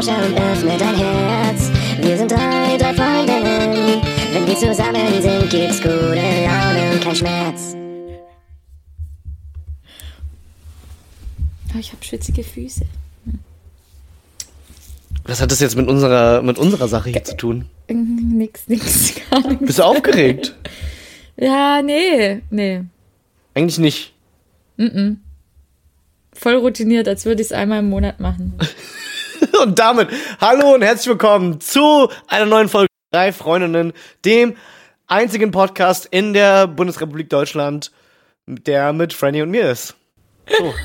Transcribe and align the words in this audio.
Lauscher 0.00 0.24
und 0.24 0.34
öffne 0.34 0.78
dein 0.78 0.96
Herz. 0.96 1.70
Wir 2.00 2.16
sind 2.16 2.30
drei, 2.30 2.78
drei 2.78 2.94
Freundinnen. 2.94 4.00
Wenn 4.32 4.46
wir 4.46 4.56
zusammen 4.56 5.20
sind, 5.20 5.50
gibt's 5.50 5.76
gute 5.82 6.14
Laune 6.14 6.92
und 6.92 7.02
kein 7.02 7.14
Schmerz. 7.14 7.76
Oh, 11.74 11.78
ich 11.78 11.92
habe 11.92 12.02
schwitzige 12.02 12.42
Füße. 12.42 12.86
Was 15.24 15.42
hat 15.42 15.50
das 15.50 15.60
jetzt 15.60 15.76
mit 15.76 15.86
unserer, 15.86 16.40
mit 16.40 16.56
unserer 16.56 16.88
Sache 16.88 17.10
hier 17.10 17.22
zu 17.24 17.36
tun? 17.36 17.66
Mm, 17.90 18.38
Nix, 18.38 18.68
nix, 18.68 19.16
gar 19.30 19.46
nichts. 19.46 19.66
Bist 19.66 19.78
du 19.80 19.82
aufgeregt? 19.82 20.54
Ja, 21.42 21.80
nee, 21.80 22.42
nee. 22.50 22.82
Eigentlich 23.54 23.78
nicht. 23.78 24.12
Voll 26.34 26.54
routiniert, 26.56 27.08
als 27.08 27.24
würde 27.24 27.40
ich 27.40 27.48
es 27.48 27.52
einmal 27.52 27.78
im 27.78 27.88
Monat 27.88 28.20
machen. 28.20 28.58
Und 29.60 29.78
damit 29.78 30.08
hallo 30.40 30.74
und 30.74 30.80
herzlich 30.80 31.08
willkommen 31.08 31.60
zu 31.60 32.08
einer 32.28 32.46
neuen 32.46 32.70
Folge 32.70 32.88
Drei 33.12 33.30
Freundinnen, 33.30 33.92
dem 34.24 34.56
einzigen 35.06 35.50
Podcast 35.50 36.08
in 36.10 36.32
der 36.32 36.66
Bundesrepublik 36.66 37.28
Deutschland, 37.28 37.92
der 38.46 38.94
mit 38.94 39.12
Franny 39.12 39.42
und 39.42 39.50
mir 39.50 39.70
ist. 39.70 39.96
So. 40.58 40.72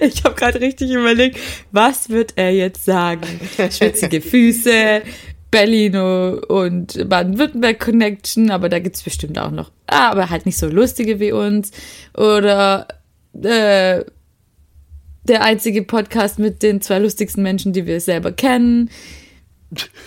Ich 0.00 0.24
habe 0.24 0.34
gerade 0.34 0.58
richtig 0.58 0.90
überlegt, 0.90 1.38
was 1.70 2.08
wird 2.08 2.32
er 2.36 2.50
jetzt 2.50 2.86
sagen? 2.86 3.26
Schwitzige 3.70 4.22
Füße, 4.22 5.02
Berlino 5.50 6.40
und 6.48 7.08
Baden-Württemberg 7.08 7.78
Connection, 7.78 8.50
aber 8.50 8.70
da 8.70 8.78
gibt's 8.78 9.02
bestimmt 9.02 9.38
auch 9.38 9.50
noch, 9.50 9.70
aber 9.86 10.30
halt 10.30 10.46
nicht 10.46 10.56
so 10.56 10.66
lustige 10.66 11.20
wie 11.20 11.32
uns. 11.32 11.72
Oder 12.16 12.88
äh, 13.42 14.02
der 15.28 15.42
einzige 15.42 15.82
Podcast 15.82 16.38
mit 16.38 16.62
den 16.62 16.80
zwei 16.80 16.98
lustigsten 16.98 17.42
Menschen, 17.42 17.72
die 17.72 17.86
wir 17.86 18.00
selber 18.00 18.32
kennen. 18.32 18.90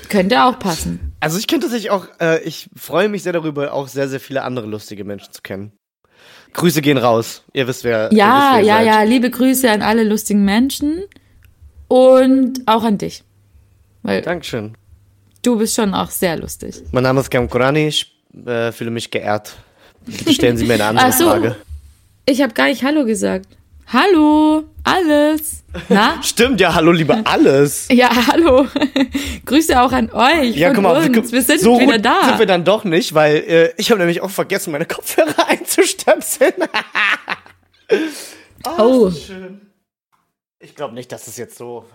Könnte 0.10 0.44
auch 0.44 0.58
passen. 0.58 1.14
Also 1.20 1.38
ich 1.38 1.48
könnte 1.48 1.68
tatsächlich 1.68 1.92
auch, 1.92 2.08
äh, 2.22 2.42
ich 2.44 2.70
freue 2.76 3.10
mich 3.10 3.24
sehr 3.24 3.34
darüber, 3.34 3.74
auch 3.74 3.88
sehr, 3.88 4.08
sehr 4.08 4.20
viele 4.20 4.44
andere 4.44 4.68
lustige 4.68 5.04
Menschen 5.04 5.34
zu 5.34 5.42
kennen. 5.42 5.74
Grüße 6.54 6.82
gehen 6.82 6.98
raus. 6.98 7.44
Ihr 7.54 7.68
wisst, 7.68 7.84
wer. 7.84 8.10
Ja, 8.12 8.54
wisst, 8.54 8.54
wer 8.54 8.62
ja, 8.62 8.76
seid. 8.78 8.86
ja, 8.86 9.04
liebe 9.04 9.30
Grüße 9.30 9.70
an 9.70 9.82
alle 9.82 10.04
lustigen 10.04 10.46
Menschen 10.46 11.04
und 11.88 12.62
auch 12.66 12.84
an 12.84 12.98
dich. 12.98 13.24
Weil 14.02 14.22
Dankeschön. 14.22 14.76
du 15.42 15.58
bist 15.58 15.76
schon 15.76 15.94
auch 15.94 16.10
sehr 16.10 16.38
lustig. 16.38 16.82
Mein 16.92 17.04
Name 17.04 17.20
ist 17.20 17.30
Kam 17.30 17.50
Kurani, 17.50 17.88
ich 17.88 18.16
äh, 18.46 18.72
fühle 18.72 18.92
mich 18.92 19.12
geehrt. 19.12 19.58
Bitte 20.06 20.34
stellen 20.34 20.58
Sie 20.58 20.66
mir 20.66 20.76
eine 20.76 20.86
andere 20.86 21.12
so. 21.12 21.26
Frage. 21.26 21.56
Ich 22.26 22.42
habe 22.42 22.54
gar 22.54 22.68
nicht 22.68 22.84
Hallo 22.84 23.06
gesagt. 23.06 23.48
Hallo, 23.88 24.64
alles. 24.96 25.64
Na? 25.88 26.22
Stimmt, 26.24 26.60
ja, 26.60 26.74
hallo, 26.74 26.92
liebe 26.92 27.22
alles. 27.26 27.88
Ja, 27.92 28.10
hallo. 28.28 28.68
Grüße 29.46 29.80
auch 29.82 29.92
an 29.92 30.12
euch 30.12 30.56
Ja, 30.56 30.74
guck 30.74 30.84
mal, 30.84 30.98
uns. 31.10 31.32
Wir 31.32 31.42
sind 31.42 31.62
so 31.62 31.80
wieder 31.80 31.94
gut 31.98 32.06
da. 32.06 32.26
sind 32.26 32.40
wir 32.40 32.46
dann 32.46 32.64
doch 32.64 32.84
nicht, 32.84 33.14
weil 33.14 33.36
äh, 33.38 33.74
ich 33.78 33.92
habe 33.92 34.00
nämlich 34.00 34.22
auch 34.22 34.30
vergessen, 34.32 34.72
meine 34.72 34.86
Kopfhörer 34.86 35.48
einzustöpseln. 35.48 36.54
oh, 38.78 39.12
Schön. 39.12 39.62
Ich 40.60 40.76
glaube 40.76 40.94
nicht, 40.94 41.12
dass 41.12 41.28
es 41.28 41.38
jetzt 41.38 41.58
so 41.58 41.86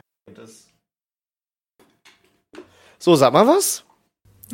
ist. 0.43 0.69
So, 2.99 3.15
sag 3.15 3.33
mal 3.33 3.47
was. 3.47 3.85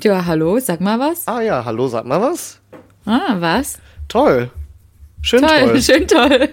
ja, 0.03 0.25
hallo, 0.27 0.59
sag 0.59 0.81
mal 0.81 0.99
was. 0.99 1.29
Ah 1.29 1.41
ja, 1.41 1.65
hallo, 1.65 1.87
sag 1.89 2.05
mal 2.05 2.21
was. 2.21 2.61
Ah, 3.07 3.37
was? 3.39 3.79
Toll. 4.09 4.51
Schön 5.23 5.43
toll. 5.43 5.61
Toll, 5.61 5.83
schön 5.83 6.07
toll. 6.09 6.49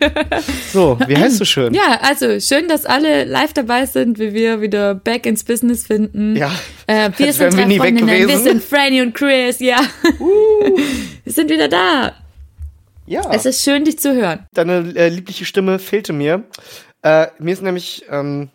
So, 0.74 0.98
wie 1.08 1.16
heißt 1.16 1.40
du 1.40 1.46
schön? 1.46 1.74
Ja, 1.74 2.00
also 2.02 2.40
schön, 2.40 2.68
dass 2.68 2.86
alle 2.86 3.24
live 3.24 3.54
dabei 3.54 3.86
sind, 3.86 4.20
wie 4.20 4.34
wir 4.34 4.60
wieder 4.62 4.94
back 4.96 5.26
ins 5.26 5.44
Business 5.44 5.88
finden. 5.88 6.36
Ja, 6.36 6.52
Äh, 6.86 7.10
wir 7.18 7.32
sind 7.32 7.56
wir 7.58 7.66
nie 7.66 7.76
weg 7.76 7.98
Freundinnen, 7.98 8.08
wir 8.10 8.20
gewesen. 8.28 8.44
sind 8.44 8.64
Franny 8.64 9.02
und 9.02 9.14
Chris, 9.14 9.60
ja. 9.60 9.80
wir 11.24 11.34
sind 11.34 11.50
wieder 11.50 11.68
da. 11.70 12.14
Ja. 13.06 13.22
Es 13.32 13.46
ist 13.46 13.64
schön, 13.64 13.86
dich 13.86 14.00
zu 14.00 14.14
hören. 14.14 14.46
Deine 14.54 14.94
äh, 14.96 15.08
liebliche 15.10 15.46
Stimme 15.46 15.80
fehlte 15.80 16.12
mir. 16.12 16.44
Äh, 17.04 17.28
mir 17.40 17.54
ist 17.54 17.62
nämlich 17.64 18.04
ähm, 18.12 18.50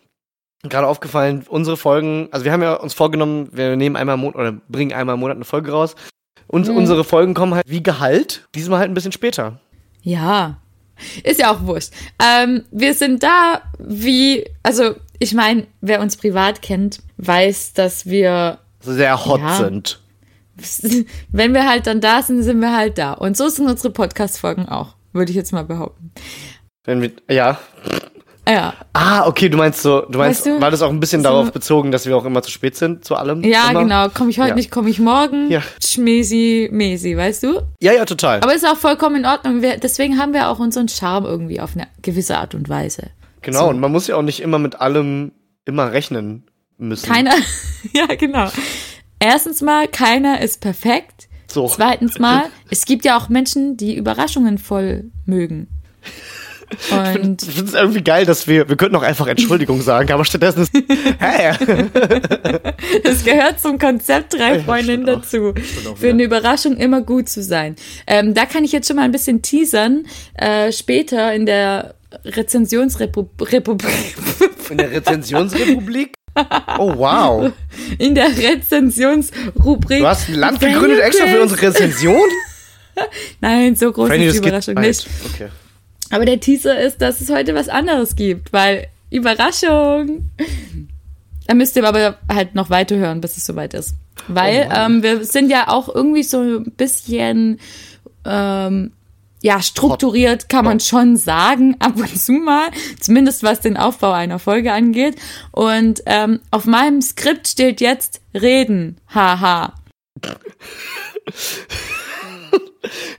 gerade 0.61 0.85
aufgefallen, 0.87 1.43
unsere 1.49 1.75
Folgen, 1.75 2.27
also 2.31 2.45
wir 2.45 2.51
haben 2.51 2.61
ja 2.61 2.73
uns 2.75 2.93
vorgenommen, 2.93 3.49
wir 3.51 3.75
nehmen 3.75 3.95
einmal 3.95 4.13
im 4.15 4.21
Monat 4.21 4.35
oder 4.35 4.51
bringen 4.69 4.93
einmal 4.93 5.15
im 5.15 5.21
Monat 5.21 5.37
eine 5.37 5.45
Folge 5.45 5.71
raus. 5.71 5.95
Und 6.45 6.67
Mhm. 6.67 6.77
unsere 6.77 7.03
Folgen 7.03 7.33
kommen 7.33 7.55
halt 7.55 7.65
wie 7.67 7.81
Gehalt, 7.81 8.47
diesmal 8.53 8.77
halt 8.79 8.91
ein 8.91 8.93
bisschen 8.93 9.11
später. 9.11 9.59
Ja. 10.03 10.57
Ist 11.23 11.39
ja 11.39 11.51
auch 11.51 11.65
wurscht. 11.65 11.91
Ähm, 12.23 12.63
wir 12.71 12.93
sind 12.93 13.23
da 13.23 13.61
wie, 13.79 14.45
also 14.61 14.95
ich 15.19 15.33
meine, 15.33 15.65
wer 15.81 16.01
uns 16.01 16.17
privat 16.17 16.61
kennt, 16.61 17.01
weiß, 17.17 17.73
dass 17.73 18.05
wir, 18.05 18.59
sehr 18.81 19.25
hot 19.25 19.39
Ja. 19.41 19.55
sind. 19.57 20.01
wenn 21.29 21.53
wir 21.53 21.67
halt 21.67 21.87
dann 21.87 21.99
da 21.99 22.21
sind, 22.21 22.43
sind 22.43 22.59
wir 22.61 22.75
halt 22.75 22.97
da. 22.97 23.13
Und 23.13 23.35
so 23.35 23.49
sind 23.49 23.67
unsere 23.67 23.89
Podcast-Folgen 23.91 24.69
auch, 24.69 24.95
würde 25.11 25.31
ich 25.31 25.35
jetzt 25.35 25.51
mal 25.51 25.63
behaupten. 25.63 26.11
Wenn 26.83 27.01
wir, 27.01 27.11
ja. 27.29 27.57
Ja, 28.47 28.73
Ah, 28.91 29.25
okay, 29.25 29.47
du 29.47 29.57
meinst 29.57 29.81
so, 29.81 30.01
du 30.01 30.17
meinst, 30.17 30.45
Weißt 30.45 30.57
du, 30.57 30.61
war 30.61 30.69
das 30.69 30.81
auch 30.81 30.89
ein 30.89 30.99
bisschen 30.99 31.21
so- 31.21 31.29
darauf 31.29 31.51
bezogen, 31.53 31.91
dass 31.91 32.05
wir 32.05 32.15
auch 32.17 32.25
immer 32.25 32.41
zu 32.41 32.51
spät 32.51 32.75
sind 32.75 33.05
zu 33.05 33.15
allem? 33.15 33.41
ja 33.43 33.69
immer? 33.71 33.81
genau. 33.83 34.09
Komme 34.09 34.31
ich 34.31 34.39
heute 34.39 34.49
Ja. 34.49 34.55
nicht, 34.55 34.69
komme 34.69 34.89
ich 34.89 34.99
morgen. 34.99 35.49
Ja. 35.49 35.61
Schmesi, 35.83 36.67
mesi, 36.71 37.15
weißt 37.15 37.43
du? 37.43 37.61
Ja, 37.81 37.93
ja, 37.93 38.03
total. 38.05 38.41
Aber 38.41 38.53
ist 38.53 38.67
auch 38.67 38.75
vollkommen 38.77 39.15
in 39.17 39.25
Ordnung. 39.25 39.61
Wir, 39.61 39.77
deswegen 39.77 40.17
haben 40.19 40.33
wir 40.33 40.49
auch 40.49 40.59
unseren 40.59 40.89
Charme 40.89 41.25
irgendwie 41.25 41.61
auf 41.61 41.75
eine 41.75 41.87
gewisse 42.01 42.37
Art 42.37 42.53
und 42.53 42.67
Weise. 42.67 43.11
genau, 43.41 43.59
so. 43.59 43.65
und 43.69 43.79
man 43.79 43.91
muss 43.91 44.07
ja 44.07 44.15
auch 44.17 44.21
nicht 44.21 44.41
immer 44.41 44.59
mit 44.59 44.79
allem 44.81 45.31
immer 45.65 45.91
rechnen 45.93 46.43
müssen. 46.77 47.07
Keiner, 47.09 47.33
ja 47.93 48.07
genau. 48.15 48.49
Erstens 49.19 49.61
mal, 49.61 49.87
keiner 49.87 50.41
ist 50.41 50.59
perfekt. 50.59 51.29
So. 51.47 51.67
Zweitens 51.69 52.19
mal, 52.19 52.43
es 52.69 52.83
gibt 52.85 53.05
ja 53.05 53.17
auch 53.17 53.29
Menschen, 53.29 53.77
die 53.77 53.95
Überraschungen 53.95 54.57
voll 54.57 55.05
mögen. 55.25 55.67
Und 56.91 57.43
Ich 57.43 57.49
finde 57.55 57.69
es 57.69 57.73
irgendwie 57.73 58.03
geil, 58.03 58.25
dass 58.25 58.47
wir, 58.47 58.67
wir 58.69 58.75
könnten 58.75 58.95
auch 58.95 59.01
einfach 59.03 59.27
Entschuldigung 59.27 59.81
sagen, 59.81 60.11
aber 60.11 60.25
stattdessen 60.25 60.63
ist, 60.63 60.71
hey, 61.19 61.53
es 63.03 63.23
gehört 63.23 63.59
zum 63.59 63.77
Konzept 63.79 64.33
drei 64.33 64.57
Ja, 64.57 64.63
Freundinnen 64.63 65.07
auch. 65.09 65.21
dazu. 65.21 65.53
Für 65.95 66.09
eine 66.09 66.23
Überraschung 66.23 66.77
immer 66.77 67.01
gut 67.01 67.29
zu 67.29 67.43
sein. 67.43 67.75
Ähm, 68.07 68.33
da 68.33 68.45
kann 68.45 68.63
ich 68.63 68.71
jetzt 68.71 68.87
schon 68.87 68.95
mal 68.97 69.03
ein 69.03 69.11
bisschen 69.11 69.41
teasern. 69.41 70.05
Äh, 70.35 70.71
später 70.71 71.33
in 71.33 71.45
der 71.45 71.95
Rezensionsrepublik, 72.25 74.15
in 74.69 74.77
der 74.77 74.91
Rezensionsrepublik? 74.91 76.13
Oh, 76.79 76.93
wow. 76.97 77.51
in 77.99 78.15
der 78.15 78.29
Rezensionsrubrik. 78.35 79.99
Du 79.99 80.07
hast 80.07 80.29
ein 80.29 80.35
Land 80.35 80.59
gegründet 80.59 80.99
extra 80.99 81.27
für 81.27 81.41
unsere 81.41 81.61
Rezension? 81.61 82.27
Nein, 83.41 83.75
so 83.75 83.91
groß 83.91 84.07
Franny, 84.09 84.25
ist 84.25 84.43
die 84.43 84.49
das 84.49 84.67
Überraschung 84.67 84.75
nicht. 84.75 85.07
Okay. 85.33 85.49
Aber 86.13 86.25
der 86.25 86.39
Teaser 86.39 86.79
ist, 86.79 87.01
dass 87.01 87.21
es 87.21 87.31
heute 87.31 87.55
was 87.55 87.69
anderes 87.69 88.15
gibt, 88.15 88.53
weil 88.53 88.85
Überraschung. 89.09 90.29
Da 91.47 91.55
müsst 91.55 91.75
ihr 91.75 91.83
aber 91.87 92.19
halt 92.31 92.53
noch 92.53 92.69
weiterhören, 92.69 93.19
bis 93.19 93.35
es 93.35 93.47
soweit 93.47 93.73
ist. 93.73 93.95
Weil 94.27 94.69
Oh 94.69 94.75
ähm, 94.75 95.01
wir 95.01 95.25
sind 95.25 95.49
ja 95.49 95.69
auch 95.69 95.89
irgendwie 95.89 96.21
so 96.21 96.39
ein 96.39 96.71
bisschen 96.77 97.59
ähm, 98.25 98.91
ja 99.41 99.59
strukturiert, 99.63 100.49
kann 100.49 100.65
man 100.65 100.79
schon 100.79 101.17
sagen, 101.17 101.77
ab 101.79 101.95
und 101.95 102.15
zu 102.15 102.33
mal, 102.33 102.69
zumindest 102.99 103.41
was 103.41 103.61
den 103.61 103.75
Aufbau 103.75 104.11
einer 104.11 104.37
Folge 104.37 104.71
angeht. 104.71 105.15
Und 105.51 106.03
ähm, 106.05 106.41
auf 106.51 106.65
meinem 106.65 107.01
Skript 107.01 107.47
steht 107.47 107.81
jetzt 107.81 108.21
reden, 108.35 108.97
haha. 109.11 109.73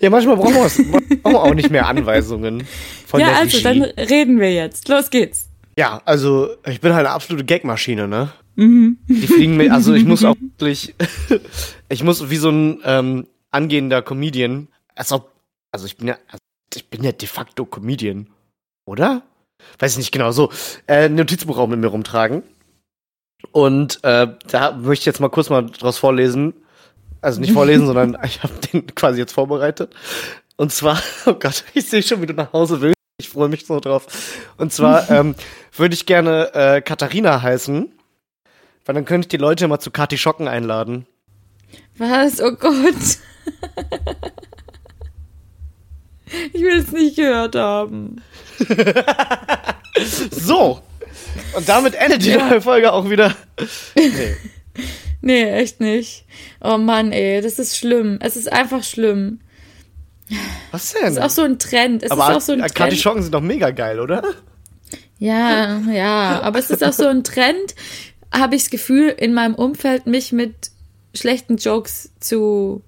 Ja, 0.00 0.10
manchmal 0.10 0.36
brauchen 0.36 0.54
wir, 0.54 1.24
auch 1.24 1.54
nicht 1.54 1.70
mehr 1.70 1.86
Anweisungen 1.86 2.66
von 3.06 3.20
ja, 3.20 3.28
der 3.28 3.38
also 3.38 3.56
Regie. 3.56 3.62
dann 3.62 3.82
reden 3.82 4.40
wir 4.40 4.52
jetzt. 4.52 4.88
Los 4.88 5.10
geht's. 5.10 5.48
Ja, 5.78 6.02
also 6.04 6.50
ich 6.66 6.80
bin 6.80 6.92
halt 6.94 7.06
eine 7.06 7.14
absolute 7.14 7.44
Gagmaschine, 7.44 8.06
ne? 8.06 8.32
Die 8.56 9.26
fliegen 9.26 9.56
mir, 9.56 9.72
also 9.72 9.94
ich 9.94 10.04
muss 10.04 10.24
auch 10.24 10.36
wirklich, 10.38 10.94
ich 11.88 12.04
muss 12.04 12.30
wie 12.30 12.36
so 12.36 12.50
ein 12.50 12.80
ähm, 12.84 13.26
angehender 13.50 14.02
Comedian, 14.02 14.68
als 14.94 15.12
ob, 15.12 15.32
also 15.72 15.86
ich 15.86 15.96
bin 15.96 16.08
ja, 16.08 16.18
also 16.28 16.38
ich 16.74 16.88
bin 16.88 17.02
ja 17.02 17.12
de 17.12 17.26
facto 17.26 17.64
Comedian, 17.64 18.28
oder? 18.84 19.22
Weiß 19.78 19.92
ich 19.92 19.98
nicht 19.98 20.12
genau, 20.12 20.30
so, 20.30 20.50
äh, 20.86 21.06
ein 21.06 21.14
Notizbuch 21.14 21.58
auch 21.58 21.66
mit 21.66 21.80
mir 21.80 21.88
rumtragen. 21.88 22.42
Und 23.52 24.02
äh, 24.04 24.28
da 24.48 24.72
möchte 24.72 25.02
ich 25.02 25.06
jetzt 25.06 25.20
mal 25.20 25.28
kurz 25.28 25.50
mal 25.50 25.66
draus 25.66 25.98
vorlesen. 25.98 26.54
Also 27.24 27.40
nicht 27.40 27.52
vorlesen, 27.52 27.86
sondern 27.86 28.18
ich 28.24 28.42
habe 28.42 28.52
den 28.72 28.86
quasi 28.94 29.18
jetzt 29.18 29.32
vorbereitet. 29.32 29.94
Und 30.56 30.72
zwar, 30.72 31.00
oh 31.26 31.34
Gott, 31.34 31.64
ich 31.72 31.88
sehe 31.88 32.02
schon, 32.02 32.20
wie 32.22 32.26
du 32.26 32.34
nach 32.34 32.52
Hause 32.52 32.80
willst. 32.80 32.94
Ich 33.18 33.28
freue 33.28 33.48
mich 33.48 33.64
so 33.66 33.80
drauf. 33.80 34.06
Und 34.56 34.72
zwar 34.72 35.10
ähm, 35.10 35.34
würde 35.76 35.94
ich 35.94 36.06
gerne 36.06 36.54
äh, 36.54 36.80
Katharina 36.82 37.40
heißen, 37.42 37.92
weil 38.84 38.94
dann 38.94 39.04
könnte 39.04 39.26
ich 39.26 39.28
die 39.28 39.36
Leute 39.38 39.66
mal 39.68 39.78
zu 39.80 39.90
Kati 39.90 40.18
Schocken 40.18 40.48
einladen. 40.48 41.06
Was? 41.96 42.40
Oh 42.40 42.52
Gott. 42.52 42.94
Ich 46.52 46.60
will 46.60 46.78
es 46.78 46.90
nicht 46.92 47.16
gehört 47.16 47.54
haben. 47.54 48.20
So, 50.30 50.80
Und 51.56 51.68
damit 51.68 51.94
endet 51.94 52.24
die 52.24 52.36
neue 52.36 52.60
Folge 52.60 52.92
auch 52.92 53.08
wieder. 53.08 53.34
Nee. 53.94 54.36
Nee, 55.24 55.44
echt 55.44 55.80
nicht. 55.80 56.26
Oh 56.60 56.76
Mann, 56.76 57.10
ey, 57.10 57.40
das 57.40 57.58
ist 57.58 57.78
schlimm. 57.78 58.18
Es 58.20 58.36
ist 58.36 58.52
einfach 58.52 58.84
schlimm. 58.84 59.40
Was 60.70 60.92
denn? 60.92 61.12
ist 61.12 61.18
auch 61.18 61.30
so 61.30 61.42
ein 61.42 61.58
Trend. 61.58 62.02
Es 62.02 62.10
aber 62.10 62.28
ist 62.28 62.36
auch 62.36 62.40
so 62.42 62.52
ein 62.52 62.58
Trend. 62.58 62.80
Artischocken 62.80 63.22
sind 63.22 63.32
doch 63.32 63.40
mega 63.40 63.70
geil, 63.70 64.00
oder? 64.00 64.22
Ja, 65.18 65.80
ja, 65.90 66.42
aber 66.42 66.58
es 66.58 66.68
ist 66.68 66.84
auch 66.84 66.92
so 66.92 67.06
ein 67.06 67.24
Trend, 67.24 67.74
habe 68.34 68.54
ich 68.54 68.64
das 68.64 68.70
Gefühl, 68.70 69.08
in 69.08 69.32
meinem 69.32 69.54
Umfeld 69.54 70.06
mich 70.06 70.32
mit 70.32 70.70
schlechten 71.14 71.56
Jokes 71.56 72.10
zu 72.20 72.82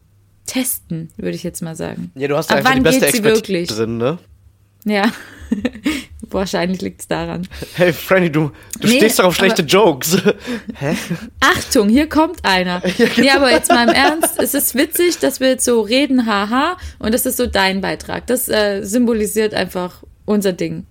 testen, 0.44 1.08
würde 1.16 1.36
ich 1.36 1.42
jetzt 1.42 1.62
mal 1.62 1.74
sagen. 1.74 2.12
Ja, 2.16 2.28
du 2.28 2.36
hast 2.36 2.52
einfach 2.52 2.74
die 2.74 2.80
beste 2.80 3.06
Expertise 3.06 3.34
wirklich? 3.34 3.68
drin, 3.68 3.96
ne? 3.96 4.18
Ja, 4.84 5.10
wahrscheinlich 6.30 6.80
liegt 6.82 7.00
es 7.02 7.08
daran. 7.08 7.46
Hey, 7.74 7.92
Franny, 7.92 8.30
du, 8.30 8.50
du 8.80 8.88
Nee, 8.88 8.96
stehst 8.96 9.18
doch 9.18 9.24
auf 9.26 9.36
schlechte 9.36 9.62
aber- 9.62 9.70
Jokes. 9.70 10.16
Hä? 10.78 10.96
Achtung, 11.40 11.88
hier 11.88 12.08
kommt 12.08 12.44
einer. 12.44 12.82
Nee, 13.16 13.30
aber 13.30 13.50
jetzt 13.50 13.70
mal 13.70 13.88
im 13.88 13.94
Ernst, 13.94 14.38
es 14.38 14.54
ist 14.54 14.74
witzig, 14.74 15.18
dass 15.18 15.40
wir 15.40 15.48
jetzt 15.48 15.64
so 15.64 15.80
reden, 15.82 16.26
haha, 16.26 16.76
und 16.98 17.14
das 17.14 17.26
ist 17.26 17.36
so 17.36 17.46
dein 17.46 17.80
Beitrag. 17.80 18.26
Das 18.26 18.48
äh, 18.48 18.82
symbolisiert 18.82 19.54
einfach 19.54 20.02
unser 20.24 20.52
Ding. 20.52 20.86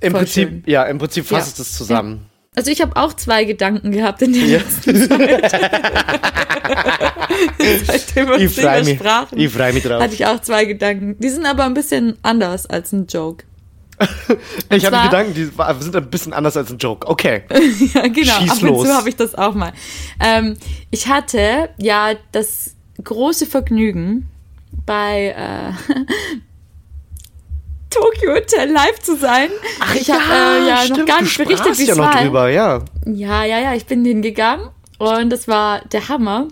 Im 0.00 0.12
Voll 0.12 0.20
Prinzip, 0.22 0.48
schön. 0.48 0.62
ja, 0.66 0.84
im 0.84 0.98
Prinzip 0.98 1.26
fasst 1.26 1.58
Ja. 1.58 1.62
es 1.62 1.68
das 1.68 1.78
zusammen. 1.78 2.26
Also 2.54 2.70
ich 2.70 2.82
habe 2.82 2.96
auch 2.96 3.14
zwei 3.14 3.44
Gedanken 3.44 3.92
gehabt 3.92 4.20
in 4.22 4.32
der 4.34 4.42
Ja. 4.42 4.58
letzten 4.58 5.08
Zeit. 5.08 5.52
Seitdem 7.86 8.28
wir 8.28 8.36
Ich 8.36 8.42
uns 8.42 8.56
nicht 8.56 8.60
freu 8.60 8.82
mehr 8.82 8.84
mich. 8.84 9.00
Ich 9.46 9.52
freu 9.52 9.72
mich 9.72 9.82
drauf. 9.84 10.02
hatte 10.02 10.14
ich 10.14 10.26
auch 10.26 10.40
zwei 10.40 10.64
Gedanken. 10.66 11.16
Die 11.18 11.28
sind 11.30 11.46
aber 11.46 11.64
ein 11.64 11.72
bisschen 11.74 12.16
anders 12.22 12.66
als 12.66 12.92
ein 12.92 13.06
Joke. 13.06 13.44
Ich 14.70 14.86
habe 14.86 15.08
Gedanken, 15.08 15.34
die 15.34 15.44
sind 15.80 15.96
ein 15.96 16.10
bisschen 16.10 16.32
anders 16.32 16.56
als 16.56 16.70
ein 16.70 16.78
Joke. 16.78 17.06
Okay. 17.06 17.42
ja, 17.94 18.08
genau. 18.08 18.32
Schieß 18.40 18.50
Ab 18.50 18.62
und 18.62 18.86
zu 18.86 18.94
habe 18.94 19.08
ich 19.08 19.16
das 19.16 19.34
auch 19.34 19.54
mal. 19.54 19.72
Ähm, 20.20 20.56
ich 20.90 21.08
hatte 21.08 21.70
ja 21.76 22.14
das 22.32 22.74
große 23.02 23.46
Vergnügen, 23.46 24.28
bei 24.86 25.34
äh, 25.36 25.72
Tokyo 27.90 28.34
Hotel 28.34 28.70
live 28.72 28.98
zu 29.00 29.16
sein. 29.16 29.50
ich 29.94 30.10
habe 30.10 30.22
äh, 30.22 30.68
ja 30.68 30.76
noch 30.76 30.84
stimmt, 30.84 31.08
gar 31.08 31.18
du 31.18 31.24
nicht 31.24 31.38
berichtet, 31.38 31.78
wie 31.78 31.84
ja 31.84 31.92
es 31.92 31.98
noch 31.98 32.06
war. 32.06 32.22
drüber, 32.22 32.48
ja. 32.50 32.82
Ja, 33.04 33.44
ja, 33.44 33.58
ja, 33.58 33.74
ich 33.74 33.86
bin 33.86 34.04
hingegangen 34.04 34.68
und 34.98 35.30
das 35.30 35.46
war 35.46 35.82
der 35.92 36.08
Hammer. 36.08 36.48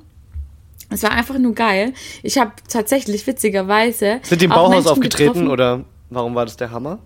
Es 0.91 1.03
war 1.05 1.13
einfach 1.13 1.39
nur 1.39 1.55
geil. 1.55 1.95
Ich 2.23 2.37
habe 2.37 2.51
tatsächlich 2.69 3.27
witzigerweise. 3.27 4.21
Sind 4.23 4.41
die 4.41 4.47
im 4.47 4.51
Bauhaus 4.51 4.87
aufgetreten 4.89 5.33
getroffen- 5.33 5.51
oder 5.51 5.85
warum 6.11 6.35
war 6.35 6.45
das 6.45 6.57
der 6.57 6.73
Hammer? 6.73 6.99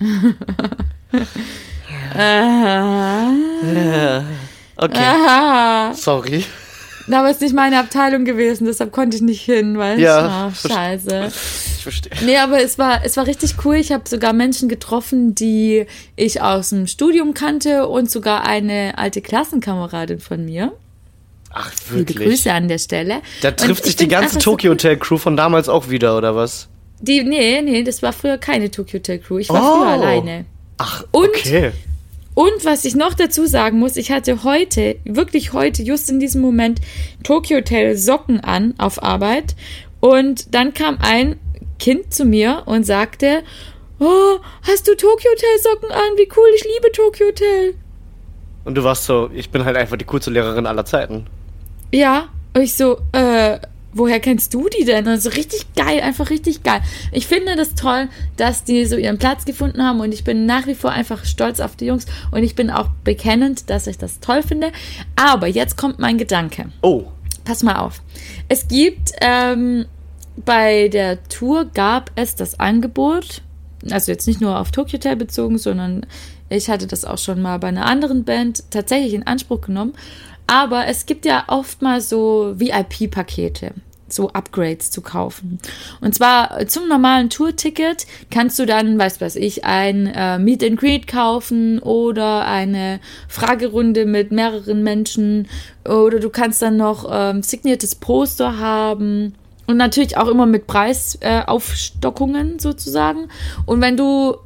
Okay, 4.80 5.94
sorry. 5.94 6.44
Aber 7.10 7.30
es 7.30 7.36
ist 7.36 7.42
nicht 7.42 7.54
meine 7.54 7.78
Abteilung 7.78 8.24
gewesen, 8.24 8.66
deshalb 8.66 8.92
konnte 8.92 9.16
ich 9.16 9.22
nicht 9.22 9.40
hin, 9.40 9.78
weil 9.78 9.98
Ja, 9.98 10.50
ach, 10.52 10.56
scheiße. 10.56 11.28
Ich 11.28 11.82
verstehe. 11.82 12.12
Nee, 12.24 12.36
aber 12.36 12.62
es 12.62 12.78
war, 12.78 13.04
es 13.04 13.16
war 13.16 13.26
richtig 13.26 13.64
cool. 13.64 13.76
Ich 13.76 13.92
habe 13.92 14.08
sogar 14.08 14.32
Menschen 14.32 14.68
getroffen, 14.68 15.34
die 15.34 15.86
ich 16.16 16.42
aus 16.42 16.70
dem 16.70 16.86
Studium 16.86 17.34
kannte 17.34 17.88
und 17.88 18.10
sogar 18.10 18.44
eine 18.44 18.98
alte 18.98 19.22
Klassenkameradin 19.22 20.20
von 20.20 20.44
mir. 20.44 20.72
Ach, 21.50 21.72
Liebe 21.90 22.10
wirklich. 22.10 22.28
Grüße 22.28 22.52
an 22.52 22.68
der 22.68 22.78
Stelle. 22.78 23.22
Da 23.40 23.52
trifft 23.52 23.80
ich 23.80 23.86
sich 23.86 23.96
die 23.96 24.08
ganze 24.08 24.38
Tokyo. 24.38 24.72
Hotel 24.72 24.98
Crew 24.98 25.16
von 25.16 25.36
damals 25.36 25.70
auch 25.70 25.88
wieder, 25.88 26.16
oder 26.16 26.36
was? 26.36 26.68
Die, 27.00 27.22
nee, 27.22 27.60
nee, 27.62 27.82
das 27.84 28.02
war 28.02 28.12
früher 28.12 28.38
keine 28.38 28.70
Tokyo 28.70 28.98
Hotel 28.98 29.18
Crew. 29.18 29.38
Ich 29.38 29.48
war 29.50 29.62
Oh. 29.62 29.76
früher 29.78 29.88
alleine. 29.92 30.44
Ach, 30.78 31.04
Und- 31.12 31.28
okay. 31.28 31.72
Und 32.34 32.64
was 32.64 32.84
ich 32.84 32.94
noch 32.94 33.14
dazu 33.14 33.46
sagen 33.46 33.78
muss, 33.80 33.96
ich 33.96 34.12
hatte 34.12 34.44
heute, 34.44 34.96
wirklich 35.04 35.52
heute, 35.52 35.82
just 35.82 36.08
in 36.08 36.20
diesem 36.20 36.40
Moment, 36.40 36.80
Tokyo 37.24 37.56
Hotel 37.58 37.96
Socken 37.96 38.38
an 38.40 38.74
auf 38.78 39.02
Arbeit. 39.02 39.56
Und 40.00 40.54
dann 40.54 40.72
kam 40.72 40.98
ein 41.00 41.36
Kind 41.80 42.14
zu 42.14 42.24
mir 42.24 42.62
und 42.66 42.84
sagte, 42.86 43.42
oh, 43.98 44.36
hast 44.62 44.86
du 44.86 44.92
Tokyo 44.94 45.30
Hotel 45.32 45.58
Socken 45.62 45.90
an? 45.90 46.16
Wie 46.16 46.28
cool, 46.36 46.48
ich 46.54 46.62
liebe 46.64 46.92
Tokyo 46.92 47.26
Hotel. 47.26 47.74
Und 48.64 48.76
du 48.76 48.84
warst 48.84 49.04
so, 49.06 49.30
ich 49.34 49.50
bin 49.50 49.64
halt 49.64 49.76
einfach 49.76 49.96
die 49.96 50.04
coolste 50.04 50.30
Lehrerin 50.30 50.66
aller 50.66 50.84
Zeiten. 50.84 51.26
Ja, 51.92 52.28
und 52.54 52.62
ich 52.62 52.74
so, 52.76 52.98
äh, 53.12 53.58
woher 53.92 54.20
kennst 54.20 54.54
du 54.54 54.68
die 54.68 54.84
denn? 54.84 55.08
Also 55.08 55.30
richtig 55.30 55.66
geil, 55.74 56.00
einfach 56.00 56.30
richtig 56.30 56.62
geil. 56.62 56.80
Ich 57.12 57.26
finde 57.26 57.56
das 57.56 57.74
toll, 57.74 58.08
dass 58.36 58.64
die 58.64 58.84
so 58.86 58.96
ihren 58.96 59.18
Platz 59.18 59.44
gefunden 59.44 59.82
haben 59.82 60.00
und 60.00 60.12
ich 60.12 60.24
bin 60.24 60.46
nach 60.46 60.66
wie 60.66 60.74
vor 60.74 60.90
einfach 60.90 61.24
stolz 61.24 61.60
auf 61.60 61.76
die 61.76 61.86
Jungs 61.86 62.06
und 62.30 62.42
ich 62.42 62.54
bin 62.54 62.70
auch 62.70 62.88
bekennend, 63.04 63.70
dass 63.70 63.86
ich 63.86 63.98
das 63.98 64.20
toll 64.20 64.42
finde. 64.42 64.72
Aber 65.16 65.46
jetzt 65.46 65.76
kommt 65.76 65.98
mein 65.98 66.18
Gedanke. 66.18 66.66
Oh, 66.82 67.06
Pass 67.48 67.62
mal 67.62 67.76
auf. 67.76 68.02
Es 68.50 68.68
gibt, 68.68 69.12
ähm, 69.22 69.86
bei 70.36 70.88
der 70.88 71.24
Tour 71.30 71.64
gab 71.72 72.10
es 72.14 72.34
das 72.34 72.60
Angebot, 72.60 73.40
also 73.90 74.12
jetzt 74.12 74.26
nicht 74.26 74.42
nur 74.42 74.58
auf 74.58 74.70
Tokyo 74.70 74.98
Hotel 74.98 75.16
bezogen, 75.16 75.56
sondern 75.56 76.04
ich 76.50 76.68
hatte 76.68 76.86
das 76.86 77.06
auch 77.06 77.16
schon 77.16 77.40
mal 77.40 77.56
bei 77.58 77.68
einer 77.68 77.86
anderen 77.86 78.24
Band 78.24 78.64
tatsächlich 78.70 79.14
in 79.14 79.26
Anspruch 79.26 79.62
genommen. 79.62 79.94
Aber 80.48 80.86
es 80.86 81.06
gibt 81.06 81.26
ja 81.26 81.44
oft 81.46 81.82
mal 81.82 82.00
so 82.00 82.54
VIP-Pakete, 82.56 83.72
so 84.08 84.30
Upgrades 84.30 84.90
zu 84.90 85.02
kaufen. 85.02 85.58
Und 86.00 86.14
zwar 86.14 86.66
zum 86.66 86.88
normalen 86.88 87.28
Tourticket 87.28 88.06
kannst 88.30 88.58
du 88.58 88.64
dann, 88.64 88.98
weiß 88.98 89.20
was 89.20 89.36
ich, 89.36 89.66
ein 89.66 90.06
äh, 90.06 90.38
Meet 90.38 90.64
and 90.64 90.80
Greet 90.80 91.06
kaufen 91.06 91.78
oder 91.80 92.46
eine 92.46 92.98
Fragerunde 93.28 94.06
mit 94.06 94.32
mehreren 94.32 94.82
Menschen 94.82 95.48
oder 95.84 96.18
du 96.18 96.30
kannst 96.30 96.62
dann 96.62 96.78
noch 96.78 97.06
ähm, 97.12 97.42
signiertes 97.42 97.94
Poster 97.94 98.58
haben. 98.58 99.34
Und 99.66 99.76
natürlich 99.76 100.16
auch 100.16 100.28
immer 100.28 100.46
mit 100.46 100.66
Preisaufstockungen 100.66 102.56
äh, 102.56 102.58
sozusagen. 102.58 103.28
Und 103.66 103.82
wenn 103.82 103.98
du 103.98 104.38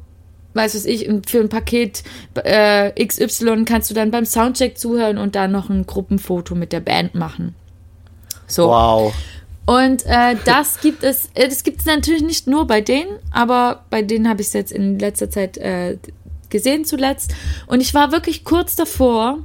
weiß 0.53 0.75
was 0.75 0.85
ich, 0.85 1.09
für 1.27 1.39
ein 1.39 1.49
Paket 1.49 2.03
äh, 2.35 2.91
XY 3.05 3.65
kannst 3.65 3.89
du 3.89 3.93
dann 3.93 4.11
beim 4.11 4.25
Soundcheck 4.25 4.77
zuhören 4.77 5.17
und 5.17 5.35
dann 5.35 5.51
noch 5.51 5.69
ein 5.69 5.85
Gruppenfoto 5.85 6.55
mit 6.55 6.71
der 6.71 6.79
Band 6.79 7.15
machen. 7.15 7.55
So. 8.47 8.67
wow. 8.67 9.13
Und 9.65 10.05
äh, 10.05 10.35
das 10.43 10.81
gibt 10.81 11.03
es, 11.03 11.29
äh, 11.35 11.47
das 11.47 11.63
gibt 11.63 11.79
es 11.79 11.85
natürlich 11.85 12.21
nicht 12.21 12.47
nur 12.47 12.67
bei 12.67 12.81
denen, 12.81 13.19
aber 13.31 13.85
bei 13.89 14.01
denen 14.01 14.27
habe 14.27 14.41
ich 14.41 14.47
es 14.47 14.53
jetzt 14.53 14.71
in 14.71 14.99
letzter 14.99 15.29
Zeit 15.29 15.57
äh, 15.57 15.97
gesehen 16.49 16.85
zuletzt. 16.85 17.33
Und 17.67 17.81
ich 17.81 17.93
war 17.93 18.11
wirklich 18.11 18.43
kurz 18.43 18.75
davor, 18.75 19.39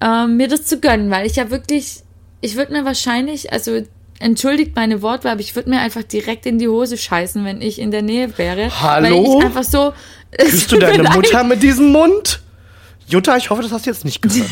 ähm, 0.00 0.36
mir 0.36 0.48
das 0.48 0.66
zu 0.66 0.80
gönnen, 0.80 1.10
weil 1.10 1.26
ich 1.26 1.36
ja 1.36 1.50
wirklich, 1.50 2.02
ich 2.40 2.56
würde 2.56 2.72
mir 2.72 2.84
wahrscheinlich, 2.84 3.52
also 3.52 3.80
entschuldigt 4.24 4.74
meine 4.74 5.02
Wortwahl, 5.02 5.32
aber 5.32 5.42
ich 5.42 5.54
würde 5.54 5.68
mir 5.68 5.80
einfach 5.80 6.02
direkt 6.02 6.46
in 6.46 6.58
die 6.58 6.66
Hose 6.66 6.96
scheißen, 6.96 7.44
wenn 7.44 7.60
ich 7.60 7.78
in 7.78 7.90
der 7.90 8.02
Nähe 8.02 8.36
wäre. 8.38 8.70
Weil 8.70 9.04
Hallo? 9.04 9.38
ich 9.38 9.44
einfach 9.44 9.64
so. 9.64 9.92
Küsst 10.36 10.72
du 10.72 10.78
deine 10.78 11.02
Mutter 11.10 11.44
mit 11.44 11.62
diesem 11.62 11.92
Mund? 11.92 12.40
Jutta, 13.06 13.36
ich 13.36 13.50
hoffe, 13.50 13.62
das 13.62 13.70
hast 13.70 13.84
du 13.84 13.90
jetzt 13.90 14.04
nicht 14.04 14.22
gehört. 14.22 14.50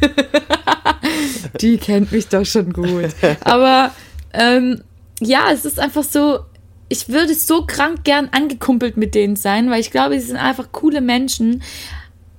Die 1.60 1.78
kennt 1.78 2.10
mich 2.10 2.28
doch 2.28 2.44
schon 2.44 2.72
gut. 2.72 3.10
Aber 3.44 3.92
ähm, 4.34 4.82
ja, 5.20 5.52
es 5.52 5.64
ist 5.64 5.78
einfach 5.78 6.02
so, 6.02 6.40
ich 6.88 7.08
würde 7.08 7.34
so 7.34 7.64
krank 7.64 8.02
gern 8.02 8.28
angekumpelt 8.32 8.96
mit 8.96 9.14
denen 9.14 9.36
sein, 9.36 9.70
weil 9.70 9.80
ich 9.80 9.92
glaube, 9.92 10.20
sie 10.20 10.26
sind 10.26 10.36
einfach 10.36 10.72
coole 10.72 11.00
Menschen. 11.00 11.62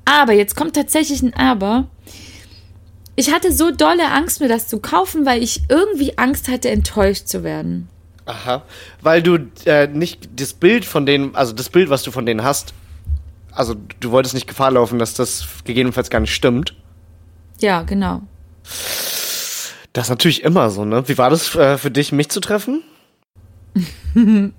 Aber 0.04 0.34
jetzt 0.34 0.56
kommt 0.56 0.76
tatsächlich 0.76 1.22
ein 1.22 1.34
Aber. 1.34 1.88
Ich 3.20 3.34
hatte 3.34 3.52
so 3.52 3.72
dolle 3.72 4.12
Angst, 4.12 4.42
mir 4.42 4.48
das 4.48 4.68
zu 4.68 4.80
kaufen, 4.80 5.26
weil 5.26 5.42
ich 5.42 5.64
irgendwie 5.70 6.20
Angst 6.20 6.48
hatte, 6.50 6.70
enttäuscht 6.70 7.28
zu 7.28 7.44
werden. 7.44 7.90
Aha. 8.28 8.62
Weil 9.02 9.24
du 9.24 9.40
äh, 9.66 9.88
nicht 9.88 10.30
das 10.40 10.54
Bild 10.54 10.86
von 10.86 11.08
denen, 11.08 11.36
also 11.36 11.52
das 11.52 11.70
Bild, 11.70 11.90
was 11.90 12.04
du 12.04 12.12
von 12.12 12.28
denen 12.28 12.44
hast, 12.44 12.76
also 13.52 13.76
du 14.00 14.12
wolltest 14.12 14.36
nicht 14.36 14.48
Gefahr 14.48 14.70
laufen, 14.70 15.00
dass 15.00 15.16
das 15.16 15.48
gegebenenfalls 15.64 16.12
gar 16.12 16.20
nicht 16.20 16.36
stimmt. 16.36 16.76
Ja, 17.60 17.82
genau. 17.82 18.22
Das 19.94 20.06
ist 20.06 20.10
natürlich 20.10 20.44
immer 20.44 20.70
so, 20.70 20.86
ne? 20.86 21.08
Wie 21.10 21.18
war 21.18 21.32
das 21.32 21.56
äh, 21.56 21.80
für 21.80 21.90
dich, 21.90 22.12
mich 22.12 22.30
zu 22.30 22.40
treffen? 22.40 22.84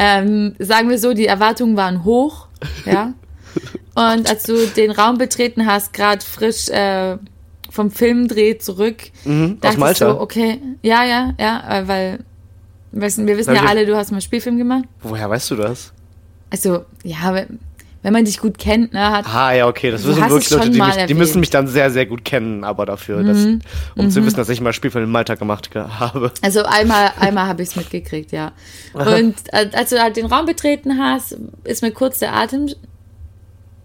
Ähm, 0.00 0.54
sagen 0.60 0.90
wir 0.90 0.98
so, 1.00 1.12
die 1.12 1.26
Erwartungen 1.26 1.76
waren 1.76 2.04
hoch, 2.04 2.46
ja. 2.84 3.14
Und 3.96 4.30
als 4.30 4.44
du 4.44 4.64
den 4.68 4.92
Raum 4.92 5.18
betreten 5.18 5.66
hast, 5.66 5.92
gerade 5.92 6.24
frisch 6.24 6.68
äh, 6.68 7.18
vom 7.78 7.90
Filmdreh 7.92 8.58
zurück, 8.58 8.96
Mhm, 9.24 9.58
aus 9.64 9.76
Malta. 9.76 10.10
so, 10.12 10.20
okay, 10.20 10.58
ja, 10.82 11.04
ja, 11.04 11.32
ja, 11.38 11.78
äh, 11.80 11.86
weil 11.88 12.18
wir 12.90 13.02
wissen, 13.02 13.26
wir 13.26 13.36
wissen 13.38 13.54
ja 13.54 13.62
alle, 13.66 13.86
du 13.86 13.96
hast 13.96 14.10
mal 14.10 14.20
Spielfilm 14.20 14.58
gemacht. 14.58 14.84
Woher 15.02 15.30
weißt 15.30 15.50
du 15.52 15.56
das? 15.56 15.92
Also, 16.50 16.84
ja, 17.04 17.32
wenn- 17.34 17.60
wenn 18.02 18.12
man 18.12 18.24
dich 18.24 18.38
gut 18.38 18.58
kennt, 18.58 18.92
ne, 18.94 19.10
hat, 19.10 19.26
Ah, 19.26 19.52
ja, 19.52 19.66
okay. 19.66 19.90
Das 19.90 20.04
wissen 20.06 20.20
wirklich 20.30 20.50
Leute, 20.50 20.70
die, 20.70 20.80
mich, 20.80 20.96
die 21.06 21.14
müssen 21.14 21.40
mich 21.40 21.50
dann 21.50 21.66
sehr, 21.68 21.90
sehr 21.90 22.06
gut 22.06 22.24
kennen, 22.24 22.62
aber 22.64 22.86
dafür, 22.86 23.22
dass, 23.24 23.38
Mhm. 23.38 23.60
um 23.96 24.08
zu 24.10 24.24
wissen, 24.24 24.36
dass 24.36 24.48
ich 24.48 24.60
mal 24.60 24.72
Spielfilm 24.72 25.04
in 25.04 25.10
Malta 25.10 25.34
gemacht 25.34 25.70
ge- 25.70 25.82
habe. 25.82 26.32
Also 26.42 26.62
einmal, 26.64 27.10
einmal 27.18 27.46
habe 27.48 27.62
ich 27.62 27.70
es 27.70 27.76
mitgekriegt, 27.76 28.30
ja. 28.32 28.52
Und 28.94 29.34
äh, 29.52 29.68
als 29.74 29.90
du 29.90 30.00
halt 30.02 30.16
den 30.16 30.26
Raum 30.26 30.46
betreten 30.46 30.98
hast, 30.98 31.36
ist 31.64 31.82
mir 31.82 31.90
kurz 31.90 32.18
der 32.20 32.34
Atem 32.34 32.68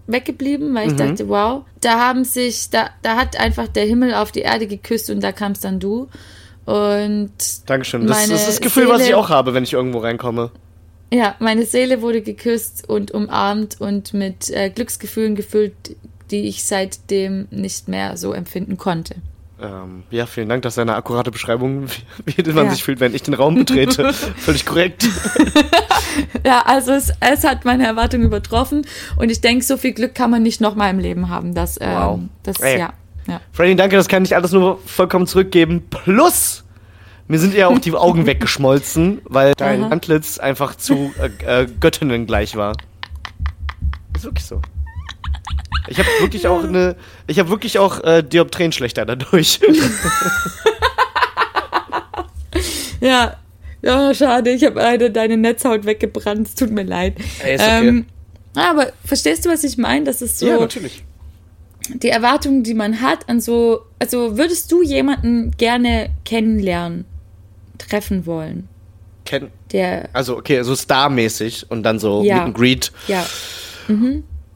weggeblieben, 0.07 0.73
weil 0.75 0.87
ich 0.91 0.95
dachte, 0.95 1.29
wow, 1.29 1.63
da 1.81 1.99
haben 1.99 2.23
sich, 2.25 2.69
da, 2.69 2.89
da 3.01 3.15
hat 3.15 3.39
einfach 3.39 3.67
der 3.67 3.85
Himmel 3.85 4.13
auf 4.13 4.31
die 4.31 4.41
Erde 4.41 4.67
geküsst 4.67 5.09
und 5.09 5.21
da 5.23 5.31
kamst 5.31 5.63
dann 5.63 5.79
du. 5.79 6.09
Und 6.65 7.31
Dankeschön. 7.65 8.07
Das, 8.07 8.29
ist 8.29 8.47
das 8.47 8.61
Gefühl, 8.61 8.87
was 8.89 9.01
ich 9.01 9.07
Seele- 9.07 9.17
auch 9.17 9.29
habe, 9.29 9.53
wenn 9.53 9.63
ich 9.63 9.73
irgendwo 9.73 9.99
reinkomme. 9.99 10.51
ja, 11.11 11.35
meine 11.39 11.65
Seele 11.65 12.01
wurde 12.01 12.21
geküsst 12.21 12.87
und 12.89 13.11
umarmt 13.11 13.79
und 13.81 14.13
mit 14.13 14.49
äh, 14.49 14.69
Glücksgefühlen 14.69 15.35
gefüllt, 15.35 15.73
die 16.31 16.47
ich 16.47 16.63
seitdem 16.63 17.47
nicht 17.51 17.87
mehr 17.87 18.17
so 18.17 18.33
empfinden 18.33 18.77
konnte. 18.77 19.15
Ähm, 19.61 20.03
ja, 20.09 20.25
vielen 20.25 20.49
Dank, 20.49 20.63
das 20.63 20.73
ist 20.73 20.79
eine 20.79 20.95
akkurate 20.95 21.31
Beschreibung, 21.31 21.85
wie, 22.25 22.37
wie 22.45 22.51
man 22.53 22.65
Ja. 22.65 22.71
sich 22.71 22.83
fühlt, 22.83 22.99
wenn 22.99 23.13
ich 23.15 23.23
den 23.23 23.33
Raum 23.33 23.55
betrete. 23.55 24.11
Völlig 24.37 24.65
korrekt. 24.65 25.07
Ja, 26.45 26.61
also 26.65 26.91
es, 26.91 27.11
es 27.21 27.43
hat 27.43 27.65
meine 27.65 27.87
Erwartungen 27.87 28.25
übertroffen 28.25 28.85
und 29.17 29.31
ich 29.31 29.41
denke, 29.41 29.63
so 29.65 29.77
viel 29.77 29.93
Glück 29.93 30.13
kann 30.13 30.29
man 30.29 30.43
nicht 30.43 30.61
nochmal 30.61 30.91
im 30.91 30.99
Leben 30.99 31.29
haben. 31.29 31.55
Das, 31.55 31.79
ähm, 31.81 31.89
Wow. 31.95 32.19
das 32.43 32.59
Ey. 32.59 32.79
ja. 32.79 32.93
ja. 33.27 33.41
Freddy, 33.51 33.75
danke, 33.75 33.95
das 33.95 34.07
kann 34.07 34.23
ich 34.23 34.35
alles 34.35 34.51
nur 34.51 34.79
vollkommen 34.85 35.25
zurückgeben. 35.25 35.83
Plus, 35.89 36.63
mir 37.27 37.39
sind 37.39 37.55
ja 37.55 37.67
auch 37.67 37.79
die 37.79 37.93
Augen 37.95 38.27
weggeschmolzen, 38.27 39.21
weil 39.25 39.53
dein 39.57 39.85
Aha. 39.85 39.89
Antlitz 39.91 40.37
einfach 40.37 40.75
zu 40.75 41.11
äh, 41.47 41.61
äh, 41.63 41.67
Göttinnen 41.79 42.27
gleich 42.27 42.55
war. 42.55 42.73
Ist 44.15 44.25
wirklich 44.25 44.45
so. 44.45 44.61
Ich 45.87 45.99
habe 45.99 46.07
wirklich 46.19 46.47
auch 46.47 46.63
eine, 46.63 46.95
ich 47.27 47.39
habe 47.39 47.49
wirklich 47.49 47.77
auch 47.77 48.03
äh, 48.03 48.23
Dioptrien 48.23 48.71
schlechter 48.71 49.05
dadurch. 49.05 49.59
Ja, 53.01 53.35
ja 53.81 54.13
schade, 54.13 54.51
ich 54.51 54.63
habe 54.63 54.79
leider 54.79 55.09
deine 55.09 55.35
Netzhaut 55.35 55.85
weggebrannt, 55.85 56.47
es 56.47 56.55
tut 56.55 56.71
mir 56.71 56.83
leid. 56.83 57.15
Ey, 57.43 57.55
ist 57.55 57.61
okay. 57.61 57.87
Ähm, 57.87 58.05
aber 58.55 58.93
verstehst 59.03 59.45
du, 59.45 59.49
was 59.49 59.63
ich 59.65 59.77
meine? 59.77 60.05
Das 60.05 60.21
ist 60.21 60.39
so 60.39 60.47
natürlich. 60.59 61.03
die 61.89 62.09
Erwartungen, 62.09 62.63
die 62.63 62.73
man 62.75 63.01
hat 63.01 63.27
an 63.27 63.41
so, 63.41 63.81
also 63.99 64.37
würdest 64.37 64.71
du 64.71 64.81
jemanden 64.81 65.51
gerne 65.57 66.11
kennenlernen, 66.23 67.03
treffen 67.77 68.25
wollen, 68.25 68.69
Ken 69.25 69.49
der, 69.71 70.09
also 70.13 70.37
okay, 70.37 70.61
so 70.63 70.75
starmäßig 70.75 71.69
und 71.69 71.83
dann 71.83 71.99
so 71.99 72.23
Ja. 72.23 72.35
Meet 72.35 72.43
and 72.45 72.55
Greet. 72.55 72.91
ja, 73.07 73.25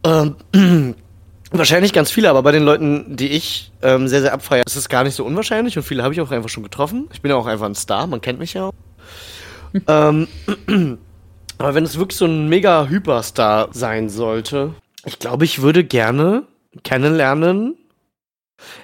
Ähm, 0.07 0.35
wahrscheinlich 1.51 1.91
ganz 1.91 2.11
viele, 2.11 2.29
aber 2.29 2.41
bei 2.43 2.51
den 2.51 2.63
Leuten, 2.63 3.17
die 3.17 3.29
ich 3.29 3.71
ähm, 3.81 4.07
sehr, 4.07 4.21
sehr 4.21 4.33
abfeiere, 4.33 4.63
ist 4.65 4.75
es 4.75 4.89
gar 4.89 5.03
nicht 5.03 5.15
so 5.15 5.25
unwahrscheinlich 5.25 5.77
und 5.77 5.83
viele 5.83 6.03
habe 6.03 6.13
ich 6.13 6.21
auch 6.21 6.31
einfach 6.31 6.49
schon 6.49 6.63
getroffen. 6.63 7.09
Ich 7.13 7.21
bin 7.21 7.29
ja 7.29 7.37
auch 7.37 7.45
einfach 7.45 7.65
ein 7.65 7.75
Star, 7.75 8.07
man 8.07 8.21
kennt 8.21 8.39
mich 8.39 8.53
ja 8.53 8.65
auch. 8.65 8.73
ähm, 9.87 10.27
aber 11.57 11.75
wenn 11.75 11.83
es 11.83 11.97
wirklich 11.97 12.17
so 12.17 12.25
ein 12.25 12.47
mega 12.47 12.87
Hyperstar 12.87 13.69
sein 13.71 14.09
sollte, 14.09 14.73
ich 15.05 15.19
glaube, 15.19 15.45
ich 15.45 15.61
würde 15.61 15.83
gerne 15.83 16.43
kennenlernen. 16.83 17.77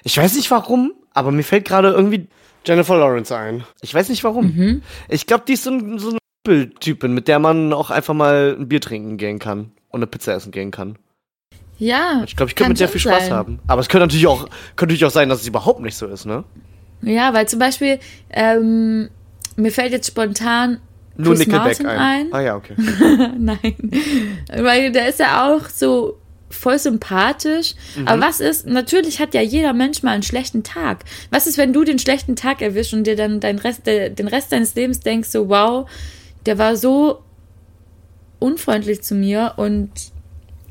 Ich 0.02 0.16
weiß 0.16 0.34
nicht 0.36 0.50
warum, 0.50 0.92
aber 1.12 1.32
mir 1.32 1.42
fällt 1.42 1.66
gerade 1.66 1.90
irgendwie 1.90 2.28
Jennifer 2.66 2.96
Lawrence 2.96 3.34
ein. 3.36 3.64
Ich 3.82 3.92
weiß 3.92 4.08
nicht 4.08 4.24
warum. 4.24 4.82
Ich 5.08 5.26
glaube, 5.26 5.44
die 5.46 5.54
ist 5.54 5.64
so, 5.64 5.70
ein, 5.70 5.98
so 5.98 6.16
eine 6.46 6.70
Typin, 6.74 7.12
mit 7.12 7.28
der 7.28 7.38
man 7.38 7.72
auch 7.72 7.90
einfach 7.90 8.14
mal 8.14 8.56
ein 8.58 8.68
Bier 8.68 8.80
trinken 8.80 9.16
gehen 9.16 9.38
kann 9.38 9.72
und 9.88 9.98
eine 9.98 10.06
Pizza 10.06 10.34
essen 10.34 10.52
gehen 10.52 10.70
kann. 10.70 10.98
Ja. 11.78 12.22
Ich 12.26 12.36
glaube, 12.36 12.50
ich 12.50 12.56
könnte 12.56 12.70
mit 12.70 12.78
schon 12.78 12.88
viel 12.88 13.00
Spaß 13.00 13.26
sein. 13.26 13.32
haben. 13.32 13.58
Aber 13.66 13.80
es 13.80 13.88
könnte 13.88 14.06
natürlich 14.06 14.26
auch, 14.26 14.48
könnte 14.76 14.94
natürlich 14.94 15.04
auch 15.04 15.10
sein, 15.10 15.28
dass 15.28 15.40
es 15.40 15.46
überhaupt 15.46 15.80
nicht 15.80 15.96
so 15.96 16.06
ist, 16.06 16.26
ne? 16.26 16.44
Ja, 17.02 17.34
weil 17.34 17.48
zum 17.48 17.58
Beispiel, 17.58 17.98
ähm, 18.30 19.10
mir 19.56 19.70
fällt 19.70 19.92
jetzt 19.92 20.08
spontan 20.08 20.80
Nur 21.16 21.34
Chris 21.34 21.40
Nickelback 21.40 21.82
Martin 21.82 21.86
ein. 21.86 21.98
ein. 21.98 22.32
Ah 22.32 22.40
ja, 22.40 22.56
okay. 22.56 22.74
Nein. 23.38 23.90
Weil 24.48 24.92
der 24.92 25.08
ist 25.08 25.18
ja 25.18 25.48
auch 25.48 25.68
so 25.68 26.18
voll 26.50 26.78
sympathisch. 26.78 27.74
Mhm. 27.96 28.08
Aber 28.08 28.22
was 28.22 28.40
ist, 28.40 28.66
natürlich 28.66 29.20
hat 29.20 29.34
ja 29.34 29.42
jeder 29.42 29.72
Mensch 29.72 30.02
mal 30.02 30.12
einen 30.12 30.22
schlechten 30.22 30.62
Tag. 30.62 31.04
Was 31.30 31.46
ist, 31.46 31.58
wenn 31.58 31.72
du 31.72 31.84
den 31.84 31.98
schlechten 31.98 32.36
Tag 32.36 32.62
erwischst 32.62 32.94
und 32.94 33.04
dir 33.04 33.16
dann 33.16 33.40
dein 33.40 33.58
Rest, 33.58 33.86
den 33.86 34.28
Rest 34.28 34.52
deines 34.52 34.74
Lebens 34.74 35.00
denkst, 35.00 35.28
so, 35.28 35.48
wow, 35.48 35.88
der 36.46 36.58
war 36.58 36.76
so 36.76 37.22
unfreundlich 38.38 39.02
zu 39.02 39.14
mir 39.14 39.54
und 39.56 39.90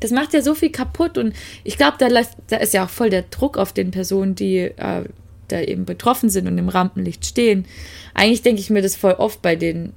das 0.04 0.10
macht 0.10 0.34
ja 0.34 0.42
so 0.42 0.54
viel 0.54 0.70
kaputt 0.70 1.16
und 1.16 1.34
ich 1.64 1.78
glaube, 1.78 1.96
da, 1.98 2.08
da 2.48 2.56
ist 2.58 2.74
ja 2.74 2.84
auch 2.84 2.90
voll 2.90 3.08
der 3.08 3.22
Druck 3.22 3.56
auf 3.56 3.72
den 3.72 3.90
Personen, 3.90 4.34
die 4.34 4.58
äh, 4.58 5.04
da 5.48 5.60
eben 5.60 5.86
betroffen 5.86 6.28
sind 6.28 6.46
und 6.46 6.58
im 6.58 6.68
Rampenlicht 6.68 7.24
stehen. 7.24 7.64
Eigentlich 8.12 8.42
denke 8.42 8.60
ich 8.60 8.68
mir 8.68 8.82
das 8.82 8.96
voll 8.96 9.12
oft 9.12 9.40
bei 9.40 9.56
den, 9.56 9.94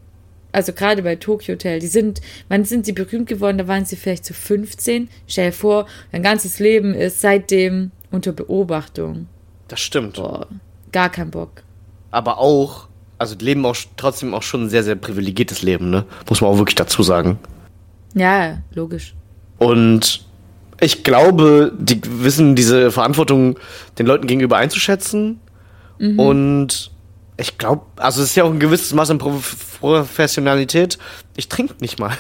also 0.54 0.72
gerade 0.72 1.04
bei 1.04 1.18
Tokyo 1.18 1.56
Hotel, 1.56 1.80
die 1.80 1.88
sind, 1.88 2.22
wann 2.48 2.64
sind 2.64 2.86
sie 2.86 2.94
berühmt 2.94 3.28
geworden? 3.28 3.58
Da 3.58 3.68
waren 3.68 3.84
sie 3.84 3.98
vielleicht 3.98 4.24
so 4.24 4.34
15. 4.34 5.10
Stell 5.28 5.48
dir 5.48 5.54
vor, 5.54 5.88
dein 6.14 6.24
ganzes 6.24 6.60
Leben 6.60 6.94
ist 6.94 7.20
seitdem 7.20 7.92
unter 8.10 8.32
Beobachtung. 8.32 9.28
Das 9.68 9.82
stimmt. 9.82 10.16
Boah, 10.16 10.48
gar 10.94 11.10
kein 11.10 11.32
Bock. 11.32 11.64
Aber 12.12 12.38
auch, 12.38 12.88
also 13.18 13.36
die 13.36 13.44
leben 13.44 13.66
auch 13.66 13.76
trotzdem 13.98 14.34
auch 14.34 14.44
schon 14.44 14.64
ein 14.64 14.70
sehr, 14.70 14.84
sehr 14.84 14.96
privilegiertes 14.96 15.64
Leben, 15.64 15.90
ne? 15.90 16.06
Muss 16.30 16.40
man 16.40 16.50
auch 16.50 16.58
wirklich 16.58 16.76
dazu 16.76 17.04
sagen. 17.04 17.40
Ja, 18.14 18.60
logisch. 18.74 19.14
Und 19.58 20.26
ich 20.80 21.04
glaube, 21.04 21.72
die 21.78 22.00
wissen 22.04 22.56
diese 22.56 22.92
Verantwortung 22.92 23.58
den 23.98 24.06
Leuten 24.06 24.28
gegenüber 24.28 24.58
einzuschätzen. 24.58 25.40
Mhm. 26.00 26.20
Und 26.20 26.92
ich 27.40 27.58
glaube, 27.58 27.86
also 27.98 28.22
es 28.22 28.30
ist 28.30 28.36
ja 28.36 28.44
auch 28.44 28.52
ein 28.52 28.60
gewisses 28.60 28.94
Maß 28.94 29.12
an 29.12 29.18
Pro 29.20 29.40
Professionalität. 29.80 30.98
Ich 31.36 31.50
trinke 31.50 31.76
nicht 31.82 32.00
mal. 32.00 32.18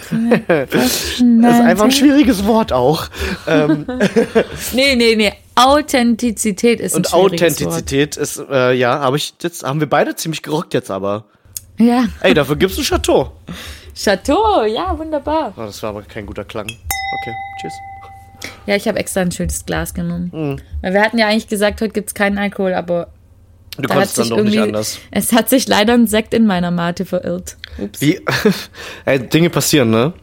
das 0.47 0.93
ist 1.19 1.21
einfach 1.21 1.85
ein 1.85 1.91
schwieriges 1.91 2.45
Wort 2.45 2.71
auch. 2.71 3.07
ähm, 3.47 3.85
Nee, 4.73 4.95
nee, 4.95 5.15
nee. 5.15 5.33
Authentizität 5.55 6.79
ist 6.79 6.93
ein 6.93 6.97
und 6.97 7.07
schwieriges 7.07 7.57
Authentizität 7.65 8.15
ist, 8.15 8.37
äh, 8.37 8.73
ja, 8.73 8.99
habe 8.99 9.17
ich 9.17 9.33
jetzt, 9.41 9.63
haben 9.63 9.79
wir 9.79 9.89
beide 9.89 10.15
ziemlich 10.15 10.43
gerockt 10.43 10.75
jetzt 10.75 10.91
aber. 10.91 11.11
Wort. 11.11 11.25
Ja. 11.79 12.05
Ey, 12.21 12.33
dafür 12.35 12.55
gibt's 12.55 12.77
ein 12.77 12.83
Chateau. 12.83 13.31
Chateau, 13.95 14.63
ja, 14.65 14.97
wunderbar. 14.97 15.53
Oh, 15.57 15.61
das 15.61 15.81
war 15.81 15.89
aber 15.91 16.03
kein 16.03 16.27
guter 16.27 16.43
Klang. 16.43 16.67
Okay, 17.13 17.33
tschüss. 17.61 17.73
Ja, 18.65 18.75
ich 18.75 18.87
habe 18.87 18.99
extra 18.99 19.21
ein 19.21 19.31
schönes 19.31 19.65
Glas 19.65 19.93
genommen. 19.93 20.29
Mhm. 20.33 20.61
Weil 20.81 20.93
wir 20.93 21.01
hatten 21.01 21.17
ja 21.17 21.27
eigentlich 21.27 21.47
gesagt, 21.47 21.81
heute 21.81 21.93
gibt's 21.93 22.13
keinen 22.13 22.37
Alkohol, 22.37 22.73
aber 22.73 23.07
Du 23.77 23.83
da 23.83 23.93
konntest 23.93 24.17
dann 24.17 24.29
doch 24.29 24.41
nicht 24.43 24.59
anders. 24.59 24.99
es 25.11 25.31
hat 25.33 25.49
sich 25.49 25.67
leider 25.67 25.93
ein 25.93 26.07
Sekt 26.07 26.33
in 26.33 26.45
meiner 26.47 26.71
Mate 26.71 27.05
verirrt. 27.05 27.57
Ups. 27.77 28.01
Wie? 28.01 28.19
Ey, 29.05 29.19
Dinge 29.19 29.49
passieren, 29.49 29.89
ne? 29.91 30.13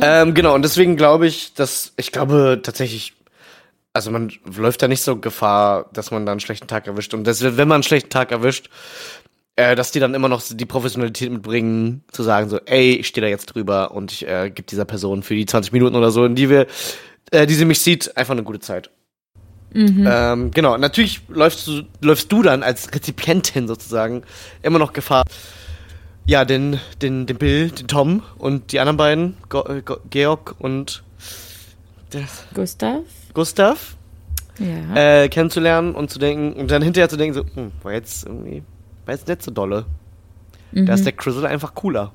Ähm, 0.00 0.34
genau, 0.34 0.54
und 0.54 0.62
deswegen 0.62 0.96
glaube 0.96 1.26
ich, 1.26 1.54
dass, 1.54 1.92
ich 1.96 2.10
glaube 2.10 2.60
tatsächlich, 2.62 3.14
also 3.92 4.10
man 4.10 4.32
läuft 4.56 4.82
da 4.82 4.88
nicht 4.88 5.02
so 5.02 5.16
Gefahr, 5.16 5.88
dass 5.92 6.10
man 6.10 6.26
da 6.26 6.32
einen 6.32 6.40
schlechten 6.40 6.66
Tag 6.66 6.86
erwischt. 6.86 7.14
Und 7.14 7.24
das, 7.24 7.42
wenn 7.42 7.68
man 7.68 7.76
einen 7.76 7.82
schlechten 7.82 8.10
Tag 8.10 8.32
erwischt, 8.32 8.70
äh, 9.56 9.74
dass 9.76 9.90
die 9.90 10.00
dann 10.00 10.14
immer 10.14 10.28
noch 10.28 10.42
die 10.48 10.66
Professionalität 10.66 11.30
mitbringen, 11.30 12.04
zu 12.10 12.22
sagen 12.22 12.48
so, 12.48 12.58
ey, 12.64 12.94
ich 12.94 13.06
stehe 13.08 13.22
da 13.22 13.28
jetzt 13.28 13.46
drüber 13.46 13.92
und 13.92 14.12
ich 14.12 14.26
äh, 14.26 14.50
gebe 14.50 14.66
dieser 14.66 14.84
Person 14.84 15.22
für 15.22 15.34
die 15.34 15.46
20 15.46 15.72
Minuten 15.72 15.94
oder 15.96 16.10
so, 16.10 16.24
in 16.24 16.34
die 16.34 16.48
wir, 16.48 16.66
äh, 17.30 17.46
die 17.46 17.54
sie 17.54 17.64
mich 17.64 17.80
sieht, 17.80 18.16
einfach 18.16 18.32
eine 18.32 18.42
gute 18.44 18.60
Zeit. 18.60 18.90
Ähm, 20.06 20.50
genau, 20.50 20.76
natürlich 20.76 21.22
läufst 21.28 21.66
du, 21.66 21.82
läufst 22.02 22.30
du 22.30 22.42
dann 22.42 22.62
als 22.62 22.92
Rezipientin 22.94 23.66
sozusagen 23.68 24.22
immer 24.62 24.78
noch 24.78 24.92
Gefahr, 24.92 25.24
ja, 26.26 26.44
den, 26.44 26.78
den, 27.00 27.26
den 27.26 27.38
Bill, 27.38 27.70
den 27.70 27.88
Tom 27.88 28.22
und 28.38 28.72
die 28.72 28.80
anderen 28.80 28.96
beiden, 28.98 29.36
Go, 29.48 29.64
äh, 29.66 29.80
Go, 29.82 29.96
Georg 30.10 30.54
und 30.58 31.02
Gustav? 32.54 33.00
Gustav, 33.32 33.96
Ja. 34.58 35.22
äh, 35.22 35.28
kennenzulernen 35.30 35.94
und 35.94 36.10
zu 36.10 36.18
denken, 36.18 36.52
und 36.60 36.70
dann 36.70 36.82
hinterher 36.82 37.08
zu 37.08 37.16
denken, 37.16 37.34
so, 37.34 37.44
hm, 37.54 37.72
war 37.82 37.92
jetzt 37.94 38.26
irgendwie, 38.26 38.62
war 39.04 39.14
jetzt 39.14 39.28
nicht 39.28 39.42
so 39.42 39.50
dolle. 39.50 39.86
Da 40.72 40.94
ist 40.94 41.04
der 41.04 41.12
Crizzle 41.12 41.46
einfach 41.46 41.74
cooler. 41.74 42.12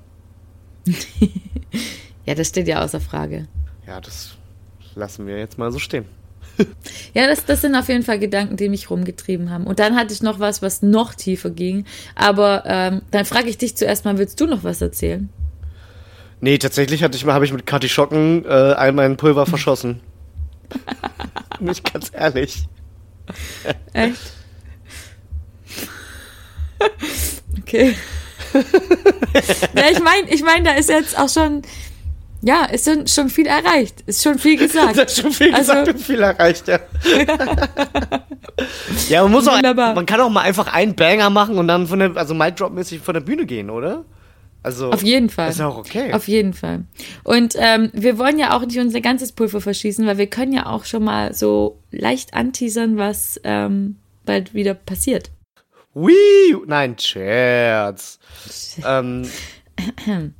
ja, 2.26 2.34
das 2.34 2.48
steht 2.48 2.68
ja 2.68 2.84
außer 2.84 3.00
Frage. 3.00 3.48
Ja, 3.86 4.02
das 4.02 4.36
lassen 4.96 5.28
wir 5.28 5.38
jetzt 5.38 5.58
mal 5.58 5.72
so 5.72 5.80
stehen. 5.80 6.06
Ja, 7.14 7.28
das, 7.28 7.46
das 7.46 7.62
sind 7.62 7.76
auf 7.76 7.88
jeden 7.88 8.04
Fall 8.04 8.18
Gedanken, 8.18 8.58
die 8.58 8.68
mich 8.68 8.90
rumgetrieben 8.90 9.52
haben. 9.52 9.66
Und 9.68 9.78
dann 9.78 9.96
hatte 9.96 10.12
ich 10.14 10.24
noch 10.24 10.40
was, 10.40 10.64
was 10.64 10.82
noch 10.82 11.14
tiefer 11.14 11.52
ging. 11.52 11.86
Aber 12.16 12.64
ähm, 12.66 13.02
dann 13.12 13.26
frage 13.26 13.48
ich 13.48 13.60
dich 13.60 13.76
zuerst 13.76 14.06
mal, 14.06 14.18
willst 14.18 14.40
du 14.42 14.48
noch 14.48 14.64
was 14.64 14.82
erzählen? 14.82 15.30
Nee, 16.42 16.58
tatsächlich 16.58 17.04
hatte 17.04 17.16
ich 17.16 17.26
mal, 17.26 17.34
habe 17.34 17.46
ich 17.46 17.54
mit 17.54 17.66
Kathi 17.68 17.90
Schocken 17.90 18.44
äh, 18.46 18.50
all 18.50 18.92
mein 18.92 19.18
Pulver 19.18 19.46
verschossen. 19.48 20.00
Nicht 21.60 21.92
ganz 21.92 22.12
ehrlich. 22.14 22.68
Echt? 23.94 24.34
Okay. 27.62 27.96
ja, 28.54 29.84
ich 29.92 30.00
meine, 30.02 30.30
ich 30.30 30.42
mein, 30.44 30.64
da 30.64 30.72
ist 30.74 30.90
jetzt 30.90 31.18
auch 31.20 31.28
schon, 31.30 31.64
ja, 32.42 32.66
ist 32.66 32.86
schon, 32.86 33.06
schon 33.08 33.30
viel 33.30 33.46
erreicht. 33.48 34.02
Ist 34.06 34.24
schon 34.24 34.40
viel 34.40 34.58
gesagt. 34.68 34.96
Ist 34.98 35.20
schon 35.22 35.32
viel 35.32 35.54
Also- 35.54 35.74
gesagt 35.74 35.90
und 35.90 36.00
viel 36.02 36.22
erreicht, 36.22 36.68
ja. 36.68 36.80
ja, 39.10 39.24
man 39.24 39.32
muss 39.32 39.48
auch, 39.48 39.56
Wunderbar. 39.58 39.96
man 39.96 40.06
kann 40.06 40.22
auch 40.22 40.30
mal 40.30 40.42
einfach 40.42 40.74
einen 40.74 40.96
Banger 40.96 41.30
machen 41.30 41.58
und 41.58 41.68
dann 41.68 41.88
von 41.88 42.00
der, 42.00 42.16
also 42.16 42.34
Mic 42.34 42.56
Drop 42.56 42.72
mäßig 42.74 43.02
von 43.02 43.14
der 43.14 43.22
Bühne 43.22 43.46
gehen, 43.46 43.70
oder? 43.70 44.06
Also, 44.64 44.92
Auf 44.92 45.04
jeden 45.04 45.30
Fall. 45.30 45.50
Ist 45.50 45.62
auch 45.62 45.78
okay. 45.78 46.12
Auf 46.14 46.28
jeden 46.28 46.54
Fall. 46.54 46.84
Und 47.24 47.56
ähm, 47.58 47.90
wir 47.94 48.18
wollen 48.18 48.38
ja 48.40 48.56
auch 48.56 48.66
nicht 48.66 48.80
unser 48.80 49.00
ganzes 49.02 49.32
Pulver 49.32 49.62
verschießen, 49.62 50.06
weil 50.06 50.18
wir 50.18 50.28
können 50.28 50.52
ja 50.52 50.66
auch 50.66 50.84
schon 50.86 51.04
mal 51.04 51.34
so 51.34 51.80
leicht 51.92 52.34
anteasern, 52.34 52.98
was 52.98 53.40
ähm, 53.44 53.98
bald 54.26 54.54
wieder 54.54 54.74
passiert. 54.74 55.30
Wii! 55.98 56.58
Nein, 56.68 56.96
Scherz. 57.00 58.20
ähm, 58.86 59.28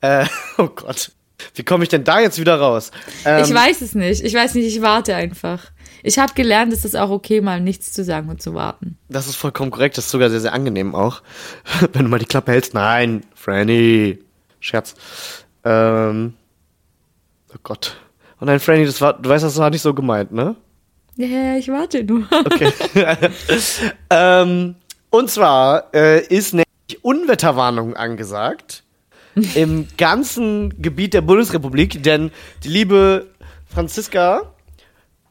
äh, 0.00 0.26
oh 0.56 0.68
Gott. 0.68 1.12
Wie 1.54 1.62
komme 1.62 1.84
ich 1.84 1.90
denn 1.90 2.04
da 2.04 2.20
jetzt 2.20 2.40
wieder 2.40 2.58
raus? 2.58 2.90
Ähm, 3.26 3.44
ich 3.44 3.52
weiß 3.52 3.82
es 3.82 3.94
nicht. 3.94 4.24
Ich 4.24 4.32
weiß 4.32 4.54
nicht, 4.54 4.66
ich 4.66 4.80
warte 4.80 5.14
einfach. 5.14 5.70
Ich 6.02 6.18
habe 6.18 6.32
gelernt, 6.32 6.72
es 6.72 6.86
ist 6.86 6.96
auch 6.96 7.10
okay, 7.10 7.42
mal 7.42 7.60
nichts 7.60 7.92
zu 7.92 8.02
sagen 8.02 8.30
und 8.30 8.40
zu 8.40 8.54
warten. 8.54 8.96
Das 9.10 9.26
ist 9.26 9.36
vollkommen 9.36 9.70
korrekt. 9.70 9.98
Das 9.98 10.06
ist 10.06 10.10
sogar 10.10 10.30
sehr, 10.30 10.40
sehr 10.40 10.54
angenehm 10.54 10.94
auch. 10.94 11.22
Wenn 11.92 12.04
du 12.04 12.08
mal 12.08 12.18
die 12.18 12.24
Klappe 12.24 12.52
hältst. 12.52 12.72
Nein, 12.72 13.24
Franny. 13.34 14.20
Scherz. 14.60 14.94
Ähm, 15.64 16.32
oh 17.52 17.58
Gott. 17.62 17.96
Oh 18.40 18.46
nein, 18.46 18.58
Franny, 18.58 18.86
das 18.86 19.02
war, 19.02 19.12
du 19.14 19.28
weißt, 19.28 19.44
das 19.44 19.58
war 19.58 19.68
nicht 19.68 19.82
so 19.82 19.92
gemeint, 19.92 20.32
ne? 20.32 20.56
Ja, 21.16 21.26
ja, 21.26 21.56
ich 21.56 21.68
warte 21.68 22.02
nur. 22.04 22.26
Okay. 22.30 22.72
ähm, 24.10 24.74
und 25.10 25.30
zwar 25.30 25.94
äh, 25.94 26.26
ist 26.26 26.52
nämlich 26.54 26.64
Unwetterwarnung 27.02 27.94
angesagt 27.94 28.82
im 29.54 29.88
ganzen 29.96 30.80
Gebiet 30.80 31.14
der 31.14 31.20
Bundesrepublik, 31.20 32.02
denn 32.02 32.30
die 32.62 32.68
liebe 32.68 33.28
Franziska 33.66 34.54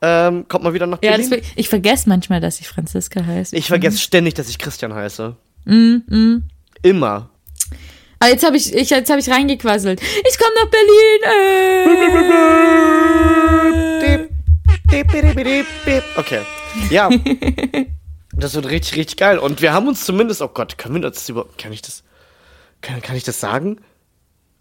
ähm, 0.02 0.46
kommt 0.50 0.66
mal 0.66 0.74
wieder 0.74 0.88
nach 0.88 1.00
Ja, 1.02 1.12
Berlin. 1.12 1.30
das, 1.30 1.40
ich 1.56 1.70
vergesse 1.70 2.10
manchmal, 2.10 2.42
dass 2.42 2.60
ich 2.60 2.68
Franziska 2.68 3.26
heiße. 3.26 3.56
ich 3.56 3.68
vergesse 3.68 3.98
ständig, 4.00 4.34
dass 4.34 4.50
ich 4.50 4.60
Christian 4.60 4.94
heiße. 4.94 5.36
Mm, 5.66 5.96
mm. 6.08 6.44
Immer. 6.82 7.30
Aber 8.20 8.30
jetzt 8.30 8.46
habe 8.46 8.58
ich, 8.58 8.74
ich, 8.74 8.90
jetzt 8.90 9.10
hab 9.10 9.18
ich 9.20 9.30
reingequasselt. 9.30 10.02
Ich 10.02 10.38
komme 10.38 10.52
nach 10.62 10.70
Berlin. 10.70 11.20
Äh. 14.02 14.13
Okay. 16.18 16.42
Ja. 16.90 17.10
Das 18.36 18.56
wird 18.56 18.68
richtig, 18.68 18.98
richtig 18.98 19.18
geil. 19.18 19.38
Und 19.38 19.62
wir 19.62 19.74
haben 19.74 19.88
uns 19.88 20.06
zumindest, 20.06 20.42
oh 20.42 20.48
Gott, 20.48 20.80
können 20.80 20.96
wir 20.96 21.02
das 21.02 21.30
überhaupt, 21.30 21.60
kann 21.60 21.72
ich 21.72 21.84
das, 21.84 22.04
kann, 22.82 23.00
kann 23.00 23.16
ich 23.16 23.24
das 23.24 23.40
sagen? 23.40 23.78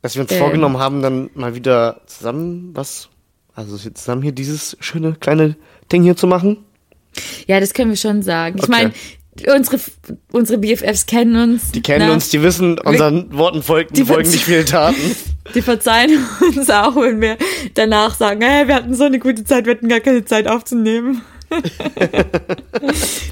Dass 0.03 0.15
wir 0.15 0.21
uns 0.21 0.31
Ähm. 0.31 0.39
vorgenommen 0.41 0.77
haben, 0.77 1.01
dann 1.01 1.31
mal 1.33 1.55
wieder 1.55 2.03
zusammen 2.05 2.73
was, 2.75 3.09
also 3.55 3.79
zusammen 3.79 4.21
hier 4.21 4.33
dieses 4.33 4.77
schöne 4.81 5.15
kleine 5.15 5.57
Ding 5.91 6.03
hier 6.03 6.17
zu 6.17 6.27
machen? 6.27 6.59
Ja, 7.47 7.61
das 7.61 7.73
können 7.73 7.89
wir 7.91 7.97
schon 7.97 8.23
sagen. 8.23 8.59
Ich 8.59 8.65
Okay. 8.65 8.73
meine, 8.73 9.57
unsere, 9.57 9.81
unsere 10.33 10.59
BFFs 10.59 11.07
kennen 11.07 11.37
uns. 11.37 11.73
Die 11.73 11.81
kennen 11.81 12.09
na, 12.09 12.13
uns, 12.13 12.29
die 12.29 12.43
wissen, 12.43 12.79
unseren 12.79 13.33
Worten 13.33 13.63
folgen, 13.63 13.95
die 13.95 14.05
folgen 14.05 14.31
nicht 14.31 14.45
viele 14.45 14.67
Taten. 14.67 14.97
Die 15.55 15.63
verzeihen 15.63 16.25
uns 16.41 16.71
auch, 16.71 16.97
wenn 16.97 17.21
wir 17.21 17.37
danach 17.75 18.15
sagen, 18.15 18.43
hey, 18.43 18.69
wir 18.69 18.75
hatten 18.75 18.95
so 18.95 19.05
eine 19.05 19.19
gute 19.19 19.45
Zeit, 19.45 19.67
wir 19.67 19.75
hatten 19.75 19.89
gar 19.89 20.01
keine 20.01 20.25
Zeit 20.25 20.47
aufzunehmen. 20.49 21.23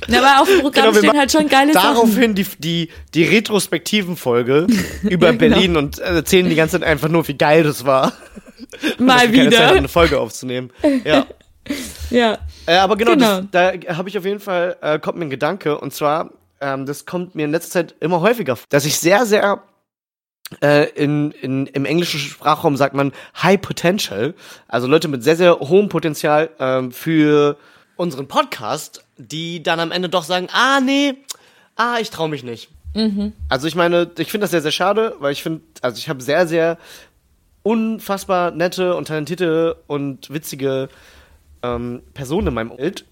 Na, 0.08 0.18
aber 0.18 0.42
auf 0.42 0.48
dem 0.48 0.60
Programm 0.60 0.86
Genau, 0.92 0.98
stehen 0.98 1.18
halt 1.18 1.32
schon 1.32 1.48
geile 1.48 1.72
Sachen. 1.72 1.94
Daraufhin 1.94 2.34
die, 2.34 2.44
die, 2.58 2.88
die 3.14 3.24
retrospektiven 3.24 4.16
Folge 4.16 4.66
über 5.04 5.26
Ja, 5.30 5.32
genau. 5.32 5.38
Berlin 5.38 5.76
und 5.76 5.98
erzählen 5.98 6.48
die 6.48 6.54
ganze 6.54 6.78
Zeit 6.78 6.86
einfach 6.86 7.08
nur, 7.08 7.26
wie 7.28 7.34
geil 7.38 7.62
das 7.62 7.86
war. 7.86 8.12
Mal 8.98 9.20
keine 9.30 9.32
Zeit 9.32 9.46
wieder. 9.46 9.72
eine 9.72 9.88
Folge 9.88 10.20
aufzunehmen. 10.20 10.70
Ja. 11.04 11.26
Ja. 12.10 12.38
Äh, 12.66 12.76
aber 12.76 12.96
genau, 12.96 13.12
Genau. 13.12 13.42
Das, 13.50 13.76
da 13.86 13.96
habe 13.96 14.08
ich 14.08 14.18
auf 14.18 14.24
jeden 14.24 14.40
Fall, 14.40 14.76
äh, 14.82 14.98
kommt 14.98 15.18
mir 15.18 15.24
ein 15.26 15.30
Gedanke, 15.30 15.78
und 15.78 15.94
zwar, 15.94 16.30
ähm, 16.60 16.84
das 16.86 17.06
kommt 17.06 17.34
mir 17.34 17.44
in 17.44 17.52
letzter 17.52 17.70
Zeit 17.70 17.94
immer 18.00 18.20
häufiger 18.20 18.56
vor, 18.56 18.66
dass 18.68 18.84
ich 18.84 18.98
sehr, 18.98 19.24
sehr 19.26 19.62
äh, 20.62 20.88
in, 20.90 21.30
in, 21.32 21.66
im 21.66 21.84
englischen 21.84 22.20
Sprachraum 22.20 22.76
sagt 22.76 22.94
man 22.94 23.12
High 23.42 23.60
Potential, 23.60 24.34
also 24.68 24.86
Leute 24.86 25.08
mit 25.08 25.22
sehr, 25.22 25.36
sehr 25.36 25.58
hohem 25.60 25.88
Potenzial 25.88 26.50
ähm, 26.58 26.92
für 26.92 27.56
unseren 27.96 28.28
Podcast, 28.28 29.04
die 29.16 29.62
dann 29.62 29.80
am 29.80 29.92
Ende 29.92 30.08
doch 30.08 30.24
sagen, 30.24 30.48
ah, 30.52 30.80
nee, 30.80 31.14
ah, 31.76 31.98
ich 32.00 32.10
traue 32.10 32.28
mich 32.28 32.42
nicht. 32.42 32.70
Also 33.48 33.68
ich 33.68 33.74
meine, 33.74 34.10
ich 34.18 34.30
finde 34.30 34.44
das 34.44 34.50
sehr, 34.50 34.62
sehr 34.62 34.72
schade, 34.72 35.14
weil 35.20 35.32
ich 35.32 35.42
finde, 35.42 35.62
also 35.80 35.98
ich 35.98 36.08
habe 36.08 36.22
sehr, 36.22 36.46
sehr 36.46 36.78
unfassbar 37.62 38.50
nette 38.50 38.96
und 38.96 39.08
talentierte 39.08 39.76
und 39.86 40.30
witzige 40.30 40.88
ähm, 41.62 42.02
Personen 42.14 42.48
in 42.48 42.54
meinem 42.54 42.70
Umfeld, 42.70 43.04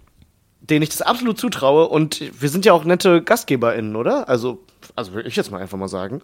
denen 0.60 0.82
ich 0.82 0.88
das 0.88 1.02
absolut 1.02 1.38
zutraue. 1.38 1.88
Und 1.88 2.20
wir 2.40 2.48
sind 2.48 2.64
ja 2.64 2.72
auch 2.72 2.84
nette 2.84 3.22
GastgeberInnen, 3.22 3.94
oder? 3.94 4.28
Also, 4.28 4.64
also 4.98 5.14
will 5.14 5.26
ich 5.26 5.36
jetzt 5.36 5.50
mal 5.50 5.60
einfach 5.62 5.78
mal 5.78 5.88
sagen. 5.88 6.20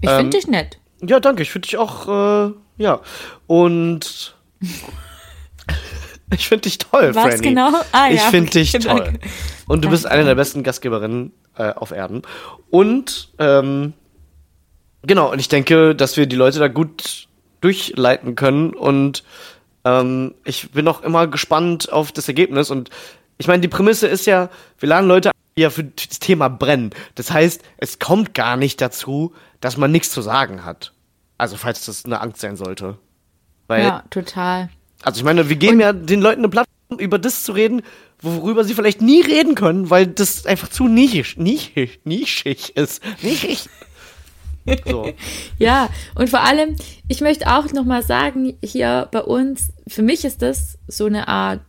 Ich 0.00 0.08
Ähm, 0.08 0.16
finde 0.16 0.36
dich 0.38 0.46
nett. 0.46 0.78
Ja, 1.02 1.20
danke. 1.20 1.42
Ich 1.42 1.50
finde 1.50 1.66
dich 1.66 1.76
auch, 1.76 2.08
äh, 2.48 2.52
ja. 2.78 3.00
Und 3.46 4.34
ich 6.34 6.48
finde 6.48 6.62
dich 6.62 6.78
toll, 6.78 7.14
Was 7.14 7.22
Franny. 7.24 7.42
genau? 7.48 7.70
Ah, 7.92 8.08
ich 8.10 8.16
ja, 8.20 8.30
finde 8.30 8.50
dich 8.50 8.72
toll. 8.72 8.80
danke. 8.82 9.20
Und 9.68 9.84
du 9.84 9.90
bist 9.90 10.06
eine 10.06 10.24
der 10.24 10.34
besten 10.34 10.62
Gastgeberinnen 10.62 11.32
äh, 11.56 11.72
auf 11.72 11.90
Erden. 11.90 12.22
Und 12.70 13.30
ähm, 13.38 13.92
genau, 15.02 15.30
und 15.32 15.38
ich 15.38 15.48
denke, 15.48 15.94
dass 15.94 16.16
wir 16.16 16.26
die 16.26 16.36
Leute 16.36 16.58
da 16.58 16.68
gut 16.68 17.28
durchleiten 17.60 18.34
können. 18.36 18.70
Und 18.74 19.24
ähm, 19.84 20.34
ich 20.44 20.70
bin 20.72 20.86
auch 20.88 21.02
immer 21.02 21.26
gespannt 21.26 21.92
auf 21.92 22.12
das 22.12 22.28
Ergebnis. 22.28 22.70
Und 22.70 22.90
ich 23.38 23.48
meine, 23.48 23.60
die 23.60 23.68
Prämisse 23.68 24.06
ist 24.06 24.26
ja, 24.26 24.48
wir 24.78 24.88
laden 24.88 25.08
Leute, 25.08 25.30
ja 25.58 25.70
für 25.70 25.84
das 25.84 26.18
Thema 26.18 26.48
brennen. 26.48 26.90
Das 27.14 27.30
heißt, 27.30 27.62
es 27.78 27.98
kommt 27.98 28.34
gar 28.34 28.56
nicht 28.56 28.80
dazu, 28.80 29.34
dass 29.60 29.76
man 29.76 29.90
nichts 29.90 30.10
zu 30.10 30.20
sagen 30.22 30.64
hat. 30.64 30.92
Also, 31.38 31.56
falls 31.56 31.84
das 31.86 32.04
eine 32.04 32.20
Angst 32.20 32.40
sein 32.40 32.56
sollte. 32.56 32.98
Weil, 33.66 33.82
Ja, 33.84 34.04
total. 34.10 34.68
also 35.02 35.18
ich 35.18 35.24
meine, 35.24 35.48
wir 35.48 35.56
geben 35.56 35.80
ja 35.80 35.92
den 35.92 36.20
Leuten 36.20 36.40
eine 36.40 36.48
Plattform, 36.48 36.98
über 36.98 37.18
das 37.18 37.42
zu 37.42 37.52
reden, 37.52 37.82
worüber 38.20 38.64
sie 38.64 38.74
vielleicht 38.74 39.02
nie 39.02 39.20
reden 39.20 39.54
können, 39.54 39.90
weil 39.90 40.06
das 40.06 40.46
einfach 40.46 40.68
zu 40.68 40.88
nischig, 40.88 41.36
nischig, 41.36 42.00
nischig 42.04 42.76
ist. 42.76 43.02
Nischig. 43.22 43.68
So. 44.84 45.12
Ja, 45.60 45.88
und 46.16 46.28
vor 46.28 46.40
allem, 46.40 46.74
ich 47.06 47.20
möchte 47.20 47.46
auch 47.46 47.72
nochmal 47.72 48.02
sagen, 48.02 48.58
hier 48.64 49.06
bei 49.12 49.22
uns, 49.22 49.68
für 49.86 50.02
mich 50.02 50.24
ist 50.24 50.42
das 50.42 50.76
so 50.88 51.06
eine 51.06 51.28
Art, 51.28 51.60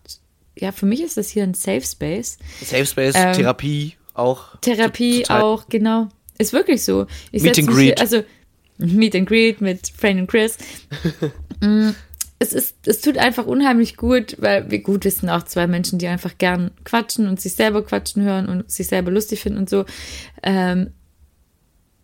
ja, 0.59 0.71
für 0.71 0.85
mich 0.85 1.01
ist 1.01 1.17
das 1.17 1.29
hier 1.29 1.43
ein 1.43 1.53
Safe 1.53 1.81
Space. 1.81 2.37
Safe 2.63 2.85
Space, 2.85 3.15
Ähm, 3.15 3.33
Therapie 3.33 3.95
auch. 4.13 4.57
Therapie 4.61 5.21
Total. 5.23 5.41
auch, 5.41 5.69
genau. 5.69 6.07
Ist 6.37 6.53
wirklich 6.53 6.83
so. 6.83 7.07
Ich 7.31 7.43
Meet 7.43 7.57
and 7.59 7.67
mich 7.67 7.75
hier- 7.77 7.85
Greet. 7.95 8.01
Also, 8.01 8.23
Meet 8.77 9.15
and 9.15 9.27
Greet 9.27 9.61
mit 9.61 9.91
Fran 9.95 10.19
und 10.19 10.27
Chris. 10.27 10.57
Mm, 11.59 11.89
es 12.37 12.53
ist, 12.53 12.75
es 12.85 13.01
tut 13.01 13.17
einfach 13.17 13.47
unheimlich 13.47 13.97
gut, 13.97 14.35
weil 14.37 14.69
wir 14.69 14.77
gut 14.83 15.05
wissen 15.05 15.27
auch 15.27 15.41
zwei 15.41 15.65
Menschen, 15.65 15.97
die 15.97 16.05
einfach 16.05 16.37
gern 16.37 16.69
quatschen 16.83 17.27
und 17.27 17.41
sich 17.41 17.55
selber 17.55 17.83
quatschen 17.83 18.21
hören 18.21 18.47
und 18.47 18.69
sich 18.69 18.85
selber 18.85 19.09
lustig 19.09 19.41
finden 19.41 19.57
und 19.57 19.67
so. 19.67 19.85
Ähm, 20.43 20.91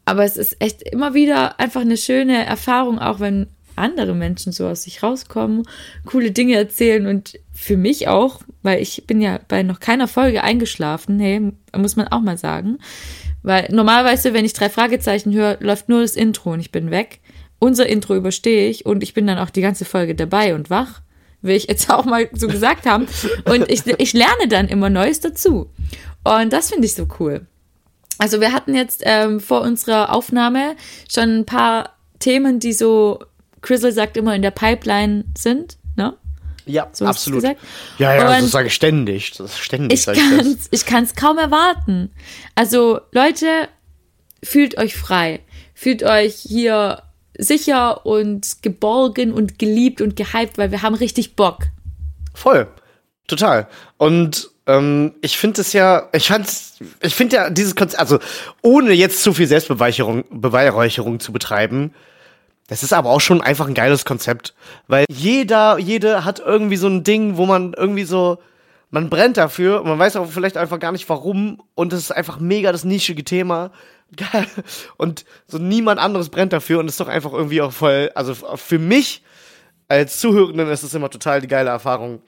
aber 0.06 0.24
es 0.24 0.38
ist 0.38 0.56
echt 0.60 0.82
immer 0.82 1.14
wieder 1.14 1.60
einfach 1.60 1.82
eine 1.82 1.98
schöne 1.98 2.44
Erfahrung, 2.48 2.98
auch 2.98 3.20
wenn 3.20 3.46
andere 3.76 4.16
Menschen 4.16 4.52
so 4.52 4.68
aus 4.68 4.84
sich 4.84 5.04
rauskommen, 5.04 5.68
coole 6.06 6.32
Dinge 6.32 6.56
erzählen 6.56 7.06
und 7.06 7.40
für 7.64 7.78
mich 7.78 8.10
auch, 8.10 8.42
weil 8.62 8.82
ich 8.82 9.06
bin 9.08 9.22
ja 9.22 9.40
bei 9.48 9.64
noch 9.64 9.80
keiner 9.80 10.10
Folge 10.10 10.44
eingeschlafen, 10.44 11.20
hey, 11.20 11.54
muss 11.76 11.96
man 11.96 12.10
auch 12.10 12.20
mal 12.20 12.38
sagen. 12.38 12.78
Weil 13.42 13.70
normalerweise, 13.72 14.34
wenn 14.34 14.44
ich 14.44 14.52
drei 14.52 14.70
Fragezeichen 14.70 15.34
höre, 15.34 15.58
läuft 15.62 15.88
nur 15.88 16.02
das 16.02 16.16
Intro 16.16 16.52
und 16.52 16.60
ich 16.60 16.72
bin 16.72 16.92
weg. 16.92 17.22
Unser 17.60 17.88
Intro 17.88 18.16
überstehe 18.16 18.70
ich 18.70 18.86
und 18.86 19.02
ich 19.02 19.14
bin 19.14 19.26
dann 19.28 19.38
auch 19.38 19.50
die 19.50 19.62
ganze 19.62 19.86
Folge 19.86 20.14
dabei 20.14 20.56
und 20.56 20.70
wach, 20.70 21.02
will 21.42 21.56
ich 21.56 21.68
jetzt 21.70 21.90
auch 21.94 22.04
mal 22.04 22.30
so 22.34 22.48
gesagt 22.48 22.86
haben. 22.86 23.08
Und 23.46 23.72
ich, 23.72 23.88
ich 23.88 24.12
lerne 24.12 24.50
dann 24.50 24.68
immer 24.68 24.90
Neues 24.90 25.22
dazu. 25.22 25.70
Und 26.26 26.52
das 26.52 26.70
finde 26.70 26.86
ich 26.86 26.96
so 26.96 27.08
cool. 27.20 27.48
Also 28.18 28.42
wir 28.42 28.52
hatten 28.52 28.76
jetzt 28.76 29.04
ähm, 29.06 29.40
vor 29.40 29.62
unserer 29.62 30.14
Aufnahme 30.14 30.76
schon 31.10 31.40
ein 31.40 31.46
paar 31.46 31.94
Themen, 32.20 32.60
die 32.60 32.74
so, 32.74 33.20
Chrisel 33.62 33.94
sagt 33.94 34.18
immer, 34.18 34.36
in 34.36 34.42
der 34.42 34.52
Pipeline 34.52 35.26
sind? 35.38 35.78
Ja, 36.66 36.88
So 36.92 37.06
absolut. 37.06 37.44
Ja, 37.44 38.16
ja, 38.16 38.24
das 38.24 38.44
Und- 38.44 38.50
sage 38.50 38.68
ich 38.68 38.74
ständig. 38.74 39.32
Das 39.38 39.52
ist 39.52 39.60
ständig, 39.60 40.00
Ich 40.00 40.06
das. 40.06 40.18
ich 40.72 40.86
kann's 40.86 41.16
kaum 41.16 41.38
erwarten. 41.38 42.12
Also, 42.56 43.02
Leute, 43.12 43.68
fühlt 44.44 44.78
euch 44.78 44.96
frei. 44.96 45.42
Fühlt 45.74 46.04
euch 46.04 46.36
hier 46.36 47.04
sicher 47.38 48.06
und 48.06 48.62
geborgen 48.62 49.34
und 49.34 49.58
geliebt 49.60 50.02
und 50.02 50.16
gehypt, 50.16 50.58
weil 50.58 50.72
wir 50.72 50.82
haben 50.84 50.96
richtig 50.96 51.36
Bock. 51.36 51.64
Voll. 52.34 52.68
Total. 53.28 53.68
Und 53.98 54.50
ähm, 54.68 55.14
ich 55.22 55.38
finde 55.38 55.62
es 55.62 55.74
ja, 55.74 56.10
ich 56.14 56.28
fand's, 56.28 56.76
ich 57.02 57.16
finde 57.16 57.36
ja 57.38 57.50
dieses 57.50 57.76
Konzept, 57.76 58.00
also 58.00 58.20
ohne 58.62 58.94
jetzt 58.94 59.24
zu 59.24 59.34
viel 59.34 59.48
Selbstbeweihräucherung 59.48 60.24
Beweihräucherung 60.30 61.20
zu 61.20 61.32
betreiben, 61.34 61.94
das 62.68 62.84
ist 62.84 62.94
aber 62.94 63.10
auch 63.10 63.22
schon 63.22 63.42
einfach 63.42 63.68
ein 63.68 63.74
geiles 63.74 64.06
Konzept. 64.06 64.54
Weil 64.88 65.06
jeder, 65.10 65.78
jede 65.80 66.26
hat 66.26 66.40
irgendwie 66.40 66.78
so 66.78 66.88
ein 66.88 67.04
Ding, 67.04 67.38
wo 67.38 67.46
man 67.46 67.74
irgendwie 67.74 68.04
so, 68.06 68.40
man 68.90 69.10
brennt 69.10 69.38
dafür, 69.38 69.84
man 69.84 70.00
weiß 70.00 70.16
auch 70.16 70.30
vielleicht 70.30 70.58
einfach 70.58 70.80
gar 70.80 70.92
nicht 70.92 71.08
warum 71.10 71.62
und 71.76 71.94
es 71.94 72.00
ist 72.00 72.12
einfach 72.12 72.40
mega 72.40 72.72
das 72.72 72.84
nischige 72.84 73.24
Thema. 73.24 73.72
Und 74.98 75.26
so 75.48 75.58
niemand 75.58 76.00
anderes 76.00 76.30
brennt 76.30 76.54
dafür 76.54 76.80
und 76.80 76.88
ist 76.88 77.00
doch 77.00 77.08
einfach 77.08 77.34
irgendwie 77.34 77.64
auch 77.64 77.72
voll, 77.72 78.12
also 78.14 78.36
für 78.36 78.78
mich 78.78 79.24
als 79.88 80.20
Zuhörenden 80.20 80.70
ist 80.70 80.84
es 80.84 80.94
immer 80.94 81.10
total 81.10 81.42
die 81.42 81.48
geile 81.48 81.72
Erfahrung, 81.72 82.22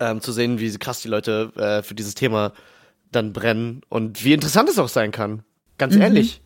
ähm, 0.00 0.22
zu 0.22 0.32
sehen, 0.32 0.58
wie 0.60 0.78
krass 0.78 1.02
die 1.02 1.08
Leute 1.08 1.52
äh, 1.56 1.82
für 1.82 1.94
dieses 1.94 2.14
Thema 2.14 2.52
dann 3.12 3.34
brennen 3.34 3.82
und 3.90 4.24
wie 4.24 4.32
interessant 4.32 4.70
es 4.70 4.78
auch 4.78 4.88
sein 4.88 5.10
kann. 5.10 5.42
Ganz 5.76 5.94
Mhm. 5.94 6.00
ehrlich. 6.00 6.40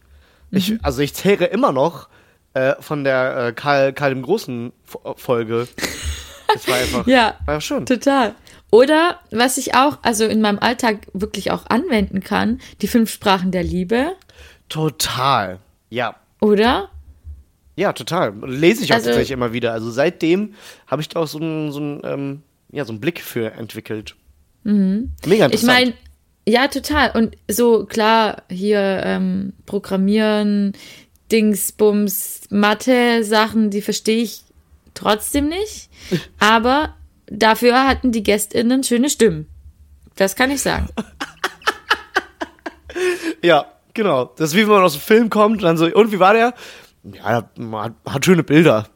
Ich, 0.51 0.75
also 0.83 1.03
ich 1.03 1.15
zähre 1.15 1.45
immer 1.45 1.71
noch 1.71 2.09
äh, 2.55 2.75
von 2.81 3.05
der 3.05 3.37
äh, 3.49 3.53
Karl, 3.53 3.93
Karl 3.93 4.11
dem 4.15 4.23
Großen 4.23 4.73
Fo- 4.85 5.15
Folge. 5.17 5.69
Das 6.53 6.69
war 6.69 6.77
einfach, 6.77 7.07
Ja, 7.07 7.35
war 7.47 7.61
schon. 7.61 7.87
total. 7.87 8.35
Oder 8.71 9.21
was 9.31 9.59
ich 9.59 9.75
auch, 9.75 9.99
also 10.03 10.25
in 10.25 10.41
meinem 10.41 10.59
Alltag 10.59 11.07
wirklich 11.13 11.51
auch 11.51 11.67
anwenden 11.69 12.21
kann, 12.21 12.61
die 12.81 12.89
fünf 12.89 13.11
Sprachen 13.11 13.51
der 13.53 13.63
Liebe, 13.63 14.13
Total. 14.69 15.59
Ja. 15.91 16.17
oder? 16.41 16.89
Ja, 17.77 17.93
total. 17.93 18.33
Lese 18.49 18.85
ich 18.85 18.93
auch 18.93 18.97
Also- 18.97 19.09
tatsächlich 19.11 19.31
immer 19.33 19.53
wieder. 19.53 19.73
Also 19.73 19.91
seitdem 19.91 20.55
habe 20.87 21.03
ich 21.03 21.09
da 21.09 21.21
auch 21.21 21.27
so 21.27 21.39
einen 21.39 21.71
so 21.73 21.81
einen, 21.81 22.01
ähm, 22.05 22.43
ja, 22.71 22.85
so 22.87 22.93
einen 22.93 23.01
Blick 23.01 23.21
für 23.21 23.53
entwickelt. 23.53 24.15
Mega 24.65 25.05
interessant. 25.25 25.53
Ich 25.53 25.63
meine, 25.65 25.93
ja, 26.49 26.69
total. 26.69 27.11
Und 27.13 27.37
so 27.51 27.85
klar, 27.85 28.43
hier 28.51 29.03
ähm, 29.05 29.53
Programmieren, 29.67 30.73
Dingsbums, 31.33 32.43
Mathe, 32.51 33.25
Sachen, 33.25 33.71
die 33.71 33.83
verstehe 33.83 34.23
ich 34.23 34.43
trotzdem 34.95 35.49
nicht. 35.49 35.89
Aber 36.39 36.95
dafür 37.27 37.87
hatten 37.89 38.13
die 38.13 38.23
GästInnen 38.23 38.85
schöne 38.85 39.11
Stimmen. 39.11 39.49
Das 40.17 40.37
kann 40.37 40.51
ich 40.51 40.63
sagen. 40.63 40.89
Ja, 43.43 43.67
genau. 43.93 44.27
Das 44.37 44.51
ist 44.51 44.57
wie 44.57 44.63
wenn 44.63 44.75
man 44.75 44.83
aus 44.83 44.93
dem 44.93 45.01
Film 45.01 45.31
kommt 45.31 45.59
und 45.59 45.63
dann 45.63 45.77
so, 45.77 45.87
und 45.87 46.13
wie 46.13 46.21
war 46.21 46.35
der? 46.35 46.55
Ja, 47.03 47.25
hat, 47.25 47.51
hat 48.07 48.25
schöne 48.25 48.45
Bilder. 48.45 48.87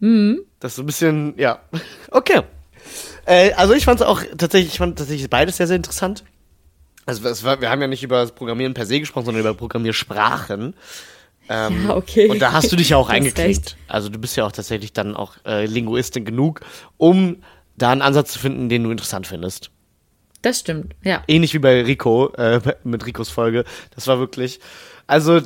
Mhm. 0.00 0.40
Das 0.60 0.72
ist 0.72 0.76
so 0.76 0.82
ein 0.82 0.86
bisschen, 0.86 1.34
ja. 1.36 1.60
Okay. 2.10 2.42
Äh, 3.26 3.52
also 3.52 3.74
ich 3.74 3.84
fand 3.84 4.00
es 4.00 4.06
auch 4.06 4.22
tatsächlich, 4.36 4.72
ich 4.72 4.78
fand 4.78 4.98
tatsächlich 4.98 5.28
beides 5.28 5.58
sehr, 5.58 5.66
sehr 5.66 5.76
interessant. 5.76 6.24
Also 7.04 7.24
war, 7.44 7.60
wir 7.60 7.70
haben 7.70 7.80
ja 7.80 7.86
nicht 7.86 8.02
über 8.02 8.20
das 8.20 8.32
Programmieren 8.32 8.74
per 8.74 8.86
se 8.86 9.00
gesprochen, 9.00 9.26
sondern 9.26 9.42
über 9.42 9.54
Programmiersprachen. 9.54 10.74
Ähm, 11.48 11.86
Ja, 11.86 11.96
okay. 11.96 12.28
Und 12.28 12.40
da 12.40 12.52
hast 12.52 12.70
du 12.70 12.76
dich 12.76 12.90
ja 12.90 12.96
auch 12.96 13.10
recht. 13.10 13.76
Also 13.86 14.08
du 14.08 14.18
bist 14.18 14.36
ja 14.36 14.46
auch 14.46 14.52
tatsächlich 14.52 14.92
dann 14.92 15.16
auch 15.16 15.34
äh, 15.46 15.66
Linguistin 15.66 16.24
genug, 16.24 16.60
um 16.96 17.42
da 17.76 17.90
einen 17.90 18.02
Ansatz 18.02 18.32
zu 18.32 18.38
finden, 18.38 18.68
den 18.68 18.84
du 18.84 18.90
interessant 18.90 19.26
findest. 19.26 19.70
Das 20.42 20.60
stimmt, 20.60 20.94
ja. 21.02 21.24
Ähnlich 21.26 21.52
wie 21.54 21.58
bei 21.58 21.82
Rico, 21.82 22.32
äh, 22.34 22.60
mit 22.84 23.04
Ricos 23.06 23.28
Folge. 23.28 23.64
Das 23.94 24.06
war 24.06 24.18
wirklich, 24.18 24.60
also, 25.06 25.40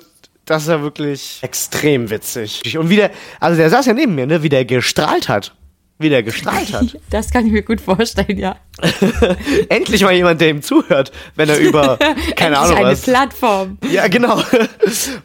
das 0.45 0.67
war 0.67 0.83
wirklich 0.83 1.39
extrem 1.43 2.11
witzig. 2.11 2.77
Und 2.77 2.91
wie 2.91 2.97
der, 2.97 3.11
also 3.41 3.57
der 3.57 3.71
saß 3.71 3.87
ja 3.87 3.95
neben 3.95 4.15
mir, 4.15 4.27
ne, 4.27 4.43
wie 4.43 4.49
der 4.49 4.65
gestrahlt 4.65 5.29
hat. 5.29 5.55
Wie 6.03 6.09
der 6.09 6.23
gestrahlt 6.23 6.73
hat. 6.73 6.99
Das 7.11 7.31
kann 7.31 7.47
ich 7.47 7.53
mir 7.53 7.63
gut 7.63 7.81
vorstellen, 7.81 8.39
ja. 8.39 8.57
Endlich 9.69 10.03
mal 10.03 10.13
jemand, 10.13 10.41
der 10.41 10.51
ihm 10.51 10.63
zuhört, 10.63 11.13
wenn 11.37 11.49
er 11.49 11.59
über, 11.59 11.99
keine 12.37 12.59
Ahnung 12.59 12.77
eine 12.77 12.89
was. 12.89 13.03
Plattform. 13.03 13.79
Ja, 13.91 14.09
genau. 14.09 14.43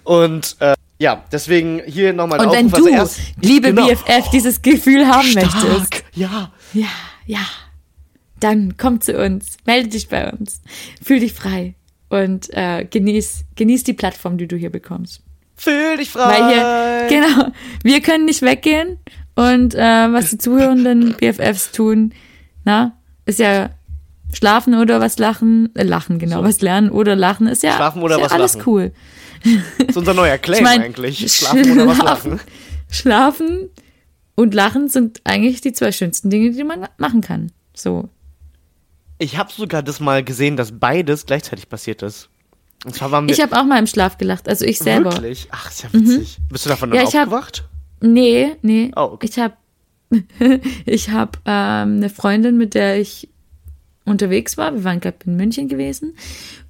Und, 0.04 0.56
äh, 0.60 0.76
ja, 1.00 1.24
deswegen 1.32 1.82
hier 1.86 2.14
nochmal 2.14 2.46
Und 2.46 2.52
wenn 2.52 2.70
du, 2.70 2.88
erst, 2.88 3.20
liebe 3.42 3.74
Genau. 3.74 3.88
BFF, 3.88 4.30
dieses 4.32 4.62
Gefühl 4.62 5.08
haben 5.08 5.34
möchtest, 5.34 5.58
stark, 5.58 6.04
ja. 6.14 6.52
ja, 6.74 6.88
ja, 7.26 7.46
dann 8.40 8.76
komm 8.78 9.02
zu 9.02 9.18
uns, 9.18 9.58
melde 9.66 9.90
dich 9.90 10.10
bei 10.10 10.32
uns, 10.32 10.62
fühl 11.04 11.20
dich 11.20 11.34
frei 11.34 11.76
und 12.10 12.50
äh, 12.54 12.86
genieß, 12.86 13.46
genieß 13.56 13.84
die 13.84 13.94
Plattform, 13.94 14.38
die 14.38 14.48
du 14.48 14.56
hier 14.56 14.72
bekommst. 14.72 15.22
Fühl 15.56 15.98
dich 15.98 16.10
frei. 16.12 16.40
Weil 16.40 16.54
hier, 16.54 17.08
genau, 17.10 17.52
wir 17.84 18.02
können 18.02 18.26
nicht 18.26 18.42
weggehen 18.42 19.00
und 19.38 19.76
äh, 19.76 19.80
was 20.12 20.32
die 20.32 20.38
zuhörenden 20.38 21.16
BFFs 21.20 21.72
tun, 21.72 22.14
na, 22.66 22.98
ist 23.26 23.40
ja 23.40 23.70
schlafen 24.34 24.76
oder 24.76 25.00
was 25.00 25.18
lachen, 25.20 25.70
äh, 25.76 25.84
lachen, 25.84 26.20
genau, 26.20 26.44
was 26.44 26.60
lernen 26.62 26.90
oder 26.90 27.16
lachen, 27.16 27.48
ist 27.48 27.64
ja, 27.64 27.76
Schlafen 27.76 28.02
oder 28.02 28.16
ist 28.16 28.20
ja 28.22 28.26
was 28.26 28.32
alles 28.34 28.54
lachen. 28.56 28.64
cool. 28.68 28.92
Das 29.80 29.88
ist 29.90 29.98
unser 29.98 30.14
neuer 30.14 30.38
Claim 30.40 30.58
Ich 30.58 30.64
mein, 30.64 30.82
eigentlich. 30.82 31.32
Schlafen 31.34 31.72
oder 31.72 31.88
was 31.88 31.98
lachen. 32.04 32.40
Schlafen 32.90 33.70
und 34.36 34.54
Lachen 34.54 34.90
sind 34.90 35.22
eigentlich 35.24 35.62
die 35.62 35.72
zwei 35.74 35.92
schönsten 35.92 36.30
Dinge, 36.30 36.52
die 36.52 36.64
man 36.64 36.88
machen 36.98 37.22
kann. 37.22 37.52
So. 37.76 38.10
Ich 39.20 39.38
habe 39.38 39.52
sogar 39.52 39.84
das 39.84 40.00
mal 40.00 40.24
gesehen, 40.24 40.58
dass 40.58 40.78
beides 40.80 41.26
gleichzeitig 41.26 41.70
passiert 41.70 42.02
ist. 42.02 42.30
Und 42.86 42.94
zwar 42.96 43.12
waren 43.12 43.28
wir 43.28 43.34
Ich 43.34 43.42
habe 43.42 43.58
auch 43.60 43.64
mal 43.66 43.80
im 43.80 43.88
Schlaf 43.88 44.18
gelacht, 44.18 44.48
also 44.48 44.66
ich 44.66 44.78
selber. 44.80 45.10
Mhm. 45.12 45.14
wirklich. 45.16 45.48
Ach, 45.52 45.70
ist 45.72 45.84
ja 45.84 45.90
witzig. 45.94 46.38
Bist 46.52 46.66
du 46.66 46.70
davon 46.70 46.90
dann 46.92 47.00
Ja, 47.00 47.08
ich 47.08 47.16
hab- 47.16 47.28
aufgewacht? 47.28 47.64
Nee, 48.02 48.56
nee. 48.62 48.92
Oh, 48.96 49.10
okay. 49.14 49.28
Ich 49.30 49.40
habe 49.40 49.56
ich 50.86 51.10
hab, 51.10 51.38
ähm, 51.46 51.98
eine 51.98 52.10
Freundin, 52.10 52.58
mit 52.58 52.74
der 52.74 53.00
ich 53.00 53.30
unterwegs 54.06 54.58
war. 54.58 54.74
Wir 54.74 54.84
waren 54.84 55.00
gerade 55.00 55.18
in 55.26 55.36
München 55.36 55.68
gewesen. 55.68 56.16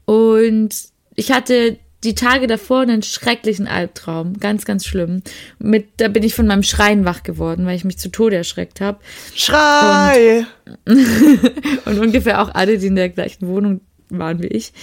Und 0.06 0.70
ich 1.16 1.32
hatte 1.32 1.78
die 2.04 2.16
Tage 2.16 2.48
davor 2.48 2.82
einen 2.82 3.04
schrecklichen 3.04 3.68
Albtraum. 3.68 4.40
Ganz, 4.40 4.66
ganz 4.66 4.86
schlimm. 4.86 5.22
Mit, 5.60 5.88
da 5.98 6.08
bin 6.08 6.24
ich 6.24 6.36
von 6.36 6.48
meinem 6.48 6.64
Schreien 6.64 7.06
wach 7.06 7.24
geworden, 7.24 7.66
weil 7.66 7.76
ich 7.76 7.84
mich 7.84 7.98
zu 7.98 8.10
Tode 8.10 8.36
erschreckt 8.36 8.82
habe. 8.82 9.00
Schrei! 9.34 10.46
Und 11.86 12.00
ungefähr 12.00 12.42
auch 12.42 12.54
alle, 12.54 12.78
die 12.78 12.88
in 12.88 12.96
der 12.96 13.10
gleichen 13.10 13.48
Wohnung 13.48 13.82
waren 14.10 14.42
wie 14.42 14.48
ich. 14.48 14.74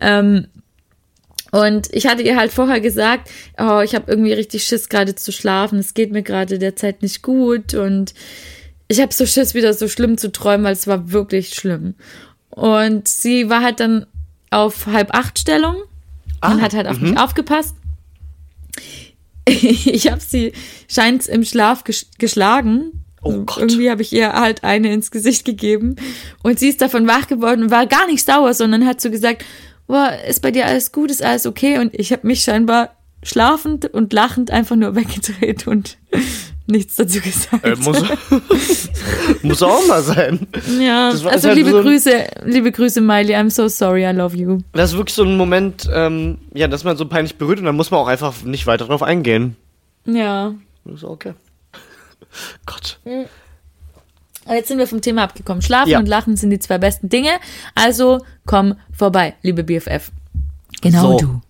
Ähm, 0.00 0.48
und 1.54 1.86
ich 1.92 2.08
hatte 2.08 2.22
ihr 2.22 2.36
halt 2.36 2.52
vorher 2.52 2.80
gesagt, 2.80 3.30
oh, 3.58 3.78
ich 3.78 3.94
habe 3.94 4.10
irgendwie 4.10 4.32
richtig 4.32 4.64
Schiss 4.64 4.88
gerade 4.88 5.14
zu 5.14 5.30
schlafen. 5.30 5.78
Es 5.78 5.94
geht 5.94 6.10
mir 6.10 6.24
gerade 6.24 6.58
derzeit 6.58 7.00
nicht 7.00 7.22
gut 7.22 7.74
und 7.74 8.12
ich 8.88 9.00
habe 9.00 9.14
so 9.14 9.24
Schiss 9.24 9.54
wieder 9.54 9.72
so 9.72 9.86
schlimm 9.86 10.18
zu 10.18 10.32
träumen, 10.32 10.64
weil 10.64 10.72
es 10.72 10.88
war 10.88 11.12
wirklich 11.12 11.54
schlimm. 11.54 11.94
Und 12.50 13.06
sie 13.06 13.50
war 13.50 13.62
halt 13.62 13.78
dann 13.78 14.06
auf 14.50 14.86
halb 14.86 15.14
acht 15.14 15.38
Stellung 15.38 15.76
und 15.76 15.84
Ah, 16.40 16.60
hat 16.60 16.74
halt 16.74 16.88
auf 16.88 16.98
mich 16.98 17.16
aufgepasst. 17.16 17.76
Ich 19.46 20.10
habe 20.10 20.22
sie 20.22 20.52
scheint 20.88 21.26
im 21.26 21.44
Schlaf 21.44 21.84
ges 21.84 22.06
geschlagen. 22.18 23.04
Oh 23.22 23.28
Und 23.28 23.46
Gott. 23.46 23.58
Irgendwie 23.58 23.90
habe 23.90 24.00
ich 24.00 24.10
ihr 24.10 24.32
halt 24.32 24.64
eine 24.64 24.90
ins 24.92 25.10
Gesicht 25.10 25.44
gegeben 25.44 25.96
und 26.42 26.58
sie 26.58 26.70
ist 26.70 26.80
davon 26.80 27.06
wach 27.06 27.28
geworden 27.28 27.64
und 27.64 27.70
war 27.70 27.86
gar 27.86 28.06
nicht 28.06 28.24
sauer, 28.24 28.54
sondern 28.54 28.86
hat 28.86 29.02
so 29.02 29.10
gesagt, 29.10 29.44
boah, 29.86 30.12
ist 30.28 30.42
bei 30.42 30.50
dir 30.50 30.66
alles 30.66 30.92
gut, 30.92 31.10
ist 31.10 31.22
alles 31.22 31.46
okay 31.46 31.78
und 31.78 31.94
ich 31.94 32.12
habe 32.12 32.26
mich 32.26 32.42
scheinbar 32.42 32.90
schlafend 33.22 33.86
und 33.86 34.12
lachend 34.12 34.50
einfach 34.50 34.76
nur 34.76 34.94
weggedreht 34.96 35.66
und 35.66 35.96
nichts 36.66 36.96
dazu 36.96 37.20
gesagt. 37.20 37.64
Äh, 37.64 37.76
muss, 37.76 38.02
muss 39.42 39.62
auch 39.62 39.86
mal 39.86 40.02
sein. 40.02 40.46
ja, 40.80 41.12
war- 41.24 41.32
also 41.32 41.48
halt 41.48 41.56
liebe 41.58 41.70
so 41.70 41.82
Grüße, 41.82 42.26
liebe 42.44 42.72
Grüße 42.72 43.00
Miley, 43.00 43.34
I'm 43.34 43.50
so 43.50 43.68
sorry, 43.68 44.04
I 44.08 44.12
love 44.12 44.36
you. 44.36 44.58
Das 44.72 44.92
ist 44.92 44.96
wirklich 44.96 45.14
so 45.14 45.24
ein 45.24 45.36
Moment, 45.36 45.88
ähm, 45.92 46.38
ja, 46.54 46.68
dass 46.68 46.84
man 46.84 46.96
so 46.96 47.06
peinlich 47.06 47.36
berührt 47.36 47.58
und 47.58 47.66
dann 47.66 47.76
muss 47.76 47.90
man 47.90 48.00
auch 48.00 48.08
einfach 48.08 48.42
nicht 48.44 48.66
weiter 48.66 48.86
drauf 48.86 49.02
eingehen. 49.02 49.56
Ja. 50.06 50.54
Das 50.84 50.96
ist 50.96 51.04
okay. 51.04 51.32
Gott. 52.66 52.98
Aber 53.04 53.24
jetzt 54.52 54.68
sind 54.68 54.78
wir 54.78 54.86
vom 54.86 55.00
Thema 55.00 55.22
abgekommen. 55.24 55.62
Schlafen 55.62 55.90
Ja. 55.90 55.98
und 55.98 56.06
Lachen 56.06 56.36
sind 56.36 56.50
die 56.50 56.58
zwei 56.58 56.78
besten 56.78 57.08
Dinge. 57.08 57.30
Also 57.74 58.24
komm 58.46 58.74
vorbei, 58.92 59.34
liebe 59.42 59.64
BFF. 59.64 60.10
Genau 60.82 61.12
So. 61.12 61.18
du. 61.18 61.40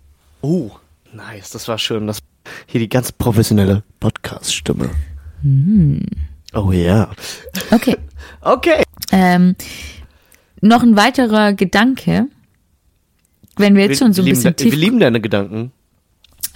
Oh, 0.42 0.70
nice, 1.12 1.50
das 1.50 1.66
war 1.68 1.78
schön. 1.78 2.06
Das 2.06 2.18
hier 2.66 2.80
die 2.80 2.88
ganz 2.88 3.10
professionelle 3.12 3.82
Podcast-Stimme. 4.00 4.90
Oh 6.54 6.72
ja. 6.72 7.10
Okay. 7.70 7.96
Okay. 8.46 8.82
Ähm, 9.10 9.56
noch 10.60 10.82
ein 10.82 10.96
weiterer 10.96 11.54
Gedanke. 11.54 12.26
Wenn 13.56 13.74
wir 13.74 13.84
jetzt 13.86 13.98
schon 14.00 14.12
so 14.12 14.20
ein 14.20 14.26
bisschen 14.26 14.54
de- 14.54 14.66
wir 14.66 14.70
tief, 14.72 14.78
lieben 14.78 15.00
deine 15.00 15.20
Gedanken. 15.22 15.72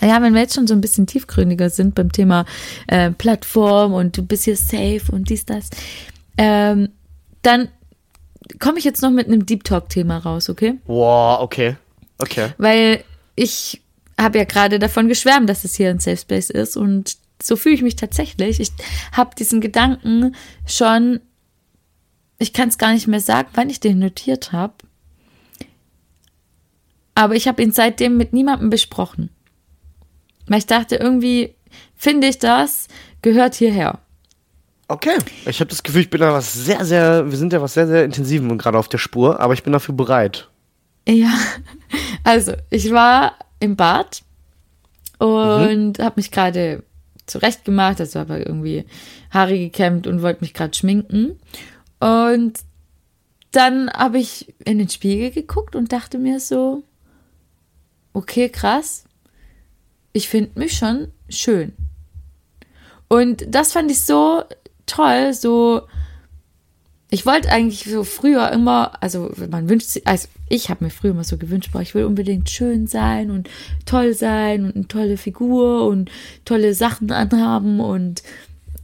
ja, 0.02 0.20
wenn 0.20 0.34
wir 0.34 0.42
jetzt 0.42 0.54
schon 0.54 0.66
so 0.66 0.74
ein 0.74 0.82
bisschen 0.82 1.06
tiefgründiger 1.06 1.70
sind 1.70 1.94
beim 1.94 2.12
Thema 2.12 2.44
äh, 2.88 3.10
Plattform 3.10 3.94
und 3.94 4.18
du 4.18 4.22
bist 4.22 4.44
hier 4.44 4.56
safe 4.56 5.02
und 5.12 5.30
dies, 5.30 5.46
das, 5.46 5.70
ähm, 6.38 6.90
dann 7.42 7.68
komme 8.58 8.78
ich 8.78 8.84
jetzt 8.84 9.02
noch 9.02 9.10
mit 9.10 9.26
einem 9.26 9.44
Deep 9.44 9.64
Talk-Thema 9.64 10.18
raus, 10.18 10.48
okay? 10.48 10.78
Wow, 10.86 11.40
okay. 11.40 11.76
Okay. 12.18 12.52
Weil 12.58 13.04
ich 13.36 13.82
habe 14.18 14.38
ja 14.38 14.44
gerade 14.44 14.78
davon 14.78 15.08
geschwärmt, 15.08 15.48
dass 15.48 15.64
es 15.64 15.76
hier 15.76 15.90
ein 15.90 16.00
Safe 16.00 16.16
Space 16.16 16.50
ist 16.50 16.76
und 16.76 17.16
so 17.40 17.56
fühle 17.56 17.74
ich 17.74 17.82
mich 17.82 17.96
tatsächlich. 17.96 18.58
Ich 18.58 18.70
habe 19.12 19.34
diesen 19.36 19.60
Gedanken 19.60 20.34
schon, 20.66 21.20
ich 22.38 22.52
kann 22.52 22.68
es 22.68 22.78
gar 22.78 22.92
nicht 22.92 23.06
mehr 23.06 23.20
sagen, 23.20 23.48
wann 23.54 23.70
ich 23.70 23.78
den 23.78 24.00
notiert 24.00 24.52
habe. 24.52 24.74
Aber 27.14 27.34
ich 27.34 27.46
habe 27.48 27.62
ihn 27.62 27.72
seitdem 27.72 28.16
mit 28.16 28.32
niemandem 28.32 28.70
besprochen. 28.70 29.30
Weil 30.46 30.58
ich 30.58 30.66
dachte, 30.66 30.96
irgendwie 30.96 31.54
finde 31.94 32.28
ich 32.28 32.38
das, 32.38 32.88
gehört 33.22 33.54
hierher. 33.54 34.00
Okay. 34.88 35.18
Ich 35.44 35.60
habe 35.60 35.68
das 35.68 35.82
Gefühl, 35.82 36.00
ich 36.00 36.10
bin 36.10 36.22
da 36.22 36.32
was 36.32 36.52
sehr, 36.54 36.84
sehr, 36.86 37.30
wir 37.30 37.36
sind 37.36 37.52
ja 37.52 37.60
was 37.60 37.74
sehr, 37.74 37.86
sehr 37.86 38.04
Intensivem 38.04 38.56
gerade 38.56 38.78
auf 38.78 38.88
der 38.88 38.96
Spur, 38.96 39.38
aber 39.38 39.52
ich 39.52 39.62
bin 39.62 39.74
dafür 39.74 39.94
bereit. 39.94 40.48
Ja, 41.06 41.32
also 42.24 42.54
ich 42.70 42.90
war 42.90 43.34
im 43.60 43.76
Bad 43.76 44.22
und 45.18 45.98
habe 45.98 46.14
mich 46.16 46.30
gerade 46.30 46.82
zurechtgemacht, 47.26 48.00
also 48.00 48.20
habe 48.20 48.38
irgendwie 48.38 48.86
Haare 49.30 49.58
gekämmt 49.58 50.06
und 50.06 50.22
wollte 50.22 50.40
mich 50.40 50.54
gerade 50.54 50.74
schminken. 50.74 51.38
Und 52.00 52.60
dann 53.50 53.90
habe 53.90 54.18
ich 54.18 54.54
in 54.64 54.78
den 54.78 54.88
Spiegel 54.88 55.30
geguckt 55.30 55.76
und 55.76 55.92
dachte 55.92 56.18
mir 56.18 56.40
so, 56.40 56.82
okay, 58.14 58.48
krass, 58.48 59.04
ich 60.12 60.28
finde 60.30 60.58
mich 60.58 60.78
schon 60.78 61.12
schön. 61.28 61.74
Und 63.08 63.44
das 63.48 63.72
fand 63.72 63.90
ich 63.90 64.02
so 64.02 64.44
toll, 64.88 65.32
so 65.34 65.82
ich 67.10 67.24
wollte 67.24 67.50
eigentlich 67.50 67.84
so 67.84 68.04
früher 68.04 68.50
immer, 68.52 68.92
also 69.02 69.32
man 69.50 69.68
wünscht 69.68 69.88
sich, 69.88 70.06
also 70.06 70.28
ich 70.48 70.68
habe 70.68 70.84
mir 70.84 70.90
früher 70.90 71.12
immer 71.12 71.24
so 71.24 71.38
gewünscht, 71.38 71.70
boah, 71.72 71.80
ich 71.80 71.94
will 71.94 72.04
unbedingt 72.04 72.50
schön 72.50 72.86
sein 72.86 73.30
und 73.30 73.48
toll 73.86 74.12
sein 74.12 74.66
und 74.66 74.76
eine 74.76 74.88
tolle 74.88 75.16
Figur 75.16 75.86
und 75.86 76.10
tolle 76.44 76.74
Sachen 76.74 77.10
anhaben 77.10 77.80
und 77.80 78.22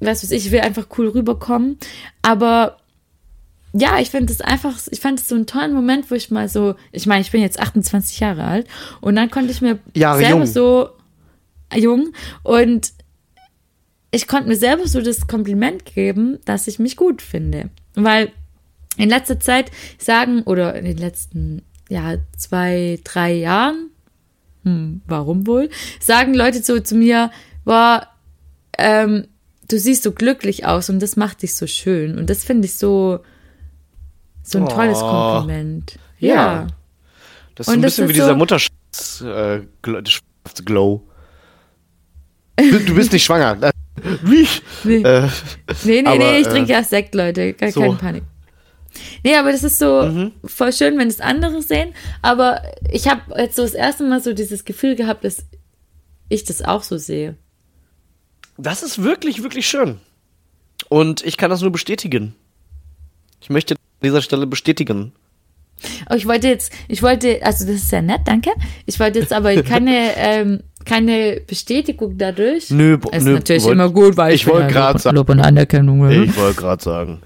was 0.01 0.23
weiß 0.23 0.31
ich, 0.31 0.47
ich 0.47 0.53
will 0.53 0.61
einfach 0.61 0.87
cool 0.97 1.09
rüberkommen. 1.09 1.79
Aber 2.23 2.79
ja, 3.75 3.99
ich 3.99 4.11
finde 4.11 4.33
es 4.33 4.41
einfach, 4.41 4.79
ich 4.91 5.01
fand 5.01 5.21
es 5.21 5.29
so 5.29 5.35
einen 5.35 5.47
tollen 5.47 5.75
Moment, 5.75 6.11
wo 6.11 6.15
ich 6.15 6.31
mal 6.31 6.49
so, 6.49 6.77
ich 6.93 7.07
meine, 7.07 7.21
ich 7.21 7.31
bin 7.31 7.43
jetzt 7.43 7.61
28 7.61 8.21
Jahre 8.21 8.45
alt 8.45 8.67
und 9.03 9.17
dann 9.17 9.31
konnte 9.31 9.51
ich 9.51 9.61
mir 9.61 9.79
Jahre 9.95 10.21
selber 10.21 10.39
jung. 10.39 10.47
so 10.47 10.89
jung 11.75 12.13
und 12.43 12.93
ich 14.15 14.27
konnte 14.27 14.49
mir 14.49 14.57
selber 14.57 14.87
so 14.87 15.01
das 15.01 15.27
Kompliment 15.27 15.85
geben, 15.85 16.39
dass 16.45 16.67
ich 16.69 16.79
mich 16.79 16.97
gut 16.97 17.23
finde. 17.23 17.71
Weil 17.95 18.31
in 18.97 19.09
letzter 19.09 19.41
Zeit 19.41 19.71
sagen, 19.99 20.43
oder 20.43 20.75
in 20.75 20.85
den 20.85 20.99
letzten, 20.99 21.63
ja, 21.89 22.17
zwei, 22.37 23.01
drei 23.05 23.33
Jahren, 23.35 23.91
hm, 24.63 25.03
warum 25.07 25.47
wohl, 25.47 25.69
sagen 26.01 26.35
Leute 26.35 26.63
so 26.63 26.79
zu 26.81 26.95
mir, 26.95 27.31
boah, 27.65 28.07
ähm, 28.79 29.27
du 29.69 29.79
siehst 29.79 30.03
so 30.03 30.13
glücklich 30.13 30.67
aus 30.67 30.91
und 30.91 31.01
das 31.01 31.17
macht 31.17 31.43
dich 31.43 31.55
so 31.57 31.67
schön. 31.67 32.19
Und 32.19 32.31
das 32.31 32.45
finde 32.45 32.67
ich 32.67 32.75
so, 32.75 33.21
so 34.43 34.59
ein 34.59 34.69
tolles 34.69 34.99
Oh. 34.99 35.09
Kompliment. 35.11 35.99
Ja. 36.19 36.35
Ja. 36.35 36.67
Das 37.57 37.67
ist 37.67 37.69
so 37.71 37.73
Und 37.73 37.79
ein 37.79 37.83
das 37.83 37.93
bisschen 37.93 38.05
ist 38.05 38.09
wie 38.11 38.15
dieser 38.15 38.29
so- 38.29 38.37
Mutterschutz, 38.37 39.21
äh, 39.23 39.61
du 39.83 40.03
bist 42.95 43.13
nicht 43.13 43.25
schwanger. 43.25 43.73
Wie? 44.23 44.47
Nee. 44.85 45.03
Äh, 45.03 45.29
Nee, 45.85 46.03
nee, 46.03 46.09
Aber, 46.09 46.19
nee, 46.19 46.39
ich 46.41 46.47
äh, 46.47 46.51
trinke 46.51 46.73
erst 46.73 46.91
Sekt, 46.91 47.15
Leute. 47.15 47.53
Gar 47.55 47.71
so. 47.71 47.81
Mhm. 47.81 47.85
keine 47.87 47.99
Panik. 47.99 48.23
Nee, 49.25 49.37
aber 49.37 49.51
das 49.51 49.65
ist 49.65 49.79
so 49.79 50.31
voll 50.45 50.73
schön, 50.73 50.97
wenn 50.99 51.09
es 51.09 51.21
andere 51.21 51.63
sehen. 51.63 51.95
Aber 52.23 52.63
ich 52.91 53.09
habe 53.09 53.23
jetzt 53.41 53.57
so 53.57 53.63
das 53.63 53.75
erste 53.75 54.05
Mal 54.05 54.23
so 54.23 54.33
dieses 54.35 54.65
Gefühl 54.65 54.95
gehabt, 54.95 55.25
dass 55.25 55.45
ich 56.29 56.45
das 56.45 56.63
auch 56.63 56.83
so 56.83 56.97
sehe. 56.97 57.37
das 58.57 58.83
ist 58.85 59.03
wirklich, 59.03 59.43
wirklich 59.43 59.67
schön. 59.67 59.99
Und 60.89 61.25
ich 61.25 61.37
kann 61.37 61.51
das 61.51 61.61
nur 61.61 61.73
bestätigen. 61.73 62.35
Ich 63.41 63.51
möchte 63.51 63.75
an 63.75 63.81
dieser 64.03 64.23
Stelle 64.23 64.47
bestätigen. 64.47 65.13
Aber 66.07 66.17
ich 66.17 66.27
wollte 66.27 66.47
jetzt, 66.49 66.73
ich 66.87 67.03
wollte, 67.03 67.43
also 67.43 67.67
das 67.67 67.77
ist 67.77 67.91
ja 67.93 68.01
nett, 68.01 68.21
danke. 68.27 68.51
Ich 68.87 69.01
wollte 69.01 69.19
jetzt 69.19 69.33
aber 69.33 69.61
keine, 69.63 70.13
ähm, 70.17 70.63
keine 70.85 71.41
Bestätigung 71.47 72.17
dadurch. 72.19 72.71
Nö, 72.71 72.99
ist 73.13 73.25
nö, 73.25 73.35
natürlich 73.35 73.63
wollt- 73.65 73.73
immer 73.75 73.91
gut, 73.91 74.17
weil 74.17 74.35
ich 74.35 74.45
bin 74.45 74.55
wollte 74.55 74.75
Lob, 74.75 74.99
sagen- 75.01 75.17
Lob 75.17 75.29
und 75.31 75.41
Anerkennung. 75.41 76.01
ne? 76.07 76.25
Ich 76.25 76.37
wollte 76.37 76.61
gerade 76.61 76.83
sagen. 76.83 77.21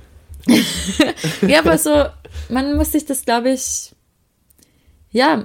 Ja, 1.47 1.59
aber 1.61 1.77
so, 1.79 2.05
man 2.49 2.77
muss 2.77 2.93
sich 2.93 3.05
das, 3.05 3.25
glaube 3.25 3.51
ich, 3.51 3.93
ja, 5.11 5.45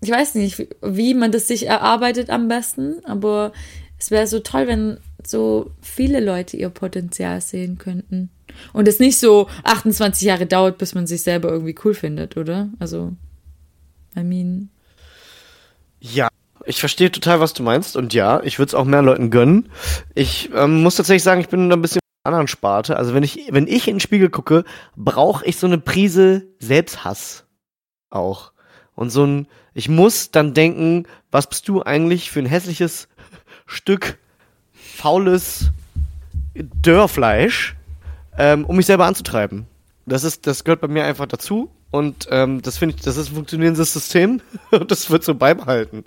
ich 0.00 0.10
weiß 0.10 0.34
nicht, 0.36 0.58
wie- 0.58 0.68
wie 0.82 1.14
man 1.14 1.30
das 1.32 1.46
sich 1.48 1.66
erarbeitet 1.66 2.30
am 2.30 2.48
besten, 2.48 2.96
aber 3.04 3.52
es 3.98 4.10
wäre 4.10 4.26
so 4.26 4.40
toll, 4.40 4.66
wenn 4.66 4.96
so 5.24 5.70
viele 5.80 6.18
Leute 6.20 6.56
ihr 6.56 6.70
Potenzial 6.70 7.40
sehen 7.40 7.78
könnten. 7.78 8.30
Und 8.72 8.88
es 8.88 8.98
nicht 8.98 9.18
so 9.18 9.48
28 9.64 10.22
Jahre 10.22 10.46
dauert, 10.46 10.76
bis 10.78 10.94
man 10.94 11.06
sich 11.06 11.22
selber 11.22 11.50
irgendwie 11.50 11.76
cool 11.84 11.94
findet, 11.94 12.36
oder? 12.36 12.68
Also, 12.80 13.12
I 14.16 14.22
mean, 14.24 14.68
Ja, 16.00 16.28
ich 16.66 16.80
verstehe 16.80 17.10
total, 17.10 17.40
was 17.40 17.52
du 17.52 17.62
meinst. 17.62 17.96
Und 17.96 18.14
ja, 18.14 18.40
ich 18.42 18.58
würde 18.58 18.70
es 18.70 18.74
auch 18.74 18.84
mehr 18.84 19.02
Leuten 19.02 19.30
gönnen. 19.30 19.70
Ich 20.14 20.50
ähm, 20.54 20.82
muss 20.82 20.96
tatsächlich 20.96 21.22
sagen, 21.22 21.40
ich 21.40 21.48
bin 21.48 21.72
ein 21.72 21.82
bisschen 21.82 22.00
anderen 22.24 22.48
Sparte. 22.48 22.96
Also 22.96 23.14
wenn 23.14 23.22
ich, 23.22 23.48
wenn 23.50 23.66
ich 23.66 23.88
in 23.88 23.96
den 23.96 24.00
Spiegel 24.00 24.30
gucke, 24.30 24.64
brauche 24.96 25.44
ich 25.44 25.56
so 25.56 25.66
eine 25.66 25.78
Prise 25.78 26.46
Selbsthass 26.58 27.44
auch. 28.10 28.52
Und 28.94 29.10
so 29.10 29.24
ein, 29.24 29.48
ich 29.74 29.88
muss 29.88 30.30
dann 30.30 30.54
denken, 30.54 31.06
was 31.30 31.48
bist 31.48 31.68
du 31.68 31.82
eigentlich 31.82 32.30
für 32.30 32.40
ein 32.40 32.46
hässliches 32.46 33.08
Stück 33.66 34.18
faules 34.72 35.70
Dörrfleisch, 36.54 37.74
ähm, 38.38 38.64
um 38.66 38.76
mich 38.76 38.86
selber 38.86 39.06
anzutreiben. 39.06 39.66
Das 40.04 40.24
ist, 40.24 40.46
das 40.46 40.64
gehört 40.64 40.80
bei 40.80 40.88
mir 40.88 41.04
einfach 41.04 41.26
dazu. 41.26 41.70
Und 41.92 42.26
ähm, 42.30 42.62
das 42.62 42.78
finde 42.78 42.96
ich, 42.96 43.02
das 43.02 43.18
ist 43.18 43.28
ein 43.28 43.34
funktionierendes 43.34 43.92
System 43.92 44.40
und 44.70 44.90
das 44.90 45.10
wird 45.10 45.22
so 45.22 45.34
beibehalten. 45.34 46.04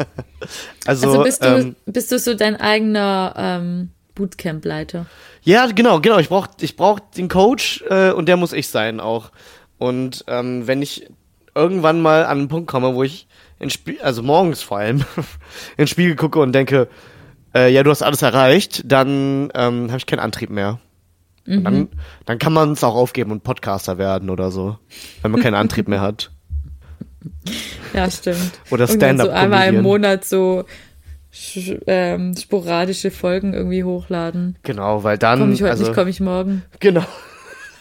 also, 0.86 1.08
also 1.08 1.22
bist 1.24 1.44
du, 1.44 1.48
ähm, 1.48 1.76
bist 1.84 2.12
du 2.12 2.18
so 2.18 2.34
dein 2.34 2.56
eigener 2.56 3.34
ähm, 3.36 3.90
Bootcamp-Leiter? 4.14 5.06
ja, 5.42 5.66
genau, 5.66 6.00
genau. 6.00 6.18
Ich 6.18 6.28
brauch, 6.28 6.46
ich 6.60 6.76
brauch 6.76 7.00
den 7.00 7.28
Coach 7.28 7.84
äh, 7.90 8.12
und 8.12 8.26
der 8.26 8.36
muss 8.36 8.52
ich 8.52 8.68
sein 8.68 9.00
auch. 9.00 9.32
Und 9.78 10.24
ähm, 10.28 10.66
wenn 10.66 10.80
ich 10.80 11.08
irgendwann 11.56 12.00
mal 12.00 12.24
an 12.24 12.38
einen 12.38 12.48
Punkt 12.48 12.70
komme, 12.70 12.94
wo 12.94 13.02
ich 13.02 13.26
in 13.58 13.70
Spiel, 13.70 14.00
also 14.00 14.22
morgens 14.22 14.62
vor 14.62 14.78
allem 14.78 14.98
in 15.76 15.84
den 15.84 15.86
Spiegel 15.88 16.16
gucke 16.16 16.38
und 16.38 16.52
denke, 16.52 16.88
äh, 17.54 17.72
ja, 17.72 17.82
du 17.82 17.90
hast 17.90 18.02
alles 18.02 18.22
erreicht, 18.22 18.82
dann 18.86 19.50
ähm, 19.54 19.88
habe 19.88 19.98
ich 19.98 20.06
keinen 20.06 20.20
Antrieb 20.20 20.50
mehr. 20.50 20.80
Mhm. 21.46 21.64
Dann, 21.64 21.88
dann 22.26 22.38
kann 22.38 22.52
man 22.52 22.72
es 22.72 22.82
auch 22.82 22.94
aufgeben 22.94 23.30
und 23.30 23.42
Podcaster 23.42 23.98
werden 23.98 24.30
oder 24.30 24.50
so, 24.50 24.78
wenn 25.22 25.30
man 25.30 25.40
keinen 25.40 25.54
Antrieb 25.54 25.88
mehr 25.88 26.00
hat. 26.00 26.30
Ja, 27.92 28.10
stimmt. 28.10 28.52
Oder 28.70 28.88
Irgendwann 28.88 29.18
So 29.18 29.30
einmal 29.30 29.68
im 29.68 29.82
Monat 29.82 30.24
so 30.24 30.64
ähm, 31.86 32.36
sporadische 32.36 33.10
Folgen 33.10 33.54
irgendwie 33.54 33.84
hochladen. 33.84 34.56
Genau, 34.62 35.04
weil 35.04 35.18
dann. 35.18 35.40
Komme 35.40 35.52
ich 35.52 35.62
heute 35.62 35.72
also, 35.72 35.84
nicht, 35.84 35.94
komme 35.94 36.10
ich 36.10 36.20
morgen. 36.20 36.62
Genau. 36.80 37.04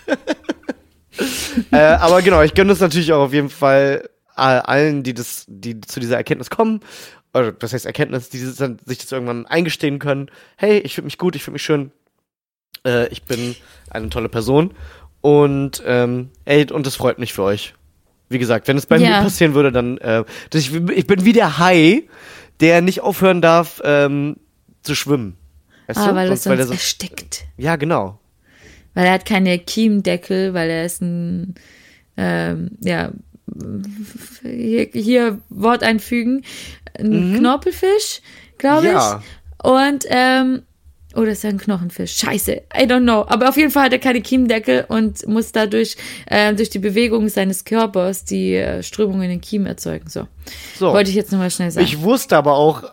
äh, 1.71 1.77
aber 1.77 2.21
genau, 2.21 2.41
ich 2.41 2.53
gönne 2.53 2.71
es 2.73 2.79
natürlich 2.79 3.13
auch 3.13 3.25
auf 3.25 3.33
jeden 3.33 3.49
Fall 3.49 4.09
äh, 4.35 4.41
allen, 4.41 5.03
die 5.03 5.13
das, 5.13 5.45
die 5.47 5.79
zu 5.81 5.99
dieser 5.99 6.17
Erkenntnis 6.17 6.49
kommen, 6.49 6.81
oder 7.33 7.51
das 7.51 7.73
heißt 7.73 7.85
Erkenntnis, 7.85 8.29
die 8.29 8.39
sich 8.39 8.97
das 8.97 9.11
irgendwann 9.11 9.45
eingestehen 9.45 9.99
können. 9.99 10.29
Hey, 10.57 10.79
ich 10.79 10.95
finde 10.95 11.07
mich 11.07 11.17
gut, 11.17 11.35
ich 11.35 11.43
finde 11.43 11.55
mich 11.55 11.63
schön, 11.63 11.91
äh, 12.85 13.07
ich 13.09 13.23
bin 13.23 13.55
eine 13.89 14.09
tolle 14.09 14.29
Person 14.29 14.71
und 15.21 15.81
ähm, 15.85 16.29
ey, 16.45 16.69
und 16.71 16.85
das 16.85 16.95
freut 16.95 17.19
mich 17.19 17.33
für 17.33 17.43
euch. 17.43 17.73
Wie 18.29 18.39
gesagt, 18.39 18.67
wenn 18.67 18.77
es 18.77 18.85
bei 18.85 18.97
Ja. 18.97 19.17
mir 19.17 19.23
passieren 19.23 19.53
würde, 19.53 19.71
dann, 19.71 19.97
äh, 19.99 20.23
ich, 20.53 20.73
ich 20.73 21.07
bin 21.07 21.23
wie 21.25 21.33
der 21.33 21.59
Hai, 21.59 22.03
der 22.59 22.81
nicht 22.81 23.01
aufhören 23.01 23.41
darf 23.41 23.81
ähm, 23.83 24.37
zu 24.81 24.95
schwimmen. 24.95 25.35
Weißt 25.87 25.99
Ah, 25.99 26.09
du? 26.09 26.15
weil 26.15 26.29
er 26.29 26.37
Sonst- 26.37 26.45
weil 26.47 26.59
er 26.59 26.71
erstickt. 26.71 27.45
ja, 27.57 27.75
genau. 27.75 28.19
Weil 28.93 29.05
er 29.07 29.13
hat 29.13 29.25
keine 29.25 29.57
Kiemdeckel, 29.59 30.53
weil 30.53 30.69
er 30.69 30.85
ist 30.85 31.01
ein, 31.01 31.55
ähm, 32.17 32.71
ja, 32.81 33.11
hier, 34.43 34.87
hier 34.93 35.39
Wort 35.49 35.83
einfügen, 35.83 36.43
ein 36.97 37.35
Knorpelfisch, 37.37 38.21
glaube 38.57 38.87
ich. 38.87 38.91
Mhm. 38.93 38.97
Ja. 38.97 39.23
Und, 39.63 40.05
ähm, 40.09 40.61
oder 41.15 41.31
ist 41.31 41.43
er 41.43 41.51
ein 41.51 41.57
Knochenfisch? 41.57 42.15
Scheiße, 42.17 42.53
I 42.75 42.83
don't 42.83 43.01
know. 43.03 43.25
Aber 43.27 43.49
auf 43.49 43.57
jeden 43.57 43.71
Fall 43.71 43.85
hat 43.85 43.93
er 43.93 43.99
keine 43.99 44.21
Kiemdeckel 44.21 44.85
und 44.87 45.27
muss 45.27 45.51
dadurch 45.51 45.95
äh, 46.25 46.53
durch 46.53 46.69
die 46.69 46.79
Bewegung 46.79 47.29
seines 47.29 47.65
Körpers 47.65 48.25
die 48.25 48.55
äh, 48.55 48.83
Strömung 48.83 49.21
in 49.21 49.29
den 49.29 49.41
Kiem 49.41 49.65
erzeugen. 49.65 50.09
So, 50.09 50.27
So. 50.77 50.93
wollte 50.93 51.09
ich 51.09 51.15
jetzt 51.15 51.31
nochmal 51.31 51.51
schnell 51.51 51.71
sagen. 51.71 51.85
Ich 51.85 52.01
wusste 52.01 52.37
aber 52.37 52.53
auch 52.55 52.83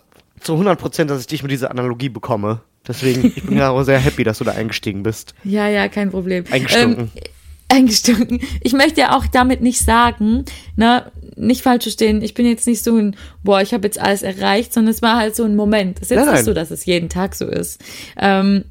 zu 0.41 0.53
100 0.53 0.79
Prozent, 0.79 1.11
dass 1.11 1.21
ich 1.21 1.27
dich 1.27 1.43
mit 1.43 1.53
dieser 1.53 1.71
Analogie 1.71 2.09
bekomme. 2.09 2.61
Deswegen, 2.89 3.27
ich 3.37 3.45
bin 3.45 3.57
ja 3.59 3.71
auch 3.71 3.83
sehr 3.83 3.99
happy, 3.99 4.25
dass 4.25 4.39
du 4.39 4.45
da 4.45 4.53
eingestiegen 4.53 5.03
bist. 5.03 5.35
Ja, 5.45 5.69
ja, 5.69 5.89
kein 5.89 6.11
Problem. 6.11 6.45
Eingestunken. 6.51 7.11
Ähm, 7.15 7.23
eingestunken. 7.71 8.41
Ich 8.63 8.73
möchte 8.73 9.01
ja 9.01 9.17
auch 9.17 9.27
damit 9.27 9.61
nicht 9.61 9.81
sagen, 9.81 10.45
ne, 10.77 11.11
nicht 11.37 11.63
falsch 11.63 11.85
verstehen, 11.85 12.23
ich 12.23 12.35
bin 12.35 12.47
jetzt 12.47 12.67
nicht 12.67 12.83
so 12.83 12.97
ein, 12.97 13.17
boah, 13.43 13.63
ich 13.63 13.73
habe 13.73 13.87
jetzt 13.87 14.01
alles 14.01 14.23
erreicht, 14.23 14.73
sondern 14.73 14.93
es 14.93 15.03
war 15.03 15.17
halt 15.17 15.35
so 15.37 15.45
ein 15.45 15.57
Moment. 15.57 15.99
Es 15.99 16.05
ist 16.05 16.11
jetzt 16.11 16.27
nein. 16.27 16.35
nicht 16.35 16.45
so, 16.45 16.55
dass 16.55 16.71
es 16.71 16.85
jeden 16.85 17.09
Tag 17.09 17.35
so 17.35 17.47
ist. 17.47 17.83
Ähm, 18.19 18.65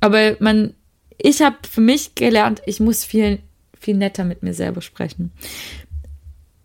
aber 0.00 0.36
man, 0.40 0.74
ich 1.18 1.42
habe 1.42 1.56
für 1.68 1.80
mich 1.80 2.14
gelernt, 2.14 2.62
ich 2.66 2.80
muss 2.80 3.04
viel, 3.04 3.38
viel 3.78 3.96
netter 3.96 4.24
mit 4.24 4.42
mir 4.42 4.54
selber 4.54 4.80
sprechen. 4.82 5.32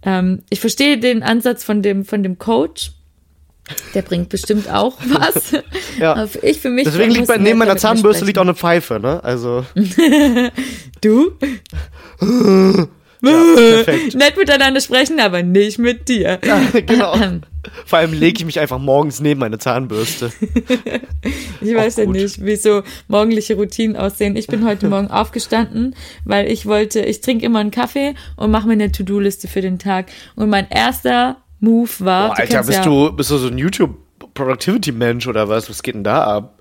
Ähm, 0.03 0.43
ich 0.49 0.59
verstehe 0.59 0.97
den 0.97 1.23
Ansatz 1.23 1.63
von 1.63 1.81
dem, 1.81 2.05
von 2.05 2.23
dem 2.23 2.37
Coach. 2.37 2.91
Der 3.93 4.01
bringt 4.03 4.29
bestimmt 4.29 4.69
auch 4.69 4.97
was. 5.07 5.53
Ja. 5.99 6.27
Ich 6.41 6.59
für 6.59 6.69
mich 6.69 6.85
Deswegen 6.85 7.11
liegt 7.11 7.27
bei, 7.27 7.37
neben 7.37 7.57
meiner 7.59 7.77
Zahnbürste 7.77 8.25
liegt 8.25 8.37
auch 8.37 8.43
eine 8.43 8.55
Pfeife, 8.55 8.99
ne? 8.99 9.23
Also, 9.23 9.65
Du? 11.01 11.31
ja. 12.21 12.87
Nett 13.21 14.37
miteinander 14.37 14.81
sprechen, 14.81 15.19
aber 15.19 15.41
nicht 15.41 15.79
mit 15.79 16.07
dir. 16.09 16.39
genau. 16.85 17.15
Vor 17.87 17.97
allem 17.99 18.13
lege 18.13 18.39
ich 18.39 18.45
mich 18.45 18.59
einfach 18.59 18.77
morgens 18.77 19.19
neben 19.19 19.39
meine 19.39 19.57
Zahnbürste. 19.57 20.31
Ich 21.59 21.73
weiß 21.73 21.97
ja 21.97 22.05
nicht, 22.05 22.45
wie 22.45 22.55
so 22.55 22.83
morgendliche 23.07 23.55
Routinen 23.55 23.95
aussehen. 23.95 24.35
Ich 24.35 24.45
bin 24.45 24.63
heute 24.67 24.87
Morgen 24.87 25.07
aufgestanden, 25.07 25.95
weil 26.23 26.51
ich 26.51 26.67
wollte, 26.67 26.99
ich 26.99 27.21
trinke 27.21 27.45
immer 27.45 27.59
einen 27.59 27.71
Kaffee 27.71 28.13
und 28.35 28.51
mache 28.51 28.67
mir 28.67 28.73
eine 28.73 28.91
To-Do-Liste 28.91 29.47
für 29.47 29.61
den 29.61 29.79
Tag. 29.79 30.05
Und 30.35 30.49
mein 30.49 30.69
erster 30.69 31.37
Move 31.59 31.89
war, 31.99 32.29
du 32.35 32.41
Alter, 32.41 32.63
bist 32.63 32.79
ja, 32.79 32.83
du, 32.83 33.11
bist 33.13 33.31
du 33.31 33.37
so 33.37 33.47
ein 33.47 33.57
YouTube-Productivity-Mensch 33.57 35.27
oder 35.27 35.49
was? 35.49 35.69
Was 35.69 35.81
geht 35.83 35.95
denn 35.95 36.03
da 36.03 36.23
ab? 36.23 36.59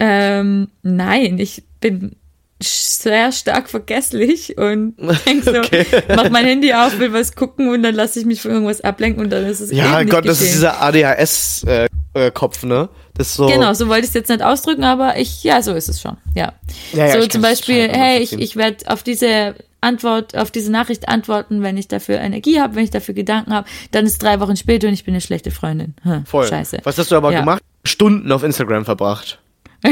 Ähm, 0.00 0.68
nein, 0.82 1.38
ich 1.38 1.64
bin 1.80 2.16
sehr 2.62 3.30
stark 3.32 3.68
vergesslich 3.68 4.56
und 4.58 4.94
denk 5.26 5.44
so, 5.44 5.58
Okay. 5.58 5.86
mach 6.14 6.30
mein 6.30 6.44
Handy 6.44 6.72
auf, 6.72 6.98
will 6.98 7.12
was 7.12 7.34
gucken 7.34 7.68
und 7.68 7.82
dann 7.82 7.94
lasse 7.94 8.18
ich 8.18 8.26
mich 8.26 8.42
von 8.42 8.50
irgendwas 8.50 8.80
ablenken 8.80 9.22
und 9.22 9.30
dann 9.30 9.44
ist 9.46 9.60
es 9.60 9.70
Ja, 9.70 9.86
eben 10.00 10.06
nicht 10.06 10.14
Gott, 10.14 10.26
das 10.26 10.40
ist 10.40 10.54
dieser 10.54 10.80
ADHS-Kopf, 10.82 12.64
ne? 12.64 12.88
Das 13.18 13.34
so. 13.34 13.46
Genau, 13.46 13.74
so 13.74 13.88
wollte 13.88 14.02
ich 14.04 14.08
es 14.08 14.14
jetzt 14.14 14.28
nicht 14.30 14.42
ausdrücken, 14.42 14.84
aber 14.84 15.18
ich, 15.18 15.42
ja, 15.44 15.60
so 15.60 15.74
ist 15.74 15.88
es 15.88 16.00
schon, 16.00 16.16
ja. 16.34 16.52
Ja, 16.92 17.06
ja, 17.08 17.20
so 17.20 17.26
zum 17.26 17.42
Beispiel, 17.42 17.88
hey, 17.88 18.20
ich, 18.20 18.32
ich 18.32 18.54
werde 18.56 18.90
auf 18.90 19.02
diese 19.02 19.56
Antwort, 19.80 20.36
auf 20.36 20.50
diese 20.50 20.70
Nachricht 20.72 21.08
antworten, 21.08 21.62
wenn 21.62 21.76
ich 21.76 21.88
dafür 21.88 22.18
Energie 22.20 22.60
habe, 22.60 22.76
wenn 22.76 22.84
ich 22.84 22.90
dafür 22.90 23.14
Gedanken 23.14 23.52
habe, 23.52 23.68
dann 23.90 24.06
ist 24.06 24.22
drei 24.22 24.40
Wochen 24.40 24.56
später 24.56 24.86
und 24.88 24.94
ich 24.94 25.04
bin 25.04 25.14
eine 25.14 25.20
schlechte 25.20 25.50
Freundin. 25.50 25.94
Hm, 26.02 26.24
Voll. 26.26 26.46
Scheiße. 26.48 26.78
Was 26.84 26.96
hast 26.98 27.10
du 27.10 27.16
aber 27.16 27.32
Ja. 27.32 27.40
gemacht? 27.40 27.62
Stunden 27.84 28.30
auf 28.32 28.42
Instagram 28.42 28.84
verbracht. 28.84 29.38
Oh, 29.84 29.88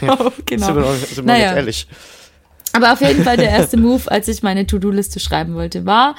genau. 0.46 0.66
Sind 0.66 0.74
wir, 0.76 0.82
noch- 0.82 0.94
sind 0.94 1.16
wir 1.16 1.22
Naja. 1.24 1.54
ehrlich. 1.54 1.86
Aber 2.72 2.92
auf 2.92 3.00
jeden 3.00 3.24
Fall 3.24 3.36
der 3.36 3.50
erste 3.50 3.76
Move, 3.78 4.10
als 4.10 4.28
ich 4.28 4.42
meine 4.42 4.66
To-Do-Liste 4.66 5.18
schreiben 5.18 5.54
wollte, 5.54 5.86
war 5.86 6.14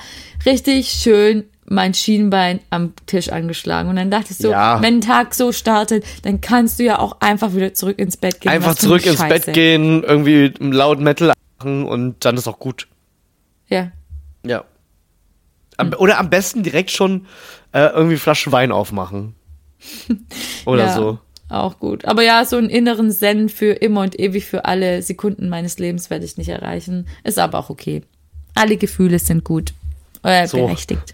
richtig 0.45 0.89
schön 0.89 1.45
mein 1.71 1.93
Schienbein 1.93 2.59
am 2.69 2.93
Tisch 3.05 3.29
angeschlagen. 3.29 3.89
Und 3.89 3.95
dann 3.95 4.11
dachte 4.11 4.27
ich 4.31 4.37
so, 4.37 4.51
Ja. 4.51 4.81
wenn 4.81 4.95
ein 4.97 5.01
Tag 5.01 5.33
so 5.33 5.51
startet, 5.51 6.03
dann 6.23 6.41
kannst 6.41 6.79
du 6.79 6.83
ja 6.83 6.99
auch 6.99 7.17
einfach 7.21 7.53
wieder 7.55 7.73
zurück 7.73 7.97
ins 7.97 8.17
Bett 8.17 8.41
gehen. 8.41 8.51
Einfach 8.51 8.75
zurück 8.75 9.05
ins 9.05 9.17
Scheiße. 9.19 9.45
Bett 9.45 9.53
gehen, 9.53 10.03
irgendwie 10.03 10.53
laut 10.59 10.99
Metal 10.99 11.33
machen 11.59 11.85
und 11.85 12.23
dann 12.25 12.35
ist 12.37 12.47
auch 12.47 12.59
gut. 12.59 12.87
Ja. 13.67 13.91
Ja. 14.45 14.65
Am, 15.77 15.87
Hm. 15.91 15.99
Oder 15.99 16.19
am 16.19 16.29
besten 16.29 16.61
direkt 16.63 16.91
schon 16.91 17.25
äh, 17.71 17.85
irgendwie 17.87 18.17
Flaschen 18.17 18.51
Wein 18.51 18.71
aufmachen. 18.71 19.35
Oder 20.65 20.85
ja, 20.87 20.93
so. 20.93 21.19
Auch 21.49 21.79
gut. 21.79 22.05
Aber 22.05 22.21
ja, 22.21 22.45
so 22.45 22.57
einen 22.57 22.69
inneren 22.69 23.11
Zen 23.11 23.49
für 23.49 23.71
immer 23.73 24.01
und 24.01 24.19
ewig 24.19 24.45
für 24.45 24.65
alle 24.65 25.01
Sekunden 25.01 25.49
meines 25.49 25.79
Lebens 25.79 26.09
werde 26.09 26.25
ich 26.25 26.37
nicht 26.37 26.49
erreichen. 26.49 27.07
Ist 27.23 27.39
aber 27.39 27.59
auch 27.59 27.69
okay. 27.69 28.03
Alle 28.55 28.77
Gefühle 28.77 29.19
sind 29.19 29.43
gut. 29.43 29.73
Äh, 30.23 30.47
So. 30.47 30.57
berechtigt. 30.57 31.13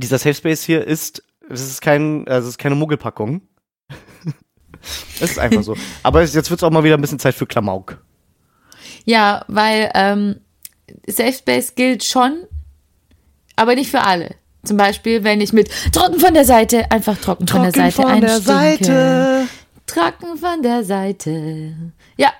Dieser 0.00 0.18
Safe 0.18 0.34
Space 0.34 0.64
hier 0.64 0.86
ist, 0.86 1.22
es 1.48 1.62
ist 1.62 1.80
kein, 1.80 2.26
also 2.28 2.48
es 2.48 2.54
ist 2.54 2.58
keine 2.58 2.74
Muggelpackung. 2.74 3.42
Es 5.20 5.32
ist 5.32 5.38
einfach 5.38 5.64
so. 5.64 5.74
Aber 6.04 6.22
jetzt 6.22 6.34
wird 6.34 6.60
es 6.60 6.62
auch 6.62 6.70
mal 6.70 6.84
wieder 6.84 6.96
ein 6.96 7.00
bisschen 7.00 7.18
Zeit 7.18 7.34
für 7.34 7.46
Klamauk. 7.46 8.04
Ja, 9.04 9.44
weil 9.48 9.90
ähm, 9.94 10.40
Safe 11.08 11.32
Space 11.32 11.74
gilt 11.74 12.04
schon, 12.04 12.44
aber 13.56 13.74
nicht 13.74 13.90
für 13.90 14.02
alle. 14.02 14.36
Zum 14.64 14.76
Beispiel, 14.76 15.24
wenn 15.24 15.40
ich 15.40 15.52
mit 15.52 15.70
trocken 15.92 16.20
von 16.20 16.34
der 16.34 16.44
Seite, 16.44 16.90
einfach 16.90 17.16
trocken, 17.18 17.48
von 17.48 17.62
der 17.62 17.72
Seite 17.72 18.06
einstinke. 18.06 19.48
Trocken 19.86 20.36
von 20.36 20.62
der 20.62 20.84
Seite. 20.84 21.72
Ja, 22.16 22.32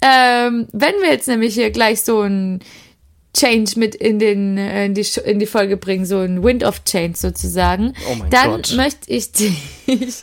ähm, 0.00 0.68
wenn 0.72 0.94
wir 1.02 1.10
jetzt 1.10 1.28
nämlich 1.28 1.54
hier 1.54 1.70
gleich 1.70 2.02
so 2.02 2.22
ein 2.22 2.60
Change 3.34 3.78
mit 3.78 3.94
in, 3.94 4.18
den, 4.18 4.58
äh, 4.58 4.86
in, 4.86 4.94
die, 4.94 5.06
in 5.24 5.38
die 5.38 5.46
Folge 5.46 5.76
bringen, 5.76 6.04
so 6.04 6.18
ein 6.18 6.42
Wind 6.42 6.64
of 6.64 6.84
Change 6.84 7.16
sozusagen, 7.16 7.94
Oh 8.10 8.14
mein 8.16 8.30
dann 8.30 8.50
Gott. 8.50 8.74
möchte 8.76 9.10
ich 9.10 9.32
dich 9.32 9.56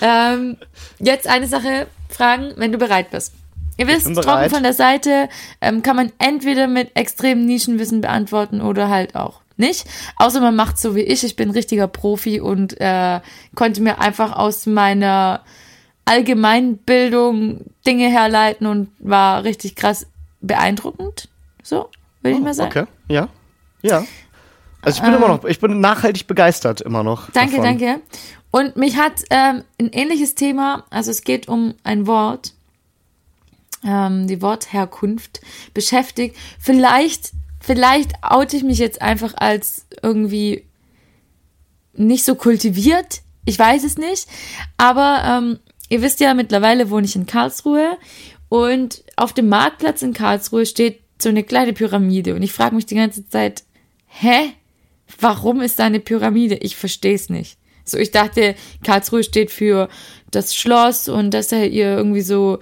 ähm, 0.00 0.56
jetzt 0.98 1.26
eine 1.26 1.48
Sache 1.48 1.86
fragen, 2.08 2.52
wenn 2.56 2.72
du 2.72 2.78
bereit 2.78 3.10
bist. 3.10 3.32
Ihr 3.78 3.86
wisst, 3.88 4.06
trocken 4.06 4.48
von 4.48 4.62
der 4.62 4.72
Seite 4.72 5.28
ähm, 5.60 5.82
kann 5.82 5.96
man 5.96 6.10
entweder 6.18 6.66
mit 6.66 6.96
extremem 6.96 7.44
Nischenwissen 7.44 8.00
beantworten 8.00 8.62
oder 8.62 8.88
halt 8.88 9.14
auch 9.14 9.42
nicht. 9.58 9.84
Außer 10.16 10.40
man 10.40 10.56
macht 10.56 10.78
so 10.78 10.94
wie 10.94 11.02
ich. 11.02 11.24
Ich 11.24 11.36
bin 11.36 11.50
richtiger 11.50 11.86
Profi 11.86 12.40
und 12.40 12.80
äh, 12.80 13.20
konnte 13.54 13.82
mir 13.82 13.98
einfach 14.00 14.32
aus 14.34 14.64
meiner 14.64 15.42
Allgemeinbildung 16.06 17.66
Dinge 17.86 18.08
herleiten 18.08 18.66
und 18.66 18.88
war 18.98 19.44
richtig 19.44 19.76
krass 19.76 20.06
beeindruckend. 20.40 21.28
So, 21.62 21.90
würde 22.26 22.38
ich 22.38 22.44
mal 22.44 22.54
sagen. 22.54 22.70
Okay, 22.70 22.86
ja. 23.08 23.28
Ja. 23.82 24.04
Also 24.82 24.98
ich 24.98 25.02
bin 25.02 25.14
immer 25.14 25.28
noch, 25.28 25.44
ich 25.44 25.58
bin 25.58 25.80
nachhaltig 25.80 26.26
begeistert 26.26 26.80
immer 26.80 27.02
noch. 27.02 27.30
Danke, 27.32 27.56
davon. 27.56 27.78
danke. 27.78 28.00
Und 28.50 28.76
mich 28.76 28.96
hat 28.96 29.24
ähm, 29.30 29.64
ein 29.80 29.90
ähnliches 29.92 30.34
Thema, 30.34 30.84
also 30.90 31.10
es 31.10 31.22
geht 31.22 31.48
um 31.48 31.74
ein 31.82 32.06
Wort, 32.06 32.54
ähm, 33.84 34.26
die 34.26 34.40
Wortherkunft 34.42 35.40
beschäftigt. 35.74 36.36
Vielleicht, 36.58 37.32
vielleicht 37.60 38.12
oute 38.22 38.56
ich 38.56 38.62
mich 38.62 38.78
jetzt 38.78 39.02
einfach 39.02 39.34
als 39.36 39.86
irgendwie 40.02 40.64
nicht 41.94 42.24
so 42.24 42.34
kultiviert. 42.34 43.22
Ich 43.44 43.58
weiß 43.58 43.84
es 43.84 43.98
nicht. 43.98 44.28
Aber 44.76 45.22
ähm, 45.24 45.58
ihr 45.88 46.02
wisst 46.02 46.20
ja, 46.20 46.34
mittlerweile 46.34 46.90
wohne 46.90 47.06
ich 47.06 47.16
in 47.16 47.26
Karlsruhe 47.26 47.98
und 48.48 49.04
auf 49.16 49.32
dem 49.32 49.48
Marktplatz 49.48 50.02
in 50.02 50.12
Karlsruhe 50.12 50.66
steht 50.66 51.00
so 51.18 51.28
eine 51.28 51.42
kleine 51.42 51.72
Pyramide. 51.72 52.34
Und 52.34 52.42
ich 52.42 52.52
frage 52.52 52.74
mich 52.74 52.86
die 52.86 52.94
ganze 52.94 53.28
Zeit, 53.28 53.64
hä? 54.06 54.52
Warum 55.20 55.60
ist 55.60 55.78
da 55.78 55.84
eine 55.84 56.00
Pyramide? 56.00 56.56
Ich 56.56 56.76
verstehe 56.76 57.14
es 57.14 57.28
nicht. 57.30 57.58
So, 57.84 57.96
ich 57.98 58.10
dachte, 58.10 58.56
Karlsruhe 58.84 59.22
steht 59.22 59.50
für 59.50 59.88
das 60.30 60.54
Schloss 60.54 61.08
und 61.08 61.32
dass 61.32 61.52
er 61.52 61.68
ihr 61.68 61.96
irgendwie 61.96 62.22
so 62.22 62.58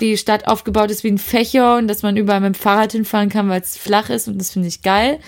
die 0.00 0.16
Stadt 0.16 0.48
aufgebaut 0.48 0.90
ist 0.90 1.04
wie 1.04 1.10
ein 1.10 1.18
Fächer 1.18 1.76
und 1.76 1.86
dass 1.86 2.02
man 2.02 2.16
überall 2.16 2.40
mit 2.40 2.54
dem 2.54 2.60
Fahrrad 2.60 2.92
hinfahren 2.92 3.28
kann, 3.28 3.48
weil 3.48 3.60
es 3.60 3.76
flach 3.76 4.10
ist 4.10 4.26
und 4.28 4.38
das 4.38 4.50
finde 4.50 4.68
ich 4.68 4.82
geil. 4.82 5.20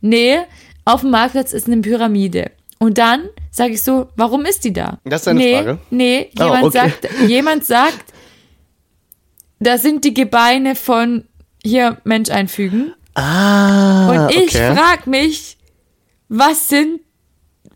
Nee, 0.00 0.38
auf 0.84 1.02
dem 1.02 1.10
Marktplatz 1.10 1.52
ist 1.52 1.66
eine 1.66 1.82
Pyramide. 1.82 2.52
Und 2.78 2.96
dann 2.96 3.28
sage 3.50 3.74
ich 3.74 3.82
so, 3.82 4.08
warum 4.16 4.46
ist 4.46 4.64
die 4.64 4.72
da? 4.72 4.98
Das 5.04 5.20
ist 5.20 5.26
deine 5.26 5.38
nee, 5.40 5.54
Frage? 5.56 5.78
Nee, 5.90 6.30
Oh, 6.38 6.44
jemand 6.44 6.64
okay. 6.64 6.78
sagt, 6.78 7.08
jemand 7.28 7.64
sagt, 7.66 8.04
da 9.58 9.76
sind 9.76 10.04
die 10.04 10.14
Gebeine 10.14 10.74
von 10.74 11.24
hier 11.64 11.98
Mensch 12.04 12.30
einfügen. 12.30 12.94
Ah, 13.14 14.10
Und 14.10 14.34
ich 14.34 14.54
okay. 14.54 14.74
frag 14.74 15.06
mich, 15.06 15.58
was 16.28 16.68
sind, 16.68 17.00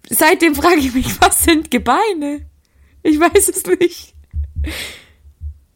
seitdem 0.08 0.54
frage 0.54 0.78
ich 0.78 0.94
mich, 0.94 1.20
was 1.20 1.44
sind 1.44 1.70
Gebeine? 1.70 2.46
Ich 3.02 3.18
weiß 3.20 3.48
es 3.48 3.64
nicht. 3.66 4.14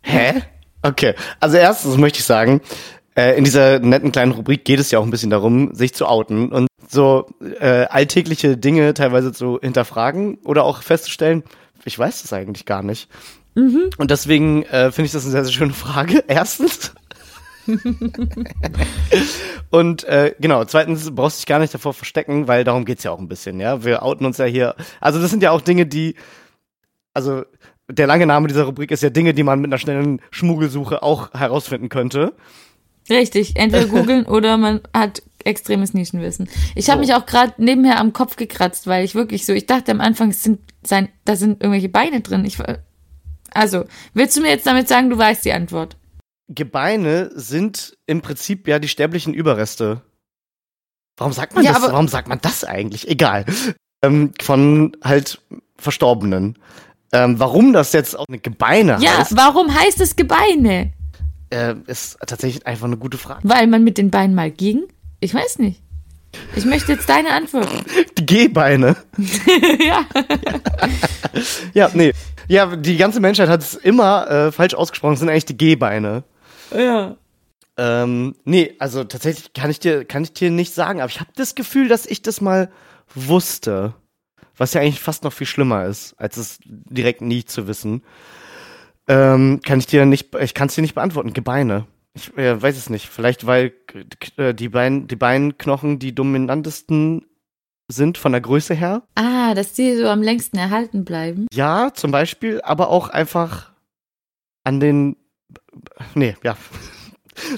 Hä? 0.02 0.42
Okay. 0.82 1.14
Also 1.40 1.56
erstens 1.56 1.96
möchte 1.96 2.20
ich 2.20 2.24
sagen, 2.24 2.60
äh, 3.16 3.36
in 3.36 3.44
dieser 3.44 3.80
netten 3.80 4.12
kleinen 4.12 4.32
Rubrik 4.32 4.64
geht 4.64 4.80
es 4.80 4.90
ja 4.90 4.98
auch 4.98 5.04
ein 5.04 5.10
bisschen 5.10 5.30
darum, 5.30 5.74
sich 5.74 5.92
zu 5.92 6.06
outen 6.06 6.50
und 6.50 6.68
so 6.88 7.26
äh, 7.60 7.84
alltägliche 7.84 8.56
Dinge 8.56 8.94
teilweise 8.94 9.32
zu 9.32 9.58
hinterfragen 9.60 10.38
oder 10.44 10.64
auch 10.64 10.82
festzustellen, 10.82 11.42
ich 11.84 11.98
weiß 11.98 12.22
das 12.22 12.32
eigentlich 12.32 12.64
gar 12.64 12.82
nicht. 12.82 13.08
Und 13.98 14.10
deswegen 14.10 14.62
äh, 14.64 14.92
finde 14.92 15.06
ich 15.06 15.12
das 15.12 15.24
eine 15.24 15.32
sehr, 15.32 15.44
sehr 15.44 15.52
schöne 15.52 15.72
Frage. 15.74 16.24
Erstens. 16.28 16.94
Und 19.70 20.04
äh, 20.04 20.34
genau, 20.40 20.64
zweitens 20.64 21.14
brauchst 21.14 21.38
du 21.38 21.40
dich 21.40 21.46
gar 21.46 21.58
nicht 21.58 21.74
davor 21.74 21.92
verstecken, 21.92 22.48
weil 22.48 22.64
darum 22.64 22.84
geht's 22.84 23.04
ja 23.04 23.10
auch 23.10 23.18
ein 23.18 23.28
bisschen, 23.28 23.60
ja. 23.60 23.84
Wir 23.84 24.02
outen 24.02 24.26
uns 24.26 24.38
ja 24.38 24.46
hier. 24.46 24.74
Also 25.00 25.20
das 25.20 25.30
sind 25.30 25.42
ja 25.42 25.50
auch 25.50 25.60
Dinge, 25.60 25.86
die, 25.86 26.14
also 27.14 27.44
der 27.90 28.06
lange 28.06 28.26
Name 28.26 28.48
dieser 28.48 28.64
Rubrik 28.64 28.90
ist 28.90 29.02
ja 29.02 29.10
Dinge, 29.10 29.34
die 29.34 29.42
man 29.42 29.60
mit 29.60 29.70
einer 29.70 29.78
schnellen 29.78 30.20
Schmuggelsuche 30.30 31.02
auch 31.02 31.32
herausfinden 31.32 31.88
könnte. 31.88 32.34
Richtig, 33.10 33.56
entweder 33.56 33.86
googeln 33.86 34.26
oder 34.26 34.56
man 34.56 34.80
hat 34.94 35.22
extremes 35.44 35.94
Nischenwissen. 35.94 36.48
Ich 36.74 36.90
habe 36.90 37.02
So. 37.02 37.06
mich 37.06 37.14
auch 37.14 37.26
gerade 37.26 37.54
nebenher 37.56 37.98
am 37.98 38.12
Kopf 38.12 38.36
gekratzt, 38.36 38.86
weil 38.86 39.04
ich 39.04 39.14
wirklich 39.14 39.46
so, 39.46 39.52
ich 39.52 39.66
dachte 39.66 39.92
am 39.92 40.00
Anfang, 40.00 40.30
es 40.30 40.42
sind 40.42 40.60
sein, 40.82 41.08
da 41.24 41.36
sind 41.36 41.62
irgendwelche 41.62 41.88
Beine 41.88 42.20
drin. 42.20 42.44
Ich, 42.44 42.58
also, 43.52 43.84
willst 44.12 44.36
du 44.36 44.42
mir 44.42 44.50
jetzt 44.50 44.66
damit 44.66 44.88
sagen, 44.88 45.08
du 45.08 45.16
weißt 45.16 45.44
die 45.44 45.52
Antwort? 45.52 45.96
Gebeine 46.48 47.30
sind 47.34 47.96
im 48.06 48.20
Prinzip 48.22 48.66
ja 48.68 48.78
die 48.78 48.88
sterblichen 48.88 49.34
Überreste. 49.34 50.02
Warum 51.16 51.32
sagt 51.32 51.54
man 51.54 51.64
Ja, 51.64 51.72
das? 51.74 51.82
Warum 51.82 52.08
sagt 52.08 52.28
man 52.28 52.38
das 52.40 52.64
eigentlich? 52.64 53.08
Egal. 53.08 53.44
Ähm, 54.02 54.32
von 54.40 54.96
halt 55.02 55.40
Verstorbenen. 55.76 56.58
Ähm, 57.12 57.38
warum 57.40 57.72
das 57.72 57.92
jetzt 57.92 58.18
auch 58.18 58.26
eine 58.28 58.38
Gebeine 58.38 58.98
Ja, 59.00 59.18
heißt, 59.18 59.36
warum 59.36 59.74
heißt 59.74 60.00
es 60.00 60.14
Gebeine? 60.16 60.92
äh, 61.50 61.74
ist 61.86 62.18
tatsächlich 62.26 62.66
einfach 62.66 62.86
eine 62.86 62.98
gute 62.98 63.16
Frage. 63.18 63.40
Weil 63.48 63.66
man 63.66 63.82
mit 63.84 63.96
den 63.98 64.10
Beinen 64.10 64.34
mal 64.34 64.50
ging? 64.50 64.84
Ich 65.20 65.34
weiß 65.34 65.58
nicht. 65.58 65.80
Ich 66.54 66.66
möchte 66.66 66.92
jetzt 66.92 67.08
deine 67.08 67.30
Antwort. 67.32 67.68
Die 68.18 68.26
Gehbeine. 68.26 68.96
ja. 69.86 70.04
Ja, 71.74 71.90
nee. 71.94 72.12
Ja, 72.48 72.76
die 72.76 72.96
ganze 72.96 73.20
Menschheit 73.20 73.48
hat 73.48 73.60
es 73.62 73.74
immer 73.74 74.30
äh, 74.30 74.52
falsch 74.52 74.74
ausgesprochen. 74.74 75.14
Es 75.14 75.20
sind 75.20 75.28
eigentlich 75.28 75.44
die 75.46 75.56
Gehbeine. 75.56 76.24
Ja. 76.76 77.16
Ähm, 77.76 78.34
nee, 78.44 78.74
also 78.78 79.04
tatsächlich 79.04 79.52
kann 79.52 79.70
ich 79.70 79.78
dir, 79.78 80.04
kann 80.04 80.24
ich 80.24 80.32
dir 80.32 80.50
nicht 80.50 80.74
sagen, 80.74 81.00
aber 81.00 81.10
ich 81.10 81.20
habe 81.20 81.30
das 81.36 81.54
Gefühl, 81.54 81.88
dass 81.88 82.06
ich 82.06 82.22
das 82.22 82.40
mal 82.40 82.70
wusste. 83.14 83.94
was 84.56 84.74
ja 84.74 84.80
eigentlich 84.80 85.00
fast 85.00 85.22
noch 85.22 85.32
viel 85.32 85.46
schlimmer 85.46 85.84
ist, 85.86 86.14
als 86.18 86.36
es 86.36 86.58
direkt 86.66 87.20
nie 87.20 87.44
zu 87.44 87.68
wissen. 87.68 88.02
Ähm, 89.06 89.60
kann 89.64 89.78
ich 89.78 89.86
dir 89.86 90.04
nicht, 90.04 90.34
ich 90.34 90.54
kann 90.54 90.66
es 90.68 90.74
dir 90.74 90.82
nicht 90.82 90.96
beantworten. 90.96 91.32
Gebeine. 91.32 91.86
Ich 92.14 92.36
äh, 92.36 92.60
weiß 92.60 92.76
es 92.76 92.90
nicht. 92.90 93.08
Vielleicht 93.08 93.46
weil 93.46 93.72
äh, 94.36 94.52
die, 94.52 94.68
Bein, 94.68 95.06
die 95.06 95.16
Beinknochen 95.16 95.98
die 96.00 96.14
dominantesten 96.14 97.24
sind 97.86 98.18
von 98.18 98.32
der 98.32 98.40
Größe 98.40 98.74
her. 98.74 99.02
Ah, 99.14 99.54
dass 99.54 99.72
die 99.72 99.96
so 99.96 100.08
am 100.08 100.20
längsten 100.22 100.58
erhalten 100.58 101.04
bleiben. 101.04 101.46
Ja, 101.52 101.92
zum 101.94 102.10
Beispiel, 102.10 102.60
aber 102.62 102.88
auch 102.88 103.08
einfach 103.08 103.72
an 104.64 104.80
den. 104.80 105.16
Nee, 106.14 106.34
ja. 106.42 106.56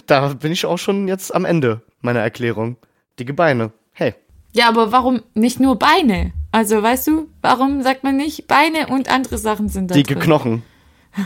Da 0.06 0.28
bin 0.34 0.52
ich 0.52 0.66
auch 0.66 0.76
schon 0.76 1.08
jetzt 1.08 1.34
am 1.34 1.46
Ende 1.46 1.80
meiner 2.02 2.20
Erklärung. 2.20 2.76
Die 3.18 3.24
Gebeine. 3.24 3.72
Hey. 3.92 4.14
Ja, 4.52 4.68
aber 4.68 4.92
warum 4.92 5.22
nicht 5.32 5.58
nur 5.58 5.78
Beine? 5.78 6.32
Also, 6.52 6.82
weißt 6.82 7.06
du, 7.06 7.28
warum 7.40 7.82
sagt 7.82 8.04
man 8.04 8.16
nicht 8.18 8.46
Beine 8.46 8.88
und 8.88 9.10
andere 9.10 9.38
Sachen 9.38 9.70
sind 9.70 9.90
da 9.90 9.94
Die 9.94 10.02
drin? 10.02 10.18
Knochen. 10.18 10.62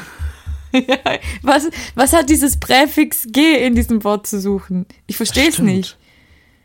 Ja, 0.73 0.97
was, 1.43 1.71
was 1.95 2.13
hat 2.13 2.29
dieses 2.29 2.59
Präfix 2.59 3.29
G 3.31 3.65
in 3.65 3.77
diesem 3.77 4.03
Wort 4.03 4.27
zu 4.27 4.41
suchen? 4.41 4.87
Ich 5.07 5.17
verstehe 5.17 5.49
es 5.49 5.61
nicht. 5.61 5.97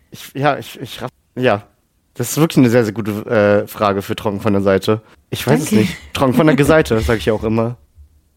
Ich, 0.09 0.31
ja, 0.33 0.57
ich, 0.57 0.79
ich 0.81 0.99
raff- 0.99 1.11
Ja. 1.35 1.67
Das 2.15 2.31
ist 2.31 2.37
wirklich 2.37 2.57
eine 2.57 2.71
sehr, 2.71 2.83
sehr 2.85 2.93
gute 2.93 3.11
äh, 3.27 3.67
Frage 3.67 4.01
für 4.01 4.15
Trocken 4.15 4.41
von 4.41 4.53
der 4.53 4.63
Seite. 4.63 5.03
Ich 5.29 5.45
weiß 5.45 5.59
Danke. 5.59 5.63
es 5.65 5.71
nicht. 5.89 5.97
Trocken 6.13 6.33
von 6.33 6.47
der 6.47 6.65
Seite, 6.65 6.99
sage 7.01 7.19
ich 7.19 7.25
ja 7.25 7.33
auch 7.33 7.43
immer. 7.43 7.77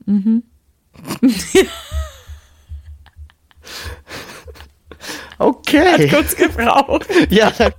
okay. 5.39 6.09
Kurz 6.09 6.37
gebraucht. 6.37 7.07
Ja, 7.31 7.51
das 7.51 7.73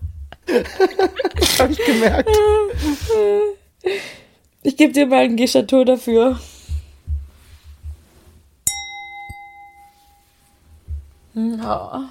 habe 1.60 1.72
ich 1.72 1.86
gemerkt. 1.86 2.30
Ich 4.64 4.78
gebe 4.78 4.94
dir 4.94 5.06
mal 5.08 5.26
ein 5.26 5.36
Gechateau 5.36 5.84
dafür. 5.84 6.40
Ja. 11.34 12.10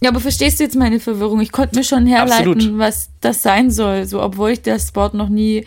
Ja, 0.00 0.10
aber 0.10 0.20
verstehst 0.20 0.60
du 0.60 0.64
jetzt 0.64 0.76
meine 0.76 1.00
Verwirrung? 1.00 1.40
Ich 1.40 1.50
konnte 1.50 1.74
mir 1.76 1.82
schon 1.82 2.06
herleiten, 2.06 2.52
Absolut. 2.52 2.78
was 2.78 3.10
das 3.20 3.42
sein 3.42 3.70
soll, 3.70 4.04
so 4.04 4.22
obwohl 4.22 4.50
ich 4.50 4.62
das 4.62 4.94
Wort 4.94 5.14
noch 5.14 5.28
nie 5.28 5.66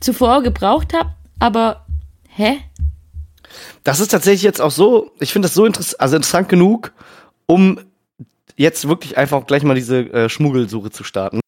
zuvor 0.00 0.42
gebraucht 0.42 0.94
habe. 0.94 1.10
Aber 1.38 1.86
hä? 2.28 2.58
Das 3.84 4.00
ist 4.00 4.08
tatsächlich 4.08 4.42
jetzt 4.42 4.60
auch 4.60 4.70
so, 4.70 5.12
ich 5.20 5.32
finde 5.32 5.46
das 5.46 5.54
so 5.54 5.64
interessant, 5.64 6.00
also 6.00 6.16
interessant 6.16 6.48
genug, 6.48 6.92
um 7.46 7.78
jetzt 8.56 8.88
wirklich 8.88 9.16
einfach 9.18 9.46
gleich 9.46 9.62
mal 9.62 9.74
diese 9.74 9.98
äh, 10.12 10.28
Schmuggelsuche 10.28 10.90
zu 10.90 11.04
starten. 11.04 11.40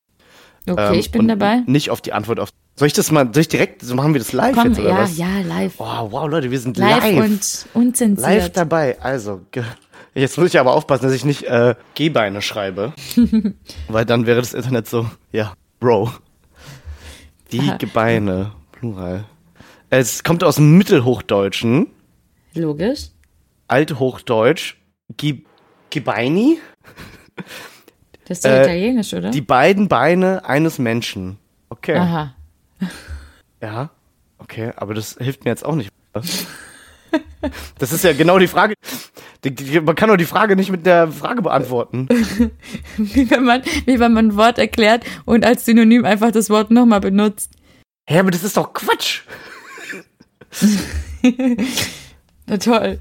Okay, 0.69 0.93
Ähm, 0.93 0.99
ich 0.99 1.11
bin 1.11 1.29
dabei. 1.29 1.63
Nicht 1.67 1.91
auf 1.91 2.01
die 2.01 2.13
Antwort 2.13 2.41
auf. 2.41 2.51
Soll 2.77 2.87
ich 2.87 2.93
das 2.93 3.11
mal, 3.11 3.29
soll 3.33 3.41
ich 3.41 3.49
direkt, 3.49 3.83
so 3.83 3.95
machen 3.95 4.15
wir 4.15 4.21
das 4.21 4.33
live 4.33 4.55
Komm, 4.55 4.69
jetzt 4.69 4.79
oder 4.79 4.91
ja, 4.91 4.99
was? 4.99 5.17
ja, 5.17 5.41
live. 5.41 5.79
Wow, 5.79 6.13
wow, 6.13 6.29
Leute, 6.29 6.51
wir 6.51 6.61
sind 6.61 6.77
live, 6.77 7.03
live. 7.03 7.25
und 7.25 7.67
unzensiert. 7.75 8.29
Live 8.29 8.53
dabei. 8.53 9.01
Also, 9.01 9.41
jetzt 10.15 10.39
muss 10.39 10.49
ich 10.49 10.61
aber 10.61 10.75
aufpassen, 10.75 11.05
dass 11.07 11.15
ich 11.15 11.25
nicht 11.25 11.45
äh, 11.45 11.75
G-Beine 11.95 12.43
schreibe. 12.43 12.93
weil 13.89 14.05
dann 14.05 14.27
wäre 14.27 14.41
das 14.41 14.55
Internet 14.55 14.87
so, 14.89 15.11
ja, 15.33 15.55
Bro. 15.81 16.13
Die. 17.51 17.73
Gebeine, 17.79 18.53
Plural. 18.73 19.25
Es 19.91 20.23
kommt 20.23 20.45
aus 20.45 20.57
dem 20.57 20.77
Mittelhochdeutschen, 20.77 21.87
Logisch. 22.59 23.09
Althochdeutsch, 23.69 24.77
Ge 25.17 25.43
Gebeini, 25.91 26.59
Das 28.27 28.39
ist 28.39 28.45
doch 28.45 28.51
Äh, 28.51 28.63
italienisch, 28.65 29.15
oder? 29.15 29.31
die 29.31 29.41
beiden 29.41 29.89
Beine 29.89 30.45
eines 30.45 30.79
Menschen. 30.79 31.39
Okay. 31.71 31.95
Aha. 31.97 32.35
Ja, 33.63 33.91
okay, 34.39 34.73
aber 34.77 34.95
das 34.95 35.17
hilft 35.19 35.45
mir 35.45 35.51
jetzt 35.51 35.65
auch 35.65 35.75
nicht. 35.75 35.91
Das 37.79 37.93
ist 37.93 38.05
ja 38.05 38.13
genau 38.13 38.39
die 38.39 38.49
Frage. 38.49 38.75
Man 39.83 39.95
kann 39.95 40.09
doch 40.09 40.17
die 40.17 40.25
Frage 40.25 40.57
nicht 40.57 40.71
mit 40.71 40.85
der 40.85 41.09
Frage 41.09 41.43
beantworten. 41.43 42.09
Wie 42.97 43.31
wenn 43.31 43.45
man, 43.45 43.63
wie 43.87 43.99
wenn 44.01 44.13
man 44.13 44.29
ein 44.29 44.37
Wort 44.37 44.59
erklärt 44.59 45.05
und 45.25 45.45
als 45.47 45.65
Synonym 45.65 46.05
einfach 46.05 46.33
das 46.33 46.51
Wort 46.51 46.71
nochmal 46.71 47.01
benutzt. 47.01 47.53
Hä, 48.09 48.19
aber 48.19 48.31
das 48.33 48.43
ist 48.45 48.57
doch 48.57 48.73
Quatsch. 48.73 49.23
Na 52.49 52.57
toll. 52.57 52.99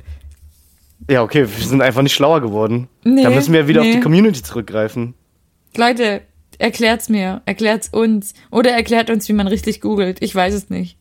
Ja, 1.09 1.23
okay, 1.23 1.47
wir 1.47 1.65
sind 1.65 1.81
einfach 1.81 2.01
nicht 2.01 2.13
schlauer 2.13 2.41
geworden. 2.41 2.89
Nee, 3.03 3.23
da 3.23 3.29
müssen 3.29 3.53
wir 3.53 3.67
wieder 3.67 3.81
nee. 3.81 3.89
auf 3.89 3.95
die 3.95 4.01
Community 4.01 4.41
zurückgreifen. 4.41 5.13
Leute, 5.75 6.21
erklärt's 6.57 7.07
mir. 7.07 7.41
Erklärt's 7.45 7.89
uns. 7.89 8.33
Oder 8.51 8.71
erklärt 8.71 9.09
uns, 9.09 9.29
wie 9.29 9.33
man 9.33 9.47
richtig 9.47 9.79
googelt. 9.79 10.21
Ich 10.21 10.33
weiß 10.33 10.53
es 10.53 10.69
nicht. 10.69 10.97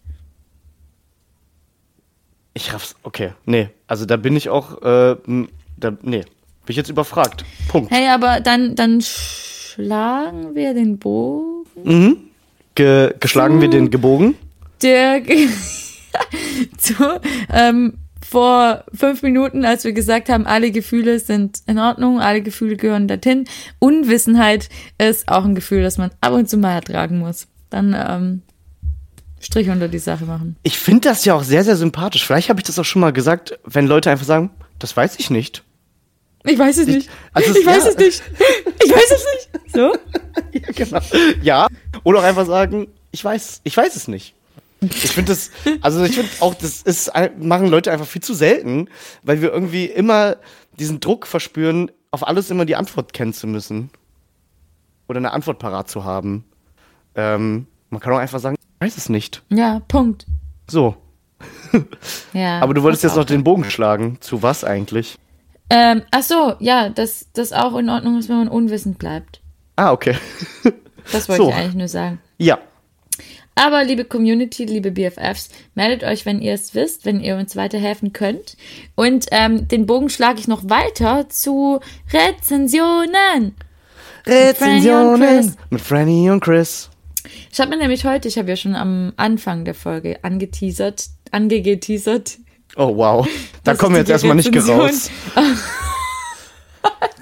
Ich 2.54 2.72
raff's. 2.72 2.94
Okay, 3.02 3.32
nee. 3.46 3.68
Also 3.86 4.06
da 4.06 4.16
bin 4.16 4.36
ich 4.36 4.48
auch, 4.48 4.80
äh, 4.82 5.16
da, 5.76 5.92
nee. 6.02 6.20
Bin 6.20 6.72
ich 6.72 6.76
jetzt 6.76 6.90
überfragt. 6.90 7.44
Punkt. 7.68 7.90
Hey, 7.90 8.08
aber 8.08 8.40
dann, 8.40 8.74
dann 8.74 9.00
schlagen 9.00 10.54
wir 10.54 10.74
den 10.74 10.98
Bogen. 10.98 11.66
Mhm. 11.84 12.16
Ge 12.74 13.14
geschlagen 13.20 13.60
wir 13.60 13.68
den 13.68 13.90
Gebogen. 13.90 14.36
Der 14.82 15.22
zu, 16.78 17.20
ähm, 17.52 17.94
vor 18.28 18.84
fünf 18.92 19.22
Minuten, 19.22 19.64
als 19.64 19.84
wir 19.84 19.92
gesagt 19.92 20.28
haben, 20.28 20.46
alle 20.46 20.70
Gefühle 20.70 21.18
sind 21.20 21.60
in 21.66 21.78
Ordnung, 21.78 22.20
alle 22.20 22.42
Gefühle 22.42 22.76
gehören 22.76 23.08
dorthin. 23.08 23.44
Unwissenheit 23.78 24.68
ist 24.98 25.28
auch 25.28 25.44
ein 25.44 25.54
Gefühl, 25.54 25.82
das 25.82 25.98
man 25.98 26.10
ab 26.20 26.32
und 26.32 26.48
zu 26.48 26.56
mal 26.56 26.74
ertragen 26.74 27.18
muss. 27.18 27.46
Dann 27.70 27.94
ähm, 27.98 28.42
Strich 29.40 29.68
unter 29.68 29.88
die 29.88 29.98
Sache 29.98 30.24
machen. 30.24 30.56
Ich 30.62 30.78
finde 30.78 31.08
das 31.08 31.24
ja 31.24 31.34
auch 31.34 31.42
sehr, 31.44 31.62
sehr 31.62 31.76
sympathisch. 31.76 32.26
Vielleicht 32.26 32.48
habe 32.48 32.58
ich 32.60 32.64
das 32.66 32.78
auch 32.78 32.84
schon 32.84 33.00
mal 33.00 33.12
gesagt, 33.12 33.58
wenn 33.64 33.86
Leute 33.86 34.10
einfach 34.10 34.26
sagen, 34.26 34.50
das 34.78 34.96
weiß 34.96 35.16
ich 35.18 35.30
nicht. 35.30 35.62
Ich 36.44 36.58
weiß 36.58 36.78
es 36.78 36.86
nicht. 36.86 37.08
also 37.32 37.50
es- 37.50 37.56
ich 37.56 37.66
weiß 37.66 37.84
ja. 37.84 37.90
es 37.90 37.96
nicht. 37.98 38.22
Ich 38.84 38.90
weiß 38.92 39.10
es 39.10 39.24
nicht. 39.34 39.72
So? 39.74 39.92
Ja, 40.52 40.60
genau. 40.74 41.00
Ja. 41.42 41.66
Oder 42.04 42.20
auch 42.20 42.24
einfach 42.24 42.46
sagen, 42.46 42.86
ich 43.10 43.22
weiß, 43.24 43.60
ich 43.64 43.76
weiß 43.76 43.94
es 43.96 44.06
nicht. 44.08 44.34
Ich 44.80 45.10
finde 45.12 45.32
das, 45.32 45.50
also 45.80 46.04
ich 46.04 46.14
finde 46.14 46.30
auch, 46.40 46.54
das 46.54 46.82
ist, 46.82 47.10
machen 47.38 47.68
Leute 47.68 47.90
einfach 47.90 48.06
viel 48.06 48.22
zu 48.22 48.34
selten, 48.34 48.88
weil 49.22 49.40
wir 49.40 49.52
irgendwie 49.52 49.86
immer 49.86 50.36
diesen 50.78 51.00
Druck 51.00 51.26
verspüren, 51.26 51.90
auf 52.10 52.26
alles 52.26 52.50
immer 52.50 52.64
die 52.66 52.76
Antwort 52.76 53.12
kennen 53.12 53.32
zu 53.32 53.46
müssen. 53.46 53.90
Oder 55.08 55.18
eine 55.18 55.32
Antwort 55.32 55.58
parat 55.58 55.88
zu 55.88 56.04
haben. 56.04 56.44
Ähm, 57.14 57.66
man 57.90 58.00
kann 58.00 58.12
auch 58.12 58.18
einfach 58.18 58.38
sagen, 58.40 58.56
ich 58.58 58.84
weiß 58.86 58.96
es 58.98 59.08
nicht. 59.08 59.42
Ja, 59.50 59.80
Punkt. 59.88 60.26
So. 60.68 60.96
Ja. 62.32 62.60
Aber 62.60 62.72
du 62.72 62.82
wolltest 62.82 63.02
jetzt 63.04 63.16
noch 63.16 63.24
den 63.24 63.44
Bogen 63.44 63.64
schlagen. 63.70 64.18
Zu 64.20 64.42
was 64.42 64.64
eigentlich? 64.64 65.18
Ähm, 65.68 66.02
ach 66.10 66.22
so, 66.22 66.54
ja, 66.60 66.88
dass 66.88 67.26
das 67.34 67.52
auch 67.52 67.76
in 67.76 67.90
Ordnung 67.90 68.18
ist, 68.18 68.28
wenn 68.28 68.36
man 68.38 68.48
unwissend 68.48 68.98
bleibt. 68.98 69.40
Ah, 69.74 69.92
okay. 69.92 70.16
Das 71.12 71.28
wollte 71.28 71.42
So. 71.42 71.48
ich 71.50 71.54
eigentlich 71.54 71.74
nur 71.74 71.88
sagen. 71.88 72.20
ja. 72.38 72.58
Aber 73.58 73.84
liebe 73.84 74.04
Community, 74.04 74.66
liebe 74.66 74.90
BFFs, 74.90 75.48
meldet 75.74 76.04
euch, 76.04 76.26
wenn 76.26 76.42
ihr 76.42 76.52
es 76.52 76.74
wisst, 76.74 77.06
wenn 77.06 77.20
ihr 77.20 77.36
uns 77.36 77.56
weiterhelfen 77.56 78.12
könnt. 78.12 78.58
Und 78.94 79.26
ähm, 79.30 79.66
den 79.66 79.86
Bogen 79.86 80.10
schlage 80.10 80.38
ich 80.38 80.46
noch 80.46 80.68
weiter 80.68 81.30
zu 81.30 81.80
Rezensionen. 82.12 83.54
Rezensionen 84.26 85.56
mit 85.70 85.80
Franny 85.80 86.30
und 86.30 86.40
Chris. 86.40 86.90
Ich 87.50 87.58
habe 87.58 87.70
mir 87.70 87.78
nämlich 87.78 88.04
heute, 88.04 88.28
ich 88.28 88.36
habe 88.36 88.50
ja 88.50 88.56
schon 88.56 88.76
am 88.76 89.14
Anfang 89.16 89.64
der 89.64 89.74
Folge 89.74 90.22
angeteasert, 90.22 91.06
angeteasert. 91.30 92.36
Oh, 92.76 92.94
wow. 92.94 93.26
Da 93.64 93.74
kommen 93.74 93.94
wir 93.94 94.00
jetzt 94.00 94.10
erstmal 94.10 94.36
nicht 94.36 94.54
raus. 94.54 95.10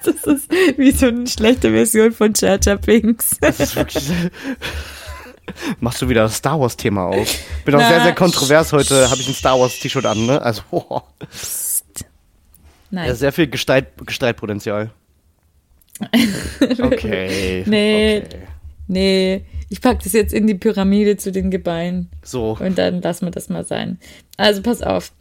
Das 0.05 0.23
ist 0.25 0.51
wie 0.77 0.91
so 0.91 1.07
eine 1.07 1.27
schlechte 1.27 1.71
Version 1.71 2.13
von 2.13 2.35
Jar 2.35 2.59
Pinks. 2.59 3.39
Das 3.41 3.61
ist 3.61 3.75
wirklich. 3.75 4.11
Machst 5.81 6.03
du 6.03 6.09
wieder 6.09 6.23
das 6.23 6.37
Star 6.37 6.61
Wars 6.61 6.77
Thema 6.77 7.07
auf? 7.07 7.29
Bin 7.65 7.75
auch 7.75 7.81
Na, 7.81 7.89
sehr, 7.89 8.03
sehr 8.03 8.15
kontrovers 8.15 8.73
heute. 8.73 9.11
Habe 9.11 9.21
ich 9.21 9.29
ein 9.29 9.35
Star 9.35 9.59
Wars 9.59 9.79
T-Shirt 9.79 10.07
an, 10.07 10.27
ne? 10.27 10.41
Also, 10.41 10.63
oh, 10.71 11.01
Nein. 12.91 13.09
ja, 13.09 13.15
sehr 13.15 13.33
viel 13.33 13.49
Gestalt, 13.49 13.87
Gestreitpotenzial. 14.05 14.91
Okay. 16.61 17.63
Nee. 17.67 18.23
Okay. 18.25 18.39
Nee, 18.87 19.45
ich 19.71 19.81
pack 19.81 20.03
das 20.03 20.13
jetzt 20.13 20.35
in 20.35 20.47
die 20.47 20.55
Pyramide 20.55 21.17
zu 21.17 21.33
den 21.33 21.51
Gebeinen. 21.51 22.11
So. 22.23 22.57
Und 22.61 22.77
dann 22.77 23.01
lassen 23.01 23.27
wir 23.27 23.31
das 23.31 23.49
mal 23.49 23.65
sein. 23.65 23.99
Also 24.37 24.61
pass 24.63 24.83
auf. 24.83 25.13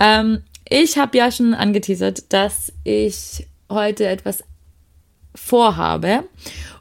Ähm, 0.00 0.42
ich 0.68 0.98
habe 0.98 1.16
ja 1.18 1.30
schon 1.30 1.54
angeteasert, 1.54 2.32
dass 2.32 2.72
ich 2.82 3.46
heute 3.70 4.06
etwas 4.06 4.42
vorhabe. 5.34 6.24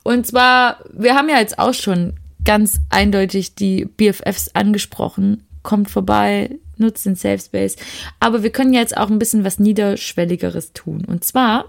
Und 0.04 0.26
zwar, 0.26 0.84
wir 0.92 1.16
haben 1.16 1.30
ja 1.30 1.40
jetzt 1.40 1.60
auch 1.60 1.74
schon 1.74 2.14
ganz 2.46 2.80
eindeutig 2.90 3.56
die 3.56 3.86
BFFs 3.86 4.50
angesprochen. 4.54 5.44
Kommt 5.64 5.92
vorbei, 5.92 6.58
nutzt 6.78 7.06
den 7.06 7.16
Safe 7.16 7.40
Space. 7.40 7.76
Aber 8.20 8.44
wir 8.44 8.52
können 8.52 8.74
jetzt 8.74 8.98
auch 8.98 9.10
ein 9.10 9.20
bisschen 9.20 9.44
was 9.44 9.60
Niederschwelligeres 9.60 10.74
tun. 10.74 11.06
Und 11.06 11.24
zwar 11.24 11.66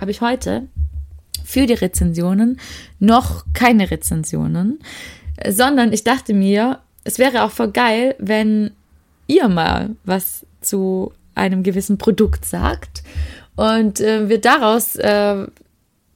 habe 0.00 0.10
ich 0.10 0.20
heute 0.20 0.68
für 1.44 1.66
die 1.66 1.74
Rezensionen 1.74 2.60
noch 3.00 3.44
keine 3.52 3.90
Rezensionen 3.90 4.78
sondern 5.48 5.92
ich 5.92 6.04
dachte 6.04 6.34
mir, 6.34 6.80
es 7.04 7.18
wäre 7.18 7.42
auch 7.42 7.50
voll 7.50 7.70
geil, 7.70 8.14
wenn 8.18 8.70
ihr 9.26 9.48
mal 9.48 9.90
was 10.04 10.46
zu 10.60 11.12
einem 11.34 11.62
gewissen 11.62 11.98
Produkt 11.98 12.44
sagt 12.44 13.02
und 13.56 14.00
äh, 14.00 14.28
wir 14.28 14.40
daraus 14.40 14.96
äh, 14.96 15.46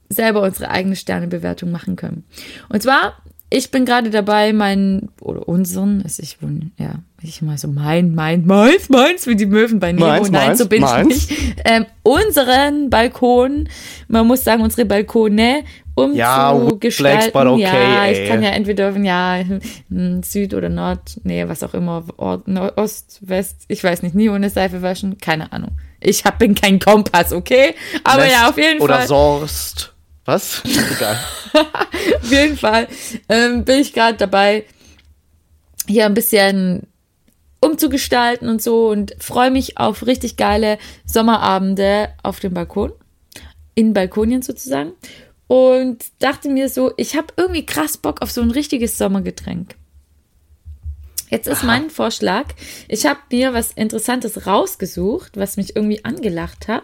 selber 0.08 0.42
unsere 0.42 0.70
eigene 0.70 0.96
Sternebewertung 0.96 1.70
machen 1.70 1.96
können. 1.96 2.24
Und 2.68 2.82
zwar, 2.82 3.16
ich 3.48 3.70
bin 3.70 3.84
gerade 3.84 4.10
dabei, 4.10 4.52
meinen, 4.52 5.10
oder 5.20 5.48
unseren, 5.48 6.02
also 6.02 6.22
ich 6.22 6.42
wohne, 6.42 6.70
ja, 6.78 6.96
ich 7.22 7.42
mal 7.42 7.56
so 7.56 7.68
mein, 7.68 8.14
mein, 8.14 8.44
meins, 8.44 8.88
meins, 8.88 9.26
wie 9.26 9.36
die 9.36 9.46
Möwen 9.46 9.78
bei 9.78 9.92
Nemo. 9.92 10.06
Meins, 10.06 10.30
Nein, 10.30 10.48
meins, 10.48 10.58
so 10.58 10.66
bin 10.68 10.82
meins. 10.82 11.16
ich 11.16 11.30
nicht. 11.30 11.62
Ähm, 11.64 11.86
unseren 12.02 12.90
Balkon, 12.90 13.68
man 14.08 14.26
muss 14.26 14.42
sagen, 14.44 14.62
unsere 14.62 14.84
Balkone 14.84 15.62
Ja, 16.14 16.50
umzugestalten. 16.50 17.32
but 17.32 17.46
okay, 17.46 17.62
ja, 17.62 18.10
ich 18.10 18.18
ey. 18.18 18.28
kann 18.28 18.42
ja 18.42 18.50
entweder, 18.50 18.96
ja, 18.98 19.38
hm, 19.88 20.22
Süd 20.24 20.52
oder 20.52 20.68
Nord, 20.68 21.20
nee, 21.22 21.46
was 21.46 21.62
auch 21.62 21.74
immer, 21.74 22.04
Nord, 22.46 22.76
Ost, 22.76 23.20
West, 23.22 23.62
ich 23.68 23.82
weiß 23.82 24.02
nicht, 24.02 24.14
nie 24.14 24.28
ohne 24.28 24.50
Seife 24.50 24.82
waschen, 24.82 25.18
keine 25.18 25.52
Ahnung. 25.52 25.72
Ich 26.00 26.24
hab, 26.24 26.38
bin 26.38 26.54
kein 26.54 26.78
Kompass, 26.80 27.32
okay? 27.32 27.74
Aber 28.04 28.22
West 28.22 28.32
ja, 28.32 28.48
auf 28.48 28.58
jeden 28.58 28.80
Oder 28.80 28.98
Fall. 28.98 29.06
Sorst. 29.06 29.95
Was? 30.26 30.62
Egal. 30.64 31.18
Auf 32.22 32.30
jeden 32.30 32.56
Fall 32.56 32.88
ähm, 33.28 33.64
bin 33.64 33.80
ich 33.80 33.92
gerade 33.92 34.18
dabei, 34.18 34.64
hier 35.86 36.04
ein 36.04 36.14
bisschen 36.14 36.86
umzugestalten 37.60 38.48
und 38.48 38.60
so 38.60 38.88
und 38.88 39.16
freue 39.18 39.50
mich 39.50 39.78
auf 39.78 40.06
richtig 40.06 40.36
geile 40.36 40.78
Sommerabende 41.04 42.10
auf 42.22 42.40
dem 42.40 42.54
Balkon, 42.54 42.92
in 43.74 43.94
Balkonien 43.94 44.42
sozusagen. 44.42 44.92
Und 45.46 46.04
dachte 46.18 46.48
mir 46.48 46.68
so, 46.68 46.92
ich 46.96 47.16
habe 47.16 47.28
irgendwie 47.36 47.64
krass 47.64 47.96
Bock 47.96 48.20
auf 48.20 48.30
so 48.30 48.42
ein 48.42 48.50
richtiges 48.50 48.98
Sommergetränk. 48.98 49.76
Jetzt 51.30 51.48
ist 51.48 51.64
mein 51.64 51.90
Vorschlag, 51.90 52.46
ich 52.88 53.06
habe 53.06 53.18
mir 53.30 53.52
was 53.52 53.72
Interessantes 53.72 54.46
rausgesucht, 54.46 55.36
was 55.36 55.56
mich 55.56 55.74
irgendwie 55.74 56.04
angelacht 56.04 56.68
hat. 56.68 56.82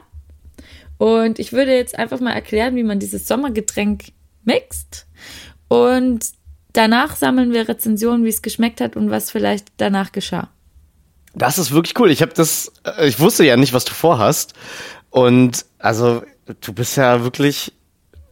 Und 1.03 1.41
ich 1.41 1.53
würde 1.53 1.75
jetzt 1.75 1.99
einfach 1.99 2.21
mal 2.21 2.31
erklären, 2.33 2.77
wie 2.77 2.85
man 2.85 3.01
dieses 3.01 3.27
Sommergetränk 3.27 4.13
mixt. 4.45 5.09
Und 5.67 6.27
danach 6.73 7.17
sammeln 7.17 7.53
wir 7.53 7.69
Rezensionen, 7.69 8.25
wie 8.25 8.29
es 8.29 8.41
geschmeckt 8.41 8.81
hat 8.81 8.95
und 8.95 9.11
was 9.11 9.33
vielleicht 9.33 9.67
danach 9.79 10.13
geschah. 10.13 10.51
Das 11.35 11.59
ist 11.59 11.73
wirklich 11.73 11.99
cool. 11.99 12.09
Ich 12.13 12.23
habe 12.23 12.33
das, 12.35 12.73
äh, 12.85 13.09
ich 13.09 13.19
wusste 13.19 13.45
ja 13.45 13.57
nicht, 13.57 13.73
was 13.73 13.85
du 13.85 13.93
vorhast. 13.93 14.53
Und 15.11 15.65
also, 15.81 16.23
du 16.61 16.73
bist 16.73 16.97
ja 16.97 17.25
wirklich 17.25 17.73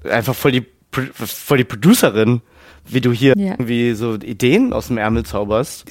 einfach 0.09 0.37
voll 0.37 0.53
die, 0.53 0.67
voll 0.93 1.59
die 1.59 1.65
Producerin, 1.65 2.41
wie 2.87 3.01
du 3.01 3.11
hier 3.11 3.35
Ja. 3.37 3.55
irgendwie 3.55 3.95
so 3.95 4.15
Ideen 4.15 4.73
aus 4.73 4.87
dem 4.87 4.99
Ärmel 4.99 5.25
zauberst. 5.25 5.87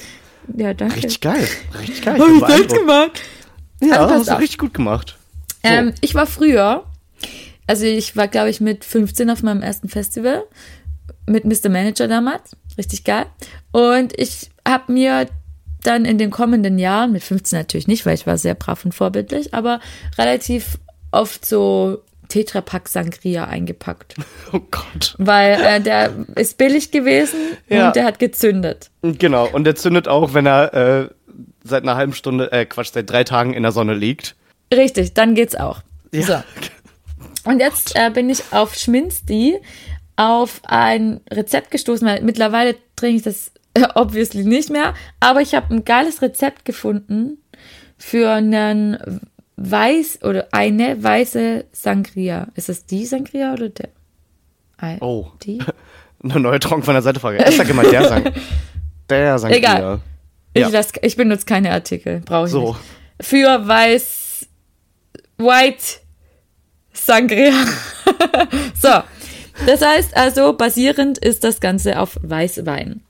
Ja, 0.56 0.72
danke. 0.72 0.96
Richtig 0.96 1.20
geil. 1.20 1.46
Richtig 1.78 2.00
geil. 2.00 2.18
Hab 2.18 2.26
bin 2.26 2.36
ich 2.38 2.46
selbst 2.46 2.74
gemacht. 2.74 3.22
Ja, 3.82 3.96
Also 4.06 4.14
hast 4.14 4.30
du 4.30 4.38
richtig 4.38 4.56
gut 4.58 4.72
gemacht. 4.72 5.18
So. 5.62 5.68
Ähm, 5.68 5.92
ich 6.00 6.14
war 6.14 6.26
früher, 6.26 6.84
also 7.66 7.84
ich 7.84 8.16
war, 8.16 8.28
glaube 8.28 8.50
ich, 8.50 8.60
mit 8.60 8.84
15 8.84 9.30
auf 9.30 9.42
meinem 9.42 9.62
ersten 9.62 9.88
Festival 9.88 10.44
mit 11.26 11.44
Mr. 11.44 11.68
Manager 11.68 12.08
damals. 12.08 12.56
Richtig 12.78 13.04
geil. 13.04 13.26
Und 13.72 14.18
ich 14.18 14.50
habe 14.66 14.92
mir 14.92 15.26
dann 15.82 16.04
in 16.04 16.18
den 16.18 16.30
kommenden 16.30 16.78
Jahren, 16.78 17.12
mit 17.12 17.22
15 17.22 17.58
natürlich 17.58 17.88
nicht, 17.88 18.04
weil 18.06 18.14
ich 18.14 18.26
war 18.26 18.36
sehr 18.38 18.54
brav 18.54 18.84
und 18.84 18.94
vorbildlich, 18.94 19.54
aber 19.54 19.80
relativ 20.18 20.78
oft 21.10 21.44
so 21.46 22.02
Tetrapack 22.28 22.88
Sangria 22.88 23.44
eingepackt. 23.44 24.14
Oh 24.52 24.60
Gott. 24.70 25.14
Weil 25.18 25.60
äh, 25.62 25.80
der 25.80 26.12
ist 26.34 26.58
billig 26.58 26.90
gewesen 26.90 27.38
Ja. 27.68 27.86
und 27.88 27.96
der 27.96 28.04
hat 28.04 28.18
gezündet. 28.18 28.90
Genau. 29.02 29.48
Und 29.48 29.62
der 29.64 29.76
zündet 29.76 30.08
auch, 30.08 30.34
wenn 30.34 30.44
er 30.46 30.74
äh, 30.74 31.08
seit 31.62 31.84
einer 31.84 31.94
halben 31.94 32.14
Stunde, 32.14 32.50
äh, 32.50 32.66
Quatsch, 32.66 32.90
seit 32.92 33.08
drei 33.08 33.22
Tagen 33.22 33.54
in 33.54 33.62
der 33.62 33.70
Sonne 33.72 33.94
liegt. 33.94 34.34
Richtig, 34.72 35.14
dann 35.14 35.34
geht's 35.34 35.54
auch. 35.56 35.82
Ja. 36.12 36.22
So. 36.22 37.50
Und 37.50 37.60
jetzt 37.60 37.96
äh, 37.96 38.10
bin 38.10 38.28
ich 38.30 38.42
auf 38.50 38.74
Schminsti 38.74 39.56
auf 40.16 40.60
ein 40.64 41.20
Rezept 41.30 41.70
gestoßen, 41.70 42.06
weil 42.06 42.22
mittlerweile 42.22 42.76
trinke 42.96 43.16
ich 43.16 43.22
das 43.22 43.52
äh, 43.74 43.86
obviously 43.94 44.44
nicht 44.44 44.70
mehr, 44.70 44.94
aber 45.20 45.40
ich 45.40 45.54
habe 45.54 45.74
ein 45.74 45.84
geiles 45.84 46.20
Rezept 46.22 46.64
gefunden 46.64 47.38
für 47.96 48.30
einen 48.30 49.20
weiß 49.56 50.20
oder 50.22 50.48
eine 50.52 51.02
weiße 51.02 51.64
Sangria. 51.72 52.48
Ist 52.54 52.68
das 52.68 52.86
die 52.86 53.04
Sangria 53.06 53.52
oder 53.54 53.68
der? 53.70 53.88
Ei, 54.78 54.96
Oh. 55.00 55.28
Die? 55.42 55.58
Eine 56.22 56.38
neue 56.40 56.58
Trunk 56.60 56.84
von 56.84 56.92
der 56.92 57.02
Seitefrage. 57.02 57.42
Ich 57.48 57.56
sag 57.56 57.66
immer 57.70 57.82
der 57.82 58.06
sang. 58.06 58.24
Der 59.08 59.38
sang 59.38 59.50
Egal. 59.50 60.00
Ich, 60.54 60.60
Ja. 60.62 60.68
lass, 60.68 60.92
ich 61.02 61.16
benutze 61.16 61.46
keine 61.46 61.72
Artikel, 61.72 62.20
brauche 62.20 62.44
ich 62.46 62.52
So. 62.52 62.68
nicht. 62.68 62.80
Für 63.26 63.66
weiß, 63.66 64.29
white 65.40 66.00
Sangria. 66.92 67.52
so, 68.80 69.02
das 69.66 69.82
heißt 69.82 70.16
also, 70.16 70.52
basierend 70.52 71.18
ist 71.18 71.44
das 71.44 71.60
Ganze 71.60 71.98
auf 71.98 72.18
Weißwein. 72.22 73.02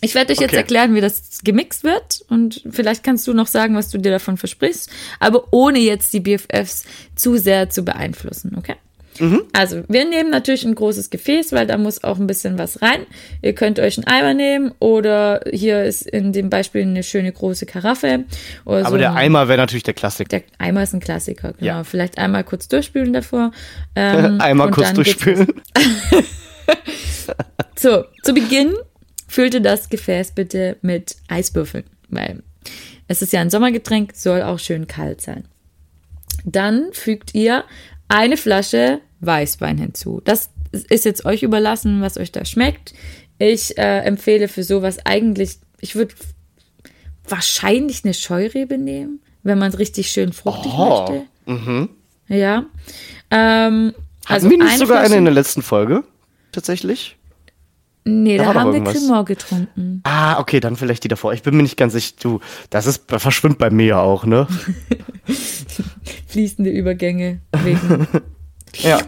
Ich 0.00 0.14
werde 0.14 0.32
euch 0.32 0.38
jetzt 0.38 0.50
Okay. 0.50 0.58
erklären, 0.58 0.94
wie 0.94 1.00
das 1.00 1.40
gemixt 1.42 1.82
wird 1.82 2.24
und 2.28 2.62
vielleicht 2.70 3.02
kannst 3.02 3.26
du 3.26 3.34
noch 3.34 3.48
sagen, 3.48 3.74
was 3.74 3.90
du 3.90 3.98
dir 3.98 4.12
davon 4.12 4.36
versprichst, 4.36 4.90
aber 5.18 5.48
ohne 5.52 5.80
jetzt 5.80 6.12
die 6.12 6.20
BFFs 6.20 6.84
zu 7.16 7.36
sehr 7.36 7.68
zu 7.68 7.82
beeinflussen, 7.82 8.54
okay? 8.56 8.76
Also, 9.52 9.82
wir 9.88 10.04
nehmen 10.04 10.30
natürlich 10.30 10.64
ein 10.64 10.74
großes 10.74 11.10
Gefäß, 11.10 11.52
weil 11.52 11.66
da 11.66 11.76
muss 11.78 12.04
auch 12.04 12.18
ein 12.18 12.26
bisschen 12.26 12.58
was 12.58 12.82
rein. 12.82 13.06
Ihr 13.42 13.54
könnt 13.54 13.78
euch 13.78 13.98
einen 13.98 14.06
Eimer 14.06 14.34
nehmen 14.34 14.72
oder 14.78 15.40
hier 15.50 15.84
ist 15.84 16.02
in 16.02 16.32
dem 16.32 16.50
Beispiel 16.50 16.82
eine 16.82 17.02
schöne 17.02 17.32
große 17.32 17.66
Karaffe. 17.66 18.24
Oder 18.64 18.80
so 18.80 18.86
Aber 18.86 18.98
der 18.98 19.14
Eimer 19.14 19.48
wäre 19.48 19.58
natürlich 19.58 19.82
der 19.82 19.94
Klassiker. 19.94 20.28
der 20.28 20.42
Eimer 20.58 20.82
ist 20.82 20.94
ein 20.94 21.00
Klassiker, 21.00 21.52
genau. 21.54 21.66
Ja. 21.66 21.84
Vielleicht 21.84 22.18
einmal 22.18 22.44
kurz 22.44 22.68
durchspülen 22.68 23.12
davor. 23.12 23.52
Ähm, 23.94 24.38
Eimer 24.40 24.66
und 24.66 24.72
kurz 24.72 24.92
durchspülen. 24.92 25.48
So, 27.78 28.04
zu 28.24 28.34
Beginn 28.34 28.74
füllte 29.28 29.60
das 29.60 29.88
Gefäß 29.88 30.32
bitte 30.32 30.78
mit 30.82 31.16
Eiswürfeln, 31.28 31.84
weil 32.08 32.42
es 33.06 33.22
ist 33.22 33.32
ja 33.32 33.40
ein 33.40 33.50
Sommergetränk, 33.50 34.14
soll 34.16 34.42
auch 34.42 34.58
schön 34.58 34.88
kalt 34.88 35.20
sein. 35.20 35.46
Dann 36.44 36.92
fügt 36.92 37.34
ihr 37.36 37.64
eine 38.08 38.36
Flasche 38.36 39.00
Weißwein 39.20 39.78
hinzu. 39.78 40.20
Das 40.24 40.50
ist 40.72 41.04
jetzt 41.04 41.24
euch 41.24 41.42
überlassen, 41.42 42.00
was 42.02 42.16
euch 42.16 42.32
da 42.32 42.44
schmeckt. 42.44 42.94
Ich 43.38 43.78
äh, 43.78 44.00
empfehle 44.00 44.48
für 44.48 44.64
sowas 44.64 44.98
eigentlich, 45.04 45.58
ich 45.80 45.94
würde 45.94 46.14
wahrscheinlich 47.28 48.04
eine 48.04 48.14
Scheurebe 48.14 48.78
nehmen, 48.78 49.20
wenn 49.42 49.58
man 49.58 49.70
es 49.70 49.78
richtig 49.78 50.10
schön 50.10 50.32
fruchtig 50.32 50.72
Oh, 50.76 51.26
möchte. 51.46 51.88
Ja. 52.28 52.66
Ähm, 53.30 53.94
also 54.26 54.50
wir 54.50 54.58
nicht 54.58 54.78
sogar 54.78 55.00
eine 55.00 55.16
in 55.16 55.24
der 55.24 55.34
letzten 55.34 55.62
Folge? 55.62 56.04
Tatsächlich? 56.52 57.16
Nee, 58.04 58.38
Da 58.38 58.52
da, 58.52 58.60
haben 58.60 58.72
wir. 58.72 58.82
Cremor 58.82 59.24
getrunken. 59.24 60.00
Ah, 60.04 60.40
okay, 60.40 60.60
dann 60.60 60.76
vielleicht 60.76 61.04
die 61.04 61.08
davor. 61.08 61.34
Ich 61.34 61.42
bin 61.42 61.56
mir 61.56 61.62
nicht 61.62 61.76
ganz 61.76 61.92
sicher. 61.92 62.14
Du, 62.22 62.40
das 62.70 62.86
ist, 62.86 63.04
verschwimmt 63.06 63.58
bei 63.58 63.70
mir 63.70 63.86
ja 63.86 64.00
auch, 64.00 64.24
ne? 64.24 64.46
fließende 66.26 66.70
Übergänge 66.70 67.40
wegen. 67.62 68.06
Ja. 68.78 69.00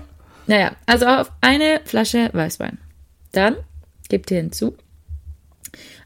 naja, 0.47 0.73
also 0.87 1.07
auf 1.07 1.33
eine 1.41 1.81
Flasche 1.85 2.31
Weißwein. 2.33 2.79
Dann 3.33 3.57
gebt 4.09 4.31
ihr 4.31 4.39
hinzu 4.39 4.77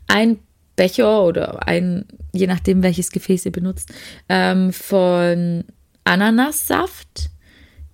ein 0.06 0.38
Becher 0.76 1.22
oder 1.22 1.66
ein, 1.66 2.06
je 2.32 2.46
nachdem 2.46 2.82
welches 2.82 3.10
Gefäß 3.10 3.46
ihr 3.46 3.52
benutzt, 3.52 3.92
ähm, 4.28 4.72
von 4.72 5.64
Ananassaft. 6.04 7.30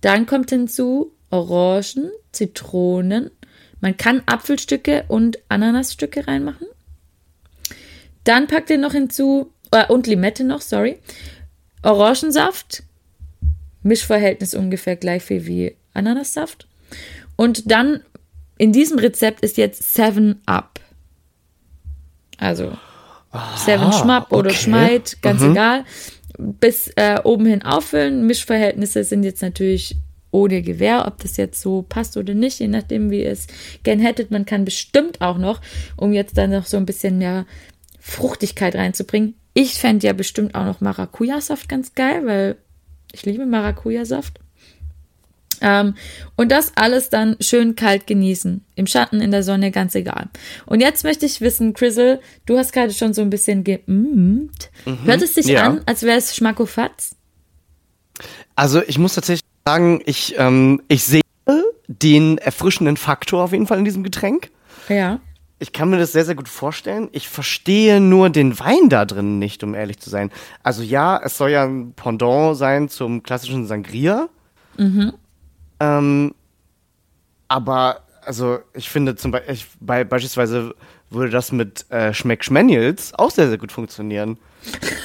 Dann 0.01 0.25
kommt 0.25 0.49
hinzu 0.49 1.13
Orangen, 1.29 2.11
Zitronen. 2.31 3.31
Man 3.79 3.97
kann 3.97 4.23
Apfelstücke 4.25 5.05
und 5.07 5.39
Ananasstücke 5.49 6.27
reinmachen. 6.27 6.67
Dann 8.23 8.47
packt 8.47 8.69
ihr 8.69 8.77
noch 8.77 8.91
hinzu, 8.91 9.51
äh, 9.71 9.85
und 9.87 10.07
Limette 10.07 10.43
noch, 10.43 10.61
sorry. 10.61 10.99
Orangensaft, 11.83 12.83
Mischverhältnis 13.83 14.53
ungefähr 14.53 14.95
gleich 14.95 15.23
viel 15.23 15.45
wie 15.45 15.75
Ananassaft. 15.93 16.67
Und 17.35 17.71
dann 17.71 18.01
in 18.57 18.71
diesem 18.71 18.99
Rezept 18.99 19.41
ist 19.41 19.57
jetzt 19.57 19.93
Seven 19.93 20.41
Up. 20.45 20.79
Also 22.37 22.77
Seven 23.55 23.93
Schmapp 23.93 24.31
oder 24.31 24.49
okay. 24.49 24.59
Schmeid, 24.59 25.17
ganz 25.21 25.41
egal. 25.41 25.85
Bis 26.37 26.89
äh, 26.95 27.19
oben 27.23 27.45
hin 27.45 27.63
auffüllen. 27.63 28.27
Mischverhältnisse 28.27 29.03
sind 29.03 29.23
jetzt 29.23 29.41
natürlich 29.41 29.95
ohne 30.31 30.61
Gewehr, 30.61 31.05
ob 31.07 31.19
das 31.19 31.37
jetzt 31.37 31.61
so 31.61 31.81
passt 31.81 32.17
oder 32.17 32.33
nicht, 32.33 32.59
je 32.59 32.67
nachdem, 32.67 33.11
wie 33.11 33.23
ihr 33.23 33.31
es 33.31 33.47
gern 33.83 33.99
hättet. 33.99 34.31
Man 34.31 34.45
kann 34.45 34.65
bestimmt 34.65 35.21
auch 35.21 35.37
noch, 35.37 35.61
um 35.97 36.13
jetzt 36.13 36.37
dann 36.37 36.51
noch 36.51 36.65
so 36.65 36.77
ein 36.77 36.85
bisschen 36.85 37.17
mehr 37.17 37.45
Fruchtigkeit 37.99 38.75
reinzubringen. 38.75 39.35
Ich 39.53 39.73
fände 39.75 40.07
ja 40.07 40.13
bestimmt 40.13 40.55
auch 40.55 40.65
noch 40.65 40.81
Maracuja-Saft 40.81 41.67
ganz 41.67 41.93
geil, 41.93 42.25
weil 42.25 42.57
ich 43.13 43.25
liebe 43.25 43.45
Maracuja-Saft. 43.45 44.39
Ähm, 45.63 45.93
und 46.35 46.51
das 46.51 46.71
alles 46.75 47.09
dann 47.09 47.37
schön 47.39 47.75
kalt 47.75 48.07
genießen. 48.07 48.65
Im 48.75 48.87
Schatten, 48.87 49.21
in 49.21 49.29
der 49.31 49.43
Sonne, 49.43 49.69
ganz 49.71 49.93
egal. 49.93 50.29
Und 50.65 50.81
jetzt 50.81 51.03
möchte 51.03 51.25
ich 51.25 51.39
wissen, 51.39 51.73
Chrisel, 51.73 52.19
du 52.47 52.57
hast 52.57 52.73
gerade 52.73 52.93
schon 52.93 53.13
so 53.13 53.21
ein 53.21 53.29
bisschen 53.29 53.63
gemmt. 53.63 54.71
Hört 55.05 55.21
es 55.21 55.35
sich 55.35 55.45
ja. 55.45 55.67
an, 55.67 55.81
als 55.85 56.01
wäre 56.01 56.17
es 56.17 56.35
Schmackofatz? 56.35 57.15
Also 58.55 58.81
ich 58.81 58.97
muss 58.97 59.13
tatsächlich 59.13 59.47
sagen, 59.65 60.01
ich, 60.05 60.35
ähm, 60.37 60.81
ich 60.87 61.03
sehe 61.03 61.21
den 61.87 62.37
erfrischenden 62.37 62.97
Faktor 62.97 63.43
auf 63.43 63.51
jeden 63.51 63.67
Fall 63.67 63.79
in 63.79 63.85
diesem 63.85 64.03
Getränk. 64.03 64.49
Ja. 64.89 65.19
Ich 65.61 65.73
kann 65.73 65.91
mir 65.91 65.99
das 65.99 66.11
sehr, 66.11 66.25
sehr 66.25 66.33
gut 66.33 66.49
vorstellen. 66.49 67.07
Ich 67.11 67.29
verstehe 67.29 68.01
nur 68.01 68.31
den 68.31 68.59
Wein 68.59 68.89
da 68.89 69.05
drin 69.05 69.37
nicht, 69.37 69.63
um 69.63 69.75
ehrlich 69.75 69.99
zu 69.99 70.09
sein. 70.09 70.31
Also 70.63 70.81
ja, 70.81 71.21
es 71.23 71.37
soll 71.37 71.51
ja 71.51 71.63
ein 71.65 71.93
Pendant 71.93 72.57
sein 72.57 72.89
zum 72.89 73.21
klassischen 73.21 73.67
Sangria. 73.67 74.27
Ähm, 75.79 76.33
aber 77.47 78.01
also 78.25 78.57
ich 78.73 78.89
finde 78.89 79.15
zum 79.15 79.29
Beispiel, 79.29 79.53
ich, 79.53 79.67
bei, 79.79 80.03
beispielsweise 80.03 80.73
würde 81.11 81.29
das 81.29 81.51
mit 81.51 81.85
äh, 81.91 82.11
Schmeck 82.11 82.43
Schmanuels 82.43 83.13
auch 83.13 83.29
sehr, 83.29 83.47
sehr 83.47 83.59
gut 83.59 83.71
funktionieren. 83.71 84.39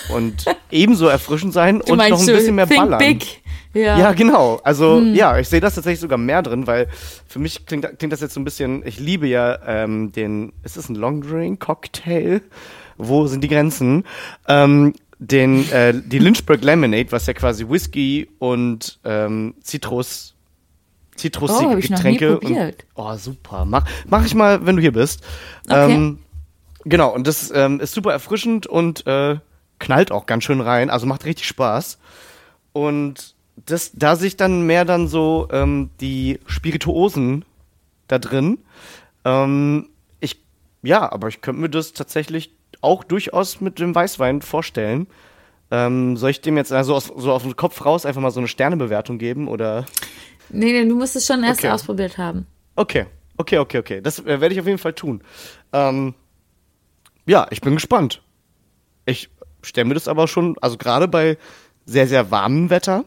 Und 0.08 0.46
ebenso 0.70 1.08
erfrischend 1.08 1.52
sein 1.52 1.82
und 1.82 1.98
noch 1.98 2.18
ein 2.18 2.26
bisschen 2.26 2.54
mehr 2.54 2.66
ballern. 2.66 2.98
Big. 2.98 3.42
Ja. 3.76 3.98
Ja, 3.98 4.12
genau. 4.12 4.58
Also 4.64 5.00
ja, 5.00 5.38
ich 5.38 5.48
sehe 5.48 5.60
das 5.60 5.74
tatsächlich 5.74 6.00
sogar 6.00 6.18
mehr 6.18 6.42
drin, 6.42 6.66
weil 6.66 6.88
für 7.28 7.38
mich 7.38 7.66
klingt, 7.66 7.98
klingt 7.98 8.12
das 8.12 8.20
jetzt 8.20 8.34
so 8.34 8.40
ein 8.40 8.44
bisschen, 8.44 8.82
ich 8.86 8.98
liebe 8.98 9.26
ja 9.26 9.58
ähm, 9.66 10.12
den, 10.12 10.52
ist 10.64 10.76
das 10.76 10.88
ein 10.88 10.94
Long 10.94 11.20
Drink 11.20 11.60
Cocktail? 11.60 12.40
Wo 12.96 13.26
sind 13.26 13.44
die 13.44 13.48
Grenzen? 13.48 14.04
Ähm, 14.48 14.94
den, 15.18 15.70
äh, 15.70 15.94
die 15.94 16.18
Lynchburg 16.18 16.62
Lemonade, 16.62 17.12
was 17.12 17.26
ja 17.26 17.34
quasi 17.34 17.68
Whisky 17.68 18.28
und 18.38 18.98
ähm, 19.04 19.54
Zitrus, 19.62 20.32
Oh, 20.32 21.18
zitrusige 21.18 21.70
hab 21.70 21.78
ich 21.78 21.88
noch 21.90 22.02
nie 22.04 22.16
Getränke. 22.18 22.36
probiert. 22.36 22.86
Und, 22.94 23.04
oh, 23.04 23.16
super. 23.16 23.64
Mach, 23.64 23.86
mach 24.06 24.24
ich 24.26 24.34
mal, 24.34 24.66
wenn 24.66 24.76
du 24.76 24.82
hier 24.82 24.92
bist. 24.92 25.22
Okay. 25.66 25.94
Ähm, 25.94 26.18
genau, 26.84 27.14
und 27.14 27.26
das 27.26 27.50
ähm, 27.54 27.80
ist 27.80 27.94
super 27.94 28.12
erfrischend 28.12 28.66
und 28.66 29.06
äh, 29.06 29.36
knallt 29.78 30.12
auch 30.12 30.26
ganz 30.26 30.44
schön 30.44 30.60
rein, 30.60 30.90
also 30.90 31.06
macht 31.06 31.24
richtig 31.24 31.46
Spaß. 31.46 31.98
Und 32.72 33.34
das, 33.64 33.92
da 33.94 34.16
sich 34.16 34.36
dann 34.36 34.66
mehr 34.66 34.84
dann 34.84 35.08
so 35.08 35.48
ähm, 35.50 35.90
die 36.00 36.38
Spirituosen 36.46 37.44
da 38.08 38.18
drin. 38.18 38.58
Ähm, 39.24 39.88
ich, 40.20 40.40
ja, 40.82 41.10
aber 41.10 41.28
ich 41.28 41.40
könnte 41.40 41.60
mir 41.62 41.70
das 41.70 41.92
tatsächlich 41.92 42.52
auch 42.80 43.02
durchaus 43.04 43.60
mit 43.60 43.78
dem 43.78 43.94
Weißwein 43.94 44.42
vorstellen. 44.42 45.06
Ähm, 45.70 46.16
soll 46.16 46.30
ich 46.30 46.40
dem 46.40 46.56
jetzt 46.56 46.72
also 46.72 46.94
aus, 46.94 47.10
so 47.16 47.32
aus 47.32 47.42
dem 47.42 47.56
Kopf 47.56 47.84
raus 47.84 48.06
einfach 48.06 48.20
mal 48.20 48.30
so 48.30 48.38
eine 48.38 48.48
Sternebewertung 48.48 49.18
geben 49.18 49.48
oder? 49.48 49.86
Nee, 50.48 50.72
nee, 50.72 50.88
du 50.88 50.94
musst 50.94 51.16
es 51.16 51.26
schon 51.26 51.42
erst 51.42 51.60
Okay. 51.60 51.70
ausprobiert 51.70 52.18
haben. 52.18 52.46
Okay, 52.76 53.06
okay, 53.36 53.58
okay, 53.58 53.78
okay. 53.78 54.00
Das 54.00 54.20
äh, 54.20 54.40
werde 54.40 54.54
ich 54.54 54.60
auf 54.60 54.66
jeden 54.66 54.78
Fall 54.78 54.92
tun. 54.92 55.22
Ähm, 55.72 56.14
ja, 57.24 57.48
ich 57.50 57.60
bin 57.62 57.74
gespannt. 57.74 58.22
Ich 59.06 59.28
stelle 59.62 59.86
mir 59.86 59.94
das 59.94 60.06
aber 60.06 60.28
schon, 60.28 60.56
also 60.60 60.76
gerade 60.76 61.08
bei 61.08 61.36
sehr, 61.84 62.06
sehr 62.06 62.30
warmem 62.30 62.70
Wetter, 62.70 63.04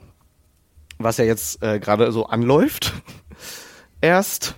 was 0.99 1.17
ja 1.17 1.25
jetzt 1.25 1.63
äh, 1.63 1.79
gerade 1.79 2.11
so 2.11 2.25
anläuft, 2.27 2.93
erst 4.01 4.55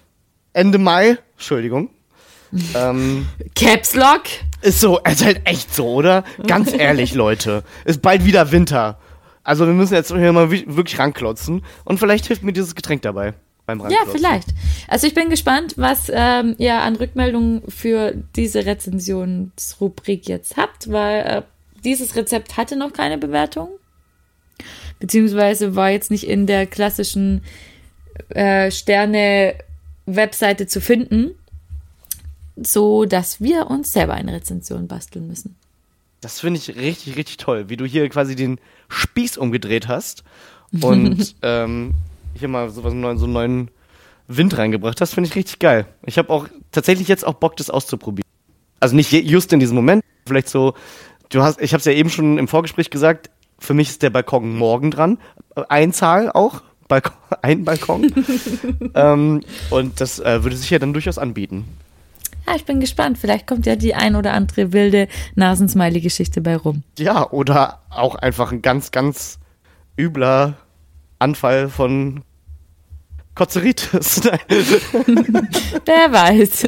Ende 0.53 0.77
Mai, 0.77 1.17
Entschuldigung, 1.37 1.89
ähm, 2.75 3.27
Caps 3.55 3.95
Lock? 3.95 4.23
ist 4.61 4.79
so, 4.81 4.99
es 5.03 5.13
ist 5.21 5.25
halt 5.25 5.41
echt 5.45 5.73
so, 5.73 5.87
oder? 5.87 6.23
Ganz 6.45 6.73
ehrlich, 6.77 7.13
Leute, 7.15 7.63
ist 7.85 8.01
bald 8.01 8.25
wieder 8.25 8.51
Winter. 8.51 8.99
Also 9.43 9.65
wir 9.65 9.73
müssen 9.73 9.95
jetzt 9.95 10.13
hier 10.13 10.31
mal 10.33 10.51
wi- 10.51 10.65
wirklich 10.67 10.99
ranklotzen 10.99 11.63
und 11.85 11.97
vielleicht 11.99 12.27
hilft 12.27 12.43
mir 12.43 12.53
dieses 12.53 12.75
Getränk 12.75 13.01
dabei 13.01 13.33
beim 13.65 13.79
Ja, 13.89 13.99
vielleicht. 14.11 14.49
Also 14.87 15.07
ich 15.07 15.15
bin 15.15 15.29
gespannt, 15.31 15.73
was 15.77 16.11
ähm, 16.13 16.55
ihr 16.59 16.75
an 16.75 16.95
Rückmeldungen 16.95 17.63
für 17.67 18.13
diese 18.35 18.65
Rezensionsrubrik 18.67 20.27
jetzt 20.27 20.57
habt, 20.57 20.91
weil 20.91 21.21
äh, 21.21 21.41
dieses 21.83 22.15
Rezept 22.15 22.57
hatte 22.57 22.75
noch 22.75 22.93
keine 22.93 23.17
Bewertung. 23.17 23.69
Beziehungsweise 25.01 25.75
war 25.75 25.89
jetzt 25.89 26.11
nicht 26.11 26.25
in 26.27 26.47
der 26.47 26.65
klassischen 26.67 27.41
äh, 28.29 28.71
Sterne-Webseite 28.71 30.67
zu 30.67 30.79
finden, 30.79 31.31
so 32.55 33.05
dass 33.05 33.41
wir 33.41 33.69
uns 33.69 33.91
selber 33.91 34.13
eine 34.13 34.31
Rezension 34.31 34.87
basteln 34.87 35.27
müssen. 35.27 35.55
Das 36.21 36.39
finde 36.39 36.59
ich 36.59 36.75
richtig, 36.75 37.17
richtig 37.17 37.37
toll, 37.37 37.67
wie 37.69 37.77
du 37.77 37.85
hier 37.85 38.07
quasi 38.09 38.35
den 38.35 38.59
Spieß 38.89 39.37
umgedreht 39.37 39.87
hast 39.87 40.23
und 40.79 41.35
ähm, 41.41 41.95
hier 42.37 42.47
mal 42.47 42.69
sowas 42.69 42.93
neuen, 42.93 43.17
so 43.17 43.25
einen 43.25 43.33
neuen 43.33 43.71
Wind 44.27 44.55
reingebracht 44.55 45.01
hast, 45.01 45.15
finde 45.15 45.29
ich 45.29 45.35
richtig 45.35 45.57
geil. 45.57 45.87
Ich 46.05 46.19
habe 46.19 46.29
auch 46.29 46.47
tatsächlich 46.71 47.07
jetzt 47.07 47.25
auch 47.25 47.33
Bock, 47.33 47.57
das 47.57 47.71
auszuprobieren. 47.71 48.29
Also 48.79 48.95
nicht 48.95 49.11
just 49.11 49.51
in 49.51 49.59
diesem 49.59 49.75
Moment, 49.75 50.03
vielleicht 50.27 50.49
so, 50.49 50.75
du 51.29 51.41
hast, 51.41 51.59
ich 51.59 51.73
habe 51.73 51.79
es 51.79 51.85
ja 51.85 51.91
eben 51.91 52.11
schon 52.11 52.37
im 52.37 52.47
Vorgespräch 52.47 52.91
gesagt, 52.91 53.30
für 53.61 53.73
mich 53.73 53.89
ist 53.89 54.01
der 54.01 54.09
Balkon 54.09 54.57
morgen 54.57 54.91
dran. 54.91 55.17
Äh, 55.55 55.61
Einzahl 55.69 56.31
auch, 56.31 56.61
Balkon, 56.87 57.13
ein 57.41 57.63
Balkon. 57.63 58.11
ähm, 58.95 59.41
und 59.69 60.01
das 60.01 60.19
äh, 60.19 60.43
würde 60.43 60.57
sich 60.57 60.69
ja 60.69 60.79
dann 60.79 60.93
durchaus 60.93 61.17
anbieten. 61.17 61.65
Ja, 62.47 62.55
ich 62.55 62.65
bin 62.65 62.79
gespannt. 62.79 63.17
Vielleicht 63.19 63.47
kommt 63.47 63.65
ja 63.65 63.75
die 63.75 63.93
ein 63.93 64.15
oder 64.15 64.33
andere 64.33 64.73
wilde 64.73 65.07
Nasensmiley-Geschichte 65.35 66.41
bei 66.41 66.57
rum. 66.57 66.83
Ja, 66.97 67.29
oder 67.29 67.81
auch 67.89 68.15
einfach 68.15 68.51
ein 68.51 68.63
ganz, 68.63 68.91
ganz 68.91 69.39
übler 69.97 70.57
Anfall 71.19 71.69
von 71.69 72.23
Kotzeritis. 73.35 74.21
Wer 75.85 76.11
weiß. 76.11 76.67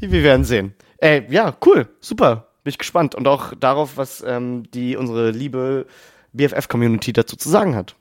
Wir 0.00 0.22
werden 0.22 0.44
sehen. 0.44 0.74
Ey, 0.98 1.24
ja, 1.30 1.56
cool, 1.64 1.88
super. 2.00 2.48
Bin 2.64 2.70
ich 2.70 2.78
gespannt. 2.78 3.14
Und 3.14 3.28
auch 3.28 3.54
darauf, 3.58 3.96
was 3.96 4.24
ähm, 4.26 4.64
die 4.72 4.96
unsere 4.96 5.30
liebe 5.30 5.86
BFF-Community 6.32 7.12
dazu 7.12 7.36
zu 7.36 7.48
sagen 7.48 7.74
hat. 7.74 7.94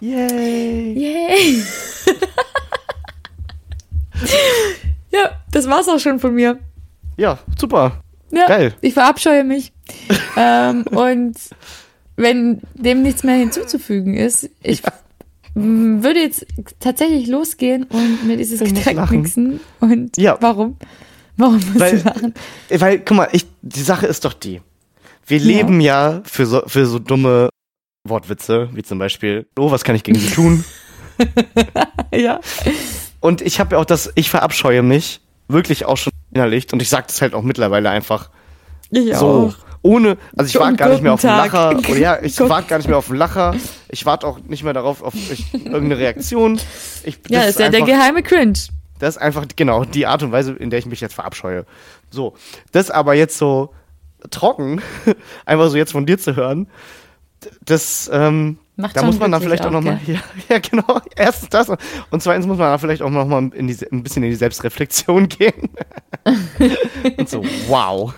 Yay! 0.00 0.92
Yay. 0.92 1.62
ja, 5.12 5.30
das 5.52 5.68
war's 5.68 5.88
auch 5.88 5.98
schon 5.98 6.18
von 6.20 6.34
mir. 6.34 6.58
Ja, 7.16 7.38
super. 7.58 8.02
Ja, 8.30 8.46
Geil. 8.46 8.74
ich 8.80 8.94
verabscheue 8.94 9.44
mich. 9.44 9.72
ähm, 10.36 10.82
und 10.90 11.36
wenn 12.16 12.60
dem 12.74 13.02
nichts 13.02 13.22
mehr 13.24 13.36
hinzuzufügen 13.36 14.14
ist, 14.14 14.50
ich 14.62 14.82
m, 15.54 16.02
würde 16.02 16.20
jetzt 16.20 16.46
tatsächlich 16.80 17.26
losgehen 17.28 17.84
und 17.84 18.26
mir 18.26 18.36
dieses 18.36 18.58
Getränk 18.60 19.10
mixen. 19.10 19.60
Und 19.80 20.16
Ja. 20.18 20.36
warum? 20.40 20.76
Warum 21.36 21.56
musst 21.56 21.78
Weil- 21.80 21.98
du 21.98 22.04
lachen? 22.04 22.34
Weil, 22.70 22.98
guck 23.00 23.16
mal, 23.16 23.28
ich, 23.32 23.46
die 23.62 23.82
Sache 23.82 24.06
ist 24.06 24.24
doch 24.24 24.32
die. 24.32 24.60
Wir 25.26 25.40
leben 25.40 25.80
ja 25.80 26.22
für 26.24 26.46
so, 26.46 26.62
für 26.66 26.86
so 26.86 26.98
dumme 26.98 27.48
Wortwitze, 28.08 28.68
wie 28.72 28.82
zum 28.82 28.98
Beispiel, 28.98 29.46
oh, 29.58 29.70
was 29.70 29.84
kann 29.84 29.94
ich 29.96 30.02
gegen 30.04 30.18
sie 30.18 30.30
tun? 30.30 30.64
Ja. 32.14 32.40
Und 33.20 33.40
ich 33.42 33.58
habe 33.60 33.74
ja 33.74 33.80
auch 33.80 33.84
das, 33.84 34.10
ich 34.14 34.30
verabscheue 34.30 34.82
mich 34.82 35.20
wirklich 35.48 35.84
auch 35.84 35.96
schon 35.96 36.12
innerlich 36.32 36.66
und 36.72 36.80
ich 36.82 36.88
sage 36.88 37.06
das 37.08 37.20
halt 37.22 37.34
auch 37.34 37.42
mittlerweile 37.42 37.90
einfach 37.90 38.30
Ich 38.90 39.14
so. 39.16 39.26
auch. 39.26 39.54
Ohne, 39.82 40.16
also 40.36 40.48
ich 40.48 40.58
warte 40.60 40.76
gar 40.76 40.88
nicht 40.88 41.02
mehr 41.02 41.12
auf 41.12 41.20
den. 41.20 41.30
Lacher. 41.30 41.70
Oder 41.78 41.96
ja, 41.98 42.18
ich 42.22 42.38
warte 42.40 42.68
gar 42.68 42.78
nicht 42.78 42.88
mehr 42.88 42.98
auf 42.98 43.06
den 43.06 43.16
Lacher. 43.16 43.54
Ich 43.88 44.04
warte 44.04 44.26
auch 44.26 44.40
nicht 44.40 44.64
mehr 44.64 44.72
darauf, 44.72 45.00
auf 45.02 45.14
ich, 45.14 45.54
irgendeine 45.54 45.98
Reaktion. 45.98 46.58
Ich, 47.04 47.18
Ja, 47.28 47.40
das 47.40 47.50
ist 47.50 47.60
ja 47.60 47.68
der 47.68 47.80
einfach- 47.82 47.92
geheime 47.94 48.22
Cringe. 48.22 48.54
Das 48.98 49.16
ist 49.16 49.18
einfach, 49.22 49.44
genau, 49.54 49.84
die 49.84 50.06
Art 50.06 50.22
und 50.24 50.32
Weise, 50.32 50.52
in 50.54 50.70
der 50.70 50.78
ich 50.80 50.86
mich 50.86 51.00
jetzt 51.00 51.14
verabscheue. 51.14 51.66
So. 52.10 52.34
Das 52.72 52.90
aber 52.90 53.14
jetzt 53.14 53.38
so 53.38 53.72
trocken, 54.30 54.80
einfach 55.46 55.68
so 55.68 55.76
jetzt 55.76 55.92
von 55.92 56.04
dir 56.06 56.18
zu 56.18 56.34
hören, 56.34 56.68
das, 57.64 58.10
ähm, 58.12 58.58
Macht 58.76 58.96
da 58.96 59.02
muss 59.04 59.18
man 59.18 59.32
dann 59.32 59.40
glücklich 59.40 59.60
vielleicht 59.60 59.62
auch 59.62 59.76
auch, 59.76 59.82
nochmal, 59.82 60.00
ja, 60.06 60.20
ja, 60.48 60.58
genau, 60.58 61.00
erstens 61.16 61.48
das 61.48 61.68
und 61.68 62.22
zweitens 62.22 62.46
muss 62.46 62.58
man 62.58 62.70
da 62.70 62.78
vielleicht 62.78 63.02
auch 63.02 63.10
nochmal 63.10 63.50
in 63.54 63.68
die, 63.68 63.76
ein 63.90 64.02
bisschen 64.02 64.22
in 64.22 64.30
die 64.30 64.36
Selbstreflexion 64.36 65.28
gehen. 65.30 65.70
und 67.16 67.28
so, 67.28 67.42
wow. 67.68 68.14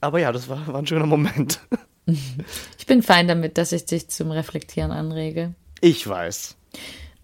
Aber 0.00 0.20
ja, 0.20 0.32
das 0.32 0.48
war, 0.48 0.66
war 0.66 0.78
ein 0.78 0.86
schöner 0.86 1.06
Moment. 1.06 1.60
Ich 2.78 2.86
bin 2.86 3.02
fein 3.02 3.28
damit, 3.28 3.58
dass 3.58 3.72
ich 3.72 3.84
dich 3.84 4.08
zum 4.08 4.30
Reflektieren 4.30 4.92
anrege. 4.92 5.54
Ich 5.80 6.06
weiß. 6.06 6.56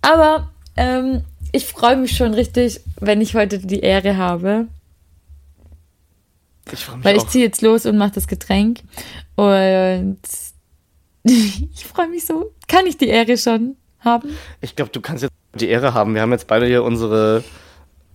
Aber 0.03 0.51
ähm, 0.76 1.22
ich 1.53 1.66
freue 1.66 1.97
mich 1.97 2.16
schon 2.16 2.35
richtig, 2.35 2.80
wenn 3.01 3.20
ich 3.20 3.35
heute 3.35 3.59
die 3.59 3.80
Ehre 3.80 4.16
habe. 4.16 4.66
Ich 6.73 6.87
Weil 7.03 7.17
ich 7.17 7.27
ziehe 7.27 7.45
jetzt 7.45 7.62
los 7.62 7.87
und 7.87 7.97
mache 7.97 8.12
das 8.12 8.27
Getränk. 8.27 8.81
Und 9.37 10.19
ich 11.25 11.85
freue 11.85 12.09
mich 12.09 12.25
so. 12.25 12.53
Kann 12.69 12.87
ich 12.87 12.97
die 12.97 13.09
Ehre 13.09 13.37
schon 13.37 13.77
haben? 14.01 14.31
Ich 14.61 14.77
glaube, 14.77 14.91
du 14.91 15.01
kannst 15.01 15.23
jetzt 15.23 15.33
die 15.55 15.69
Ehre 15.69 15.95
haben. 15.95 16.15
Wir 16.15 16.23
haben 16.23 16.33
jetzt 16.33 16.47
beide 16.47 16.67
hier 16.67 16.83
unsere, 16.83 17.45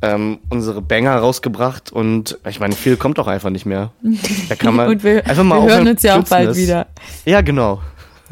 ähm, 0.01 0.39
unsere 0.49 0.81
Banger 0.81 1.15
rausgebracht 1.15 1.91
und 1.91 2.37
ich 2.47 2.59
meine, 2.59 2.75
viel 2.75 2.97
kommt 2.97 3.17
doch 3.17 3.27
einfach 3.27 3.49
nicht 3.49 3.65
mehr. 3.65 3.91
Da 4.49 4.55
kann 4.55 4.75
man 4.75 4.87
und 4.89 5.03
wir, 5.03 5.25
einfach 5.25 5.43
mal 5.43 5.61
wir 5.61 5.75
hören 5.75 5.87
uns 5.87 6.03
ja 6.03 6.19
auch 6.19 6.23
bald 6.23 6.49
es. 6.49 6.57
wieder. 6.57 6.87
Ja, 7.25 7.41
genau. 7.41 7.81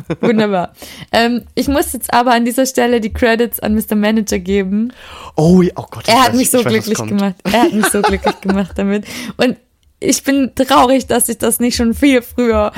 Wunderbar. 0.21 0.73
ähm, 1.11 1.43
ich 1.55 1.67
muss 1.67 1.93
jetzt 1.93 2.13
aber 2.13 2.31
an 2.33 2.45
dieser 2.45 2.67
Stelle 2.67 3.01
die 3.01 3.11
Credits 3.11 3.59
an 3.59 3.73
Mr. 3.73 3.95
Manager 3.95 4.37
geben. 4.37 4.93
Oh, 5.35 5.63
oh 5.75 5.85
Gott. 5.89 6.07
Er 6.07 6.23
hat 6.23 6.35
mich 6.35 6.51
so 6.51 6.59
weiß, 6.59 6.67
glücklich 6.67 6.97
gemacht. 6.97 7.35
Er 7.43 7.63
hat 7.63 7.73
mich 7.73 7.87
so 7.87 8.01
glücklich 8.03 8.39
gemacht 8.41 8.73
damit. 8.75 9.05
Und 9.37 9.57
ich 9.99 10.23
bin 10.23 10.51
traurig, 10.55 11.07
dass 11.07 11.29
ich 11.29 11.37
das 11.37 11.59
nicht 11.59 11.75
schon 11.75 11.93
viel 11.93 12.21
früher 12.21 12.71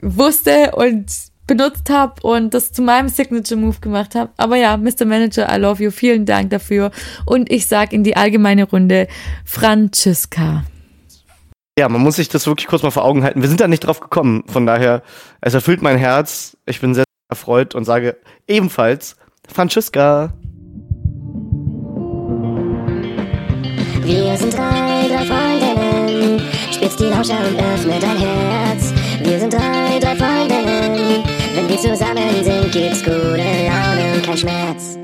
wusste 0.00 0.72
und 0.74 1.06
benutzt 1.46 1.90
habe 1.90 2.22
und 2.22 2.54
das 2.54 2.72
zu 2.72 2.82
meinem 2.82 3.08
Signature 3.08 3.60
Move 3.60 3.80
gemacht 3.80 4.14
habe. 4.14 4.30
Aber 4.36 4.56
ja, 4.56 4.76
Mr. 4.76 5.04
Manager, 5.04 5.54
I 5.54 5.58
love 5.58 5.82
you. 5.82 5.90
Vielen 5.90 6.24
Dank 6.24 6.50
dafür. 6.50 6.90
Und 7.26 7.50
ich 7.50 7.66
sag 7.66 7.92
in 7.92 8.04
die 8.04 8.16
allgemeine 8.16 8.64
Runde 8.64 9.08
Franziska. 9.44 10.64
Ja, 11.78 11.88
man 11.88 12.02
muss 12.02 12.16
sich 12.16 12.28
das 12.28 12.46
wirklich 12.46 12.68
kurz 12.68 12.82
mal 12.82 12.90
vor 12.90 13.04
Augen 13.04 13.24
halten. 13.24 13.40
Wir 13.40 13.48
sind 13.48 13.60
da 13.60 13.68
nicht 13.68 13.80
drauf 13.80 14.00
gekommen. 14.00 14.44
Von 14.46 14.66
daher, 14.66 15.02
es 15.40 15.54
erfüllt 15.54 15.82
mein 15.82 15.96
Herz. 15.96 16.56
Ich 16.66 16.80
bin 16.80 16.94
sehr 16.94 17.04
erfreut 17.28 17.74
und 17.74 17.84
sage 17.84 18.18
ebenfalls 18.46 19.16
Franziska. 19.48 20.34
Wir 24.04 24.36
sind 24.36 24.54
drei, 24.54 24.91
die 27.02 27.08
Lauscher 27.08 27.38
und 27.38 27.58
öffne 27.58 27.98
dein 28.00 28.16
Herz. 28.16 28.92
Wir 29.22 29.40
sind 29.40 29.52
drei, 29.52 29.98
drei 30.00 30.14
Freundinnen. 30.14 31.24
Wenn 31.54 31.68
wir 31.68 31.76
zusammen 31.76 32.44
sind, 32.44 32.70
gibt's 32.70 33.02
gute 33.02 33.36
Laune 33.36 34.14
und 34.14 34.22
kein 34.22 34.36
Schmerz. 34.36 35.01